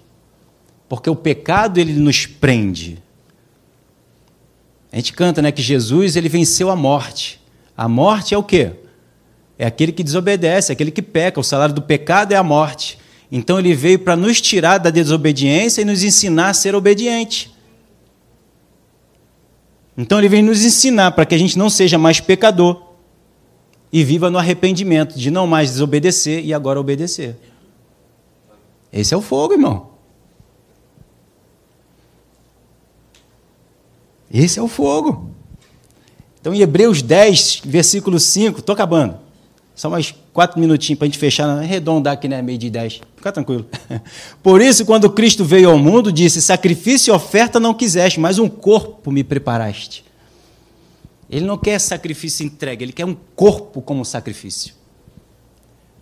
Porque 0.89 1.09
o 1.09 1.15
pecado 1.15 1.79
ele 1.79 1.93
nos 1.93 2.27
prende. 2.27 3.01
A 4.91 4.97
gente 4.97 5.13
canta, 5.13 5.41
né, 5.41 5.53
que 5.53 5.63
Jesus 5.63 6.17
ele 6.17 6.29
venceu 6.29 6.69
a 6.69 6.75
morte. 6.75 7.41
A 7.77 7.87
morte 7.87 8.35
é 8.35 8.37
o 8.37 8.43
quê? 8.43 8.73
É 9.57 9.67
aquele 9.67 9.93
que 9.93 10.03
desobedece, 10.03 10.73
é 10.73 10.75
aquele 10.75 10.91
que 10.91 11.01
peca. 11.01 11.39
O 11.39 11.45
salário 11.45 11.77
do 11.77 11.83
pecado 11.83 12.33
é 12.33 12.37
a 12.37 12.43
morte. 12.43 12.99
Então 13.31 13.57
ele 13.57 13.73
veio 13.73 14.01
para 14.01 14.17
nos 14.17 14.41
tirar 14.41 14.79
da 14.79 14.91
desobediência 14.91 15.83
e 15.83 15.85
nos 15.85 16.03
ensinar 16.03 16.49
a 16.49 16.55
ser 16.55 16.75
obediente. 16.75 17.55
Então 19.97 20.19
ele 20.19 20.29
vem 20.29 20.43
nos 20.43 20.65
ensinar 20.65 21.13
para 21.13 21.25
que 21.25 21.37
a 21.37 21.39
gente 21.39 21.57
não 21.57 21.71
seja 21.71 21.97
mais 21.97 22.19
pecador 22.19 22.86
e 23.93 24.05
viva 24.05 24.31
no 24.31 24.39
arrependimento 24.39 25.19
de 25.19 25.31
não 25.31 25.47
mais 25.47 25.71
desobedecer 25.71 26.45
e 26.45 26.53
agora 26.53 26.81
obedecer. 26.81 27.37
Esse 28.93 29.15
é 29.15 29.17
o 29.17 29.21
fogo, 29.21 29.55
irmão. 29.55 29.91
Esse 34.33 34.59
é 34.59 34.63
o 34.63 34.69
fogo. 34.69 35.31
Então, 36.41 36.55
em 36.55 36.61
Hebreus 36.61 37.03
10, 37.03 37.63
versículo 37.65 38.19
5, 38.19 38.61
estou 38.61 38.73
acabando. 38.73 39.19
Só 39.75 39.91
mais 39.91 40.15
quatro 40.33 40.59
minutinhos 40.59 40.99
para 40.99 41.05
a 41.05 41.09
gente 41.09 41.19
fechar, 41.19 41.47
arredondar 41.51 42.15
aqui, 42.15 42.27
né? 42.27 42.41
Meio 42.41 42.57
de 42.57 42.71
dez. 42.71 42.99
Fica 43.15 43.31
tranquilo. 43.31 43.67
Por 44.43 44.63
isso, 44.63 44.87
quando 44.87 45.11
Cristo 45.11 45.45
veio 45.45 45.69
ao 45.69 45.77
mundo, 45.77 46.11
disse: 46.11 46.41
Sacrifício 46.41 47.13
e 47.13 47.15
oferta 47.15 47.61
não 47.61 47.75
quiseste, 47.75 48.19
mas 48.19 48.39
um 48.39 48.49
corpo 48.49 49.13
me 49.13 49.23
preparaste. 49.23 50.06
Ele 51.29 51.45
não 51.45 51.59
quer 51.59 51.79
sacrifício 51.81 52.47
entregue, 52.47 52.85
ele 52.85 52.93
quer 52.93 53.05
um 53.05 53.17
corpo 53.35 53.83
como 53.83 54.05
sacrifício. 54.05 54.75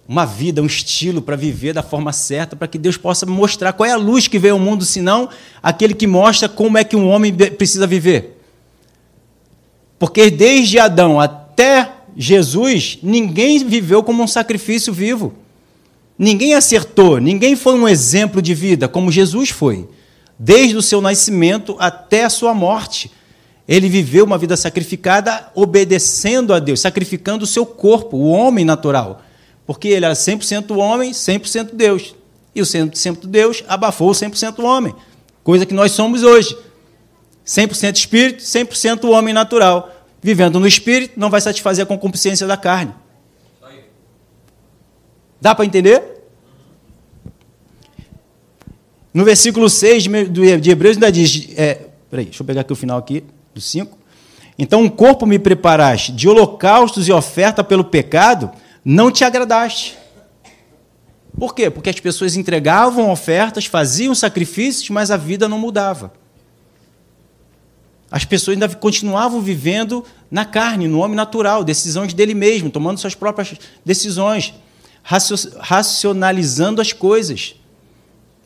Uma 0.06 0.26
vida, 0.26 0.60
um 0.60 0.66
estilo 0.66 1.22
para 1.22 1.34
viver 1.34 1.72
da 1.72 1.82
forma 1.82 2.12
certa, 2.12 2.54
para 2.54 2.68
que 2.68 2.76
Deus 2.76 2.98
possa 2.98 3.24
mostrar 3.24 3.72
qual 3.72 3.88
é 3.88 3.92
a 3.92 3.96
luz 3.96 4.28
que 4.28 4.38
veio 4.38 4.54
ao 4.54 4.60
mundo, 4.60 4.84
senão 4.84 5.30
aquele 5.62 5.94
que 5.94 6.06
mostra 6.06 6.46
como 6.48 6.76
é 6.76 6.84
que 6.84 6.94
um 6.94 7.08
homem 7.08 7.34
precisa 7.34 7.86
viver. 7.86 8.38
Porque 9.98 10.30
desde 10.30 10.78
Adão 10.78 11.18
até 11.18 11.90
Jesus, 12.14 12.98
ninguém 13.02 13.64
viveu 13.64 14.02
como 14.02 14.22
um 14.22 14.26
sacrifício 14.26 14.92
vivo. 14.92 15.32
Ninguém 16.18 16.54
acertou, 16.54 17.18
ninguém 17.18 17.56
foi 17.56 17.74
um 17.74 17.88
exemplo 17.88 18.40
de 18.40 18.54
vida 18.54 18.86
como 18.86 19.10
Jesus 19.10 19.50
foi. 19.50 19.88
Desde 20.38 20.76
o 20.76 20.82
seu 20.82 21.00
nascimento 21.00 21.76
até 21.78 22.24
a 22.24 22.30
sua 22.30 22.52
morte. 22.52 23.10
Ele 23.66 23.88
viveu 23.88 24.24
uma 24.24 24.36
vida 24.36 24.56
sacrificada, 24.56 25.50
obedecendo 25.54 26.52
a 26.52 26.58
Deus, 26.58 26.80
sacrificando 26.80 27.44
o 27.44 27.46
seu 27.46 27.64
corpo, 27.64 28.16
o 28.16 28.28
homem 28.28 28.64
natural. 28.64 29.22
Porque 29.66 29.88
ele 29.88 30.04
era 30.04 30.14
100% 30.14 30.76
homem, 30.76 31.12
100% 31.12 31.70
Deus. 31.72 32.14
E 32.54 32.60
o 32.60 32.64
100% 32.64 33.26
Deus 33.26 33.64
abafou 33.66 34.10
o 34.10 34.12
100% 34.12 34.62
homem. 34.62 34.94
Coisa 35.42 35.64
que 35.64 35.74
nós 35.74 35.92
somos 35.92 36.22
hoje. 36.22 36.56
100% 37.46 37.96
espírito, 37.96 38.42
100% 38.42 39.08
homem 39.10 39.32
natural 39.32 39.90
vivendo 40.24 40.58
no 40.58 40.66
espírito, 40.66 41.20
não 41.20 41.28
vai 41.28 41.38
satisfazer 41.38 41.84
a 41.84 41.86
concupiscência 41.86 42.46
da 42.46 42.56
carne. 42.56 42.94
Dá 45.38 45.54
para 45.54 45.66
entender? 45.66 46.02
No 49.12 49.22
versículo 49.22 49.68
6 49.68 50.04
de 50.04 50.70
Hebreus 50.70 50.96
ainda 50.96 51.12
diz, 51.12 51.50
é, 51.58 51.88
peraí, 52.10 52.24
deixa 52.24 52.42
eu 52.42 52.46
pegar 52.46 52.62
aqui 52.62 52.72
o 52.72 52.76
final 52.76 52.96
aqui, 52.96 53.22
do 53.54 53.60
5. 53.60 53.96
Então, 54.58 54.82
um 54.82 54.88
corpo 54.88 55.24
me 55.26 55.38
preparaste, 55.38 56.12
de 56.12 56.28
holocaustos 56.28 57.08
e 57.08 57.12
oferta 57.12 57.64
pelo 57.64 57.84
pecado, 57.84 58.50
não 58.84 59.10
te 59.10 59.24
agradaste. 59.24 59.96
Por 61.38 61.54
quê? 61.54 61.70
Porque 61.70 61.90
as 61.90 61.98
pessoas 61.98 62.36
entregavam 62.36 63.10
ofertas, 63.10 63.66
faziam 63.66 64.14
sacrifícios, 64.14 64.90
mas 64.90 65.10
a 65.10 65.16
vida 65.16 65.48
não 65.48 65.58
mudava. 65.58 66.12
As 68.10 68.24
pessoas 68.24 68.54
ainda 68.54 68.68
continuavam 68.68 69.40
vivendo 69.40 70.04
na 70.30 70.44
carne, 70.44 70.86
no 70.86 71.00
homem 71.00 71.16
natural, 71.16 71.64
decisões 71.64 72.14
dele 72.14 72.34
mesmo, 72.34 72.70
tomando 72.70 72.98
suas 72.98 73.14
próprias 73.14 73.56
decisões, 73.84 74.54
racionalizando 75.02 76.80
as 76.80 76.92
coisas, 76.92 77.56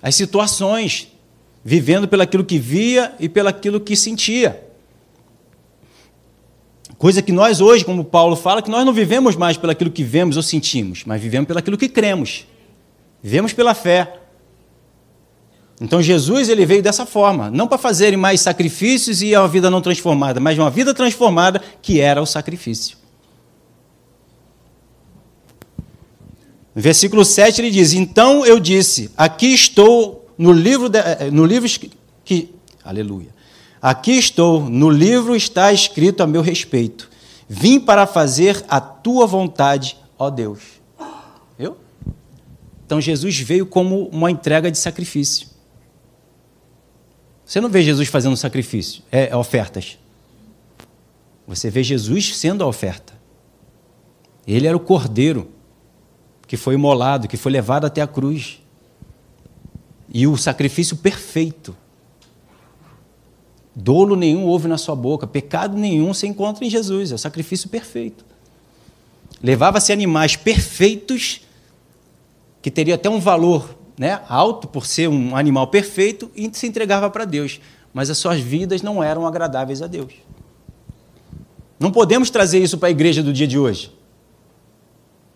as 0.03 0.15
situações, 0.15 1.09
vivendo 1.63 2.09
pelaquilo 2.09 2.45
que 2.45 2.59
via 2.59 3.15
e 3.21 3.29
pelaquilo 3.29 3.81
que 3.81 3.95
sentia. 3.95 4.68
Coisa 6.99 7.23
que 7.23 7.31
nós 7.31 7.61
hoje, 7.61 7.85
como 7.85 8.05
Paulo 8.05 8.35
fala, 8.35 8.61
que 8.61 8.69
nós 8.69 8.85
não 8.85 8.93
vivemos 8.93 9.37
mais 9.37 9.57
pelaquilo 9.57 9.89
que 9.89 10.03
vemos 10.03 10.37
ou 10.37 10.43
sentimos, 10.43 11.05
mas 11.07 11.23
vivemos 11.23 11.47
pelaquilo 11.47 11.79
que 11.79 11.89
cremos. 11.89 12.45
Vivemos 13.23 13.53
pela 13.53 13.73
fé. 13.73 14.19
Então 15.81 16.03
Jesus 16.03 16.49
ele 16.49 16.67
veio 16.67 16.83
dessa 16.83 17.07
forma, 17.07 17.51
não 17.51 17.69
para 17.69 17.79
fazerem 17.79 18.19
mais 18.19 18.41
sacrifícios 18.41 19.23
e 19.23 19.33
a 19.33 19.47
vida 19.47 19.71
não 19.71 19.81
transformada, 19.81 20.41
mas 20.41 20.59
uma 20.59 20.71
vida 20.71 20.93
transformada 20.93 21.63
que 21.81 22.01
era 22.01 22.21
o 22.21 22.27
sacrifício. 22.27 22.99
No 26.75 26.83
versículo 26.83 27.25
7 27.25 27.61
ele 27.61 27.71
diz: 27.71 27.93
Então 27.93 28.45
eu 28.45 28.59
disse: 28.59 29.11
Aqui 29.17 29.55
estou 29.55 30.29
no 30.37 30.51
livro, 30.51 30.89
de, 30.89 30.99
eh, 30.99 31.31
no 31.31 31.45
livro 31.45 31.69
que. 32.25 32.55
Aleluia. 32.85 33.38
Aqui 33.81 34.13
estou, 34.13 34.69
no 34.69 34.91
livro 34.91 35.37
está 35.37 35.73
escrito 35.73 36.23
a 36.23 36.27
meu 36.27 36.43
respeito. 36.43 37.09
Vim 37.49 37.81
para 37.81 38.07
fazer 38.07 38.65
a 38.69 38.81
tua 38.81 39.27
vontade, 39.27 39.97
ó 40.19 40.29
Deus. 40.29 40.61
Viu? 41.59 41.77
Então 42.85 43.01
Jesus 43.01 43.39
veio 43.39 43.67
como 43.67 44.09
uma 44.09 44.31
entrega 44.31 44.71
de 44.71 44.79
sacrifício. 44.79 45.49
Você 47.45 47.61
não 47.61 47.71
vê 47.71 47.83
Jesus 47.83 48.09
fazendo 48.09 48.37
sacrifício, 48.37 49.03
é, 49.11 49.29
é 49.29 49.37
ofertas. 49.37 49.99
Você 51.47 51.71
vê 51.71 51.83
Jesus 51.83 52.37
sendo 52.37 52.63
a 52.63 52.67
oferta. 52.67 53.15
Ele 54.47 54.67
era 54.67 54.77
o 54.77 54.81
cordeiro 54.81 55.51
que 56.47 56.57
foi 56.57 56.75
imolado, 56.75 57.29
que 57.29 57.37
foi 57.37 57.53
levado 57.53 57.87
até 57.87 58.03
a 58.03 58.07
cruz. 58.07 58.61
E 60.13 60.27
o 60.27 60.37
sacrifício 60.37 60.97
perfeito. 60.97 61.75
Dolo 63.81 64.17
nenhum 64.17 64.45
houve 64.45 64.67
na 64.67 64.77
sua 64.77 64.97
boca, 64.97 65.25
pecado 65.25 65.79
nenhum 65.79 66.13
se 66.13 66.27
encontra 66.27 66.65
em 66.65 66.69
Jesus, 66.69 67.13
é 67.13 67.15
o 67.15 67.19
sacrifício 67.19 67.69
perfeito. 67.69 68.25
Levava-se 69.41 69.93
animais 69.93 70.35
perfeitos, 70.35 71.43
que 72.61 72.73
teria 72.73 72.97
até 72.97 73.09
um 73.09 73.21
valor 73.21 73.79
né, 73.97 74.21
alto 74.29 74.67
por 74.67 74.85
ser 74.85 75.09
um 75.09 75.37
animal 75.37 75.69
perfeito, 75.69 76.29
e 76.35 76.51
se 76.53 76.67
entregava 76.67 77.09
para 77.09 77.25
Deus. 77.25 77.61
Mas 77.95 78.11
as 78.11 78.19
suas 78.19 78.41
vidas 78.41 78.83
não 78.83 79.01
eram 79.01 79.25
agradáveis 79.25 79.81
a 79.81 79.87
Deus. 79.87 80.13
Não 81.79 81.93
podemos 81.93 82.31
trazer 82.31 82.59
isso 82.59 82.79
para 82.79 82.89
a 82.89 82.91
igreja 82.91 83.23
do 83.23 83.33
dia 83.33 83.47
de 83.47 83.61
hoje. 83.61 83.93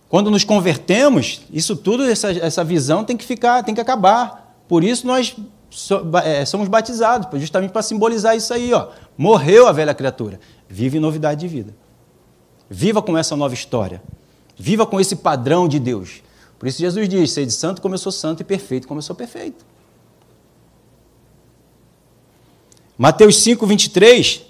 Quando 0.08 0.32
nos 0.32 0.42
convertemos, 0.42 1.42
isso 1.52 1.76
tudo, 1.76 2.02
essa, 2.02 2.32
essa 2.32 2.64
visão 2.64 3.04
tem 3.04 3.16
que 3.16 3.24
ficar, 3.24 3.62
tem 3.62 3.72
que 3.72 3.80
acabar. 3.80 4.58
Por 4.66 4.82
isso 4.82 5.06
nós 5.06 5.36
somos 6.46 6.68
batizados, 6.68 7.26
justamente 7.40 7.70
para 7.70 7.82
simbolizar 7.82 8.36
isso 8.36 8.52
aí. 8.52 8.72
Ó. 8.74 8.88
Morreu 9.16 9.66
a 9.66 9.72
velha 9.72 9.94
criatura. 9.94 10.38
Vive 10.68 11.00
novidade 11.00 11.40
de 11.40 11.48
vida. 11.48 11.74
Viva 12.68 13.00
com 13.02 13.16
essa 13.16 13.34
nova 13.34 13.54
história. 13.54 14.02
Viva 14.56 14.86
com 14.86 15.00
esse 15.00 15.16
padrão 15.16 15.66
de 15.66 15.78
Deus. 15.78 16.22
Por 16.58 16.68
isso 16.68 16.78
Jesus 16.78 17.08
diz: 17.08 17.32
Sede 17.32 17.52
santo 17.52 17.80
como 17.80 17.94
eu 17.94 17.98
sou 17.98 18.12
santo 18.12 18.40
e 18.40 18.44
perfeito 18.44 18.86
como 18.86 18.98
eu 18.98 19.02
sou 19.02 19.16
perfeito. 19.16 19.64
Mateus 22.96 23.42
5, 23.42 23.66
23 23.66 24.42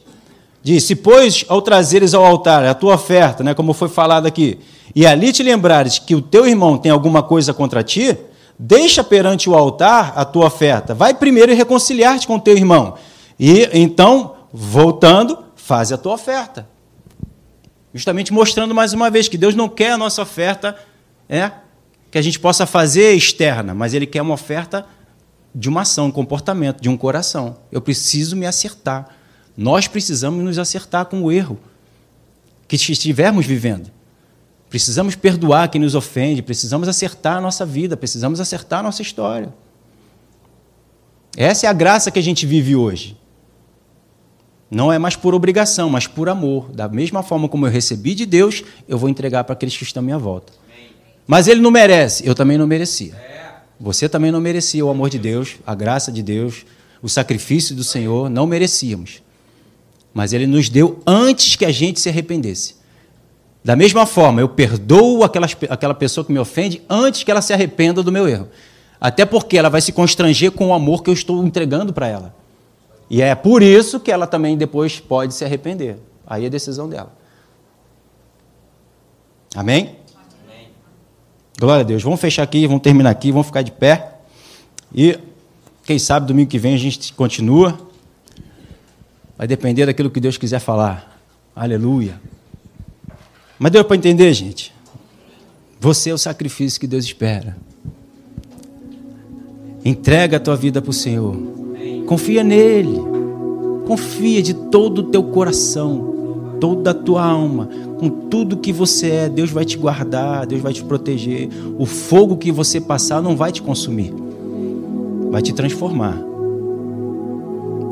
diz: 0.63 0.85
Se, 0.85 0.95
pois, 0.95 1.45
ao 1.49 1.63
trazeres 1.63 2.15
ao 2.15 2.25
altar 2.25 2.65
a 2.67 2.75
tua 2.75 2.97
oferta, 2.97 3.43
né, 3.43 3.55
como 3.55 3.73
foi 3.73 3.89
falado 3.89 4.27
aqui, 4.27 4.59
e 4.95 5.07
ali 5.07 5.33
te 5.33 5.43
lembrares 5.43 5.99
que 5.99 6.15
o 6.15 6.21
teu 6.21 6.47
irmão 6.47 6.77
tem 6.77 6.91
alguma 6.93 7.23
coisa 7.23 7.55
contra 7.55 7.83
ti, 7.83 8.19
deixa 8.65 9.03
perante 9.03 9.51
o 9.51 9.57
altar 9.57 10.13
a 10.15 10.25
tua 10.25 10.47
oferta. 10.47 10.95
Vai 10.95 11.13
primeiro 11.13 11.53
reconciliar-te 11.53 12.29
com 12.29 12.37
o 12.37 12.41
teu 12.41 12.57
irmão. 12.57 12.95
E 13.39 13.69
então, 13.73 14.37
voltando, 14.53 15.37
faz 15.57 15.91
a 15.91 15.99
tua 15.99 16.15
oferta. 16.15 16.69
Justamente 17.93 18.33
mostrando 18.33 18.73
mais 18.73 18.93
uma 18.93 19.11
vez 19.11 19.27
que 19.27 19.37
Deus 19.37 19.57
não 19.57 19.69
quer 19.69 19.91
a 19.91 19.99
nossa 19.99 20.23
oferta 20.23 20.77
é, 21.29 21.51
que 22.09 22.17
a 22.17 22.23
gente 22.23 22.39
possa 22.39 22.65
fazer 22.65 23.13
externa, 23.15 23.75
mas 23.75 23.95
Ele 23.95 24.07
quer 24.07 24.23
uma 24.23 24.35
oferta 24.35 24.87
de 25.53 25.69
uma 25.69 25.81
ação, 25.81 26.07
um 26.07 26.13
comportamento, 26.13 26.81
de 26.81 26.89
um 26.89 26.97
coração. 26.97 27.57
Eu 27.73 27.83
preciso 27.83 28.37
me 28.37 28.47
acertar. 28.47 29.09
Nós 29.57 29.89
precisamos 29.89 30.43
nos 30.43 30.57
acertar 30.57 31.07
com 31.07 31.23
o 31.25 31.33
erro 31.33 31.59
que 32.69 32.77
estivermos 32.77 33.45
vivendo. 33.45 33.91
Precisamos 34.73 35.15
perdoar 35.15 35.69
quem 35.69 35.79
nos 35.79 35.95
ofende, 35.95 36.41
precisamos 36.41 36.89
acertar 36.89 37.37
a 37.37 37.41
nossa 37.43 37.67
vida, 37.67 37.95
precisamos 37.95 38.41
acertar 38.41 38.81
a 38.81 38.83
nossa 38.83 39.03
história. 39.03 39.53
Essa 41.37 41.67
é 41.67 41.69
a 41.69 41.75
graça 41.75 42.11
que 42.11 42.19
a 42.19 42.23
gente 42.23 42.47
vive 42.47 42.75
hoje. 42.75 43.15
Não 44.71 44.91
é 44.91 44.99
mais 44.99 45.15
por 45.15 45.35
obrigação, 45.35 45.91
mas 45.91 46.07
por 46.07 46.27
amor. 46.27 46.73
Da 46.73 46.89
mesma 46.89 47.23
forma 47.23 47.51
como 47.51 47.67
eu 47.67 47.71
recebi 47.71 48.15
de 48.15 48.25
Deus, 48.25 48.65
eu 48.89 48.97
vou 48.97 49.11
entregar 49.11 49.45
para 49.45 49.53
aqueles 49.53 49.77
que 49.77 49.83
estão 49.83 50.01
à 50.01 50.05
minha 50.05 50.17
volta. 50.17 50.55
Mas 51.27 51.49
ele 51.49 51.61
não 51.61 51.71
merece, 51.71 52.27
eu 52.27 52.35
também 52.35 52.57
não 52.57 52.67
merecia. 52.67 53.15
Você 53.79 54.09
também 54.09 54.33
não 54.33 54.41
merecia 54.41 54.83
o 54.83 54.89
amor 54.89 55.11
de 55.11 55.19
Deus, 55.19 55.57
a 55.67 55.75
graça 55.75 56.11
de 56.11 56.23
Deus, 56.23 56.65
o 57.03 57.11
sacrifício 57.11 57.77
do 57.77 57.85
Senhor, 57.85 58.31
não 58.31 58.47
merecíamos. 58.47 59.23
Mas 60.15 60.33
ele 60.33 60.47
nos 60.47 60.71
deu 60.71 60.99
antes 61.07 61.57
que 61.57 61.67
a 61.67 61.71
gente 61.71 62.01
se 62.01 62.09
arrependesse. 62.09 62.81
Da 63.65 63.77
mesma 63.77 64.07
forma, 64.07 64.41
eu 64.41 64.49
perdoo 64.49 65.23
aquela, 65.23 65.47
aquela 65.69 65.95
pessoa 65.95 66.25
que 66.25 66.33
me 66.33 66.39
ofende 66.39 66.83
antes 66.89 67.23
que 67.23 67.31
ela 67.31 67.41
se 67.41 67.53
arrependa 67.53 68.03
do 68.03 68.11
meu 68.11 68.29
erro. 68.29 68.49
Até 69.01 69.25
porque 69.25 69.57
ela 69.57 69.69
vai 69.69 69.81
se 69.81 69.93
constranger 69.93 70.51
com 70.53 70.69
o 70.69 70.75
amor 70.75 71.03
que 71.03 71.11
eu 71.11 71.15
estou 71.15 71.45
entregando 71.45 71.93
para 71.93 72.09
ela. 72.09 72.35
E 73.09 73.21
é 73.23 73.35
por 73.35 73.63
isso 73.63 74.01
que 74.01 74.11
ela 74.11 74.27
também 74.27 74.57
depois 74.57 74.99
pode 74.99 75.35
se 75.35 75.45
arrepender. 75.45 75.99
Aí 76.27 76.47
é 76.47 76.51
decisão 76.51 76.89
dela. 76.89 77.13
Amém? 79.55 79.97
Amém? 80.45 80.69
Glória 81.59 81.83
a 81.83 81.85
Deus. 81.85 82.03
Vamos 82.03 82.21
fechar 82.21 82.43
aqui, 82.43 82.67
vamos 82.67 82.83
terminar 82.83 83.11
aqui, 83.11 83.31
vamos 83.31 83.47
ficar 83.47 83.63
de 83.63 83.71
pé. 83.71 84.17
E 84.95 85.19
quem 85.85 85.99
sabe 85.99 86.27
domingo 86.27 86.51
que 86.51 86.59
vem 86.59 86.75
a 86.75 86.79
gente 86.79 87.13
continua. 87.13 87.79
Vai 89.37 89.47
depender 89.47 89.87
daquilo 89.87 90.11
que 90.11 90.21
Deus 90.21 90.37
quiser 90.37 90.59
falar. 90.59 91.21
Aleluia. 91.55 92.21
Mas 93.63 93.71
deu 93.71 93.85
para 93.85 93.95
entender, 93.95 94.35
gente? 94.35 94.75
Você 95.79 96.11
é 96.11 96.13
o 96.13 96.19
sacrifício 96.19 96.81
que 96.81 96.87
Deus 96.89 97.05
espera. 97.05 97.57
Entrega 99.85 100.39
a 100.39 100.41
tua 100.41 100.57
vida 100.57 100.83
para 100.83 100.91
o 100.91 100.93
Senhor. 100.93 101.37
Confia 102.05 102.43
nele. 102.43 102.99
Confia 103.87 104.43
de 104.43 104.53
todo 104.53 104.99
o 104.99 105.03
teu 105.05 105.23
coração, 105.23 106.57
toda 106.61 106.91
a 106.91 106.95
tua 106.95 107.25
alma, 107.25 107.69
com 108.01 108.09
tudo 108.09 108.57
que 108.57 108.73
você 108.73 109.11
é. 109.11 109.29
Deus 109.29 109.53
vai 109.53 109.65
te 109.65 109.79
guardar, 109.79 110.45
Deus 110.45 110.61
vai 110.61 110.73
te 110.73 110.83
proteger. 110.83 111.49
O 111.79 111.87
fogo 111.87 112.37
que 112.37 112.51
você 112.51 112.81
passar 112.81 113.23
não 113.23 113.37
vai 113.37 113.53
te 113.53 113.63
consumir, 113.63 114.13
vai 115.31 115.41
te 115.41 115.53
transformar. 115.53 116.21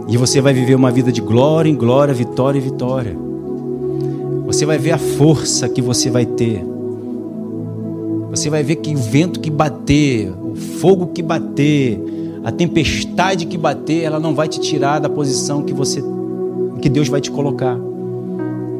E 0.09 0.17
você 0.17 0.41
vai 0.41 0.53
viver 0.53 0.75
uma 0.75 0.91
vida 0.91 1.13
de 1.13 1.21
glória 1.21 1.71
em 1.71 1.77
glória, 1.77 2.13
vitória 2.13 2.59
em 2.59 2.63
vitória. 2.63 3.30
Você 4.51 4.67
vai 4.67 4.79
ver 4.79 4.91
a 4.91 4.99
força 4.99 5.69
que 5.69 5.81
você 5.81 6.11
vai 6.11 6.27
ter. 6.27 6.61
Você 8.31 8.51
vai 8.51 8.65
ver 8.65 8.77
que 8.77 8.93
o 8.93 8.99
vento 8.99 9.39
que 9.39 9.49
bater, 9.49 10.29
o 10.29 10.57
fogo 10.57 11.07
que 11.15 11.23
bater, 11.23 12.03
a 12.43 12.51
tempestade 12.51 13.47
que 13.47 13.57
bater, 13.57 14.03
ela 14.03 14.19
não 14.19 14.35
vai 14.35 14.49
te 14.49 14.59
tirar 14.59 14.99
da 14.99 15.09
posição 15.09 15.63
que 15.63 15.73
você 15.73 16.03
que 16.83 16.89
Deus 16.89 17.09
vai 17.09 17.21
te 17.21 17.31
colocar. 17.31 17.79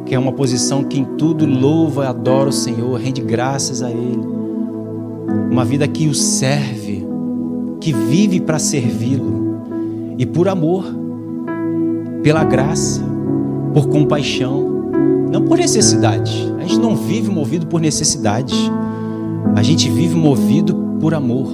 Que 0.05 0.13
é 0.13 0.19
uma 0.19 0.33
posição 0.33 0.83
que 0.83 0.99
em 0.99 1.05
tudo 1.05 1.45
louva, 1.45 2.09
adora 2.09 2.49
o 2.49 2.53
Senhor, 2.53 2.99
rende 2.99 3.21
graças 3.21 3.81
a 3.81 3.89
ele. 3.89 4.27
Uma 5.49 5.63
vida 5.63 5.87
que 5.87 6.05
o 6.05 6.13
serve, 6.13 7.07
que 7.79 7.93
vive 7.93 8.41
para 8.41 8.59
servi-lo 8.59 9.61
e 10.17 10.25
por 10.25 10.49
amor, 10.49 10.83
pela 12.21 12.43
graça, 12.43 13.01
por 13.73 13.87
compaixão 13.87 14.70
não 15.31 15.41
por 15.43 15.57
necessidade. 15.57 16.53
A 16.59 16.63
gente 16.63 16.77
não 16.77 16.93
vive 16.95 17.31
movido 17.31 17.65
por 17.65 17.79
necessidade. 17.79 18.53
A 19.55 19.63
gente 19.63 19.89
vive 19.89 20.13
movido 20.13 20.75
por 20.99 21.13
amor. 21.13 21.47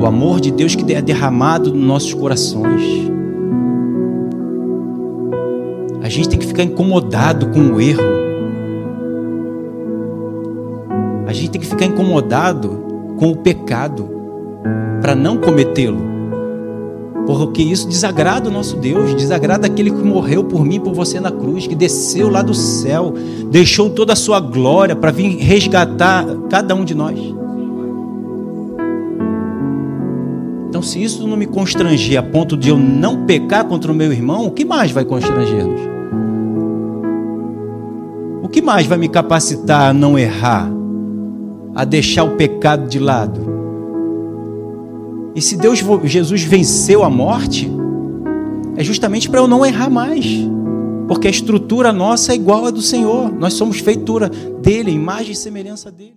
O 0.00 0.06
amor 0.06 0.40
de 0.40 0.50
Deus 0.50 0.74
que 0.74 0.90
é 0.94 1.02
derramado 1.02 1.72
nos 1.72 1.86
nossos 1.86 2.14
corações. 2.14 2.82
A 6.02 6.08
gente 6.08 6.30
tem 6.30 6.38
que 6.38 6.46
ficar 6.46 6.62
incomodado 6.62 7.48
com 7.48 7.74
o 7.74 7.80
erro. 7.80 8.00
A 11.26 11.32
gente 11.34 11.50
tem 11.50 11.60
que 11.60 11.66
ficar 11.66 11.84
incomodado 11.84 12.70
com 13.18 13.30
o 13.30 13.36
pecado 13.36 14.08
para 15.02 15.14
não 15.14 15.36
cometê-lo 15.36 16.07
porque 17.28 17.62
isso 17.62 17.86
desagrada 17.86 18.48
o 18.48 18.50
nosso 18.50 18.78
Deus, 18.78 19.14
desagrada 19.14 19.66
aquele 19.66 19.90
que 19.90 20.02
morreu 20.02 20.44
por 20.44 20.64
mim, 20.64 20.80
por 20.80 20.94
você 20.94 21.20
na 21.20 21.30
cruz, 21.30 21.66
que 21.66 21.74
desceu 21.74 22.30
lá 22.30 22.40
do 22.40 22.54
céu, 22.54 23.12
deixou 23.50 23.90
toda 23.90 24.14
a 24.14 24.16
sua 24.16 24.40
glória 24.40 24.96
para 24.96 25.10
vir 25.10 25.36
resgatar 25.36 26.24
cada 26.48 26.74
um 26.74 26.86
de 26.86 26.94
nós. 26.94 27.18
Então, 30.70 30.80
se 30.80 31.02
isso 31.04 31.28
não 31.28 31.36
me 31.36 31.44
constranger 31.44 32.18
a 32.18 32.22
ponto 32.22 32.56
de 32.56 32.70
eu 32.70 32.78
não 32.78 33.26
pecar 33.26 33.66
contra 33.66 33.92
o 33.92 33.94
meu 33.94 34.10
irmão, 34.10 34.46
o 34.46 34.50
que 34.50 34.64
mais 34.64 34.90
vai 34.90 35.04
constranger-nos? 35.04 35.82
O 38.42 38.48
que 38.48 38.62
mais 38.62 38.86
vai 38.86 38.96
me 38.96 39.06
capacitar 39.06 39.90
a 39.90 39.92
não 39.92 40.18
errar, 40.18 40.66
a 41.74 41.84
deixar 41.84 42.24
o 42.24 42.36
pecado 42.36 42.88
de 42.88 42.98
lado? 42.98 43.57
E 45.38 45.40
se 45.40 45.56
Deus, 45.56 45.78
Jesus 46.02 46.42
venceu 46.42 47.04
a 47.04 47.08
morte, 47.08 47.70
é 48.76 48.82
justamente 48.82 49.30
para 49.30 49.38
eu 49.38 49.46
não 49.46 49.64
errar 49.64 49.88
mais. 49.88 50.26
Porque 51.06 51.28
a 51.28 51.30
estrutura 51.30 51.92
nossa 51.92 52.32
é 52.32 52.34
igual 52.34 52.66
à 52.66 52.72
do 52.72 52.82
Senhor. 52.82 53.32
Nós 53.32 53.54
somos 53.54 53.78
feitura 53.78 54.28
dele, 54.28 54.90
imagem 54.90 55.30
e 55.30 55.36
semelhança 55.36 55.92
dele. 55.92 56.16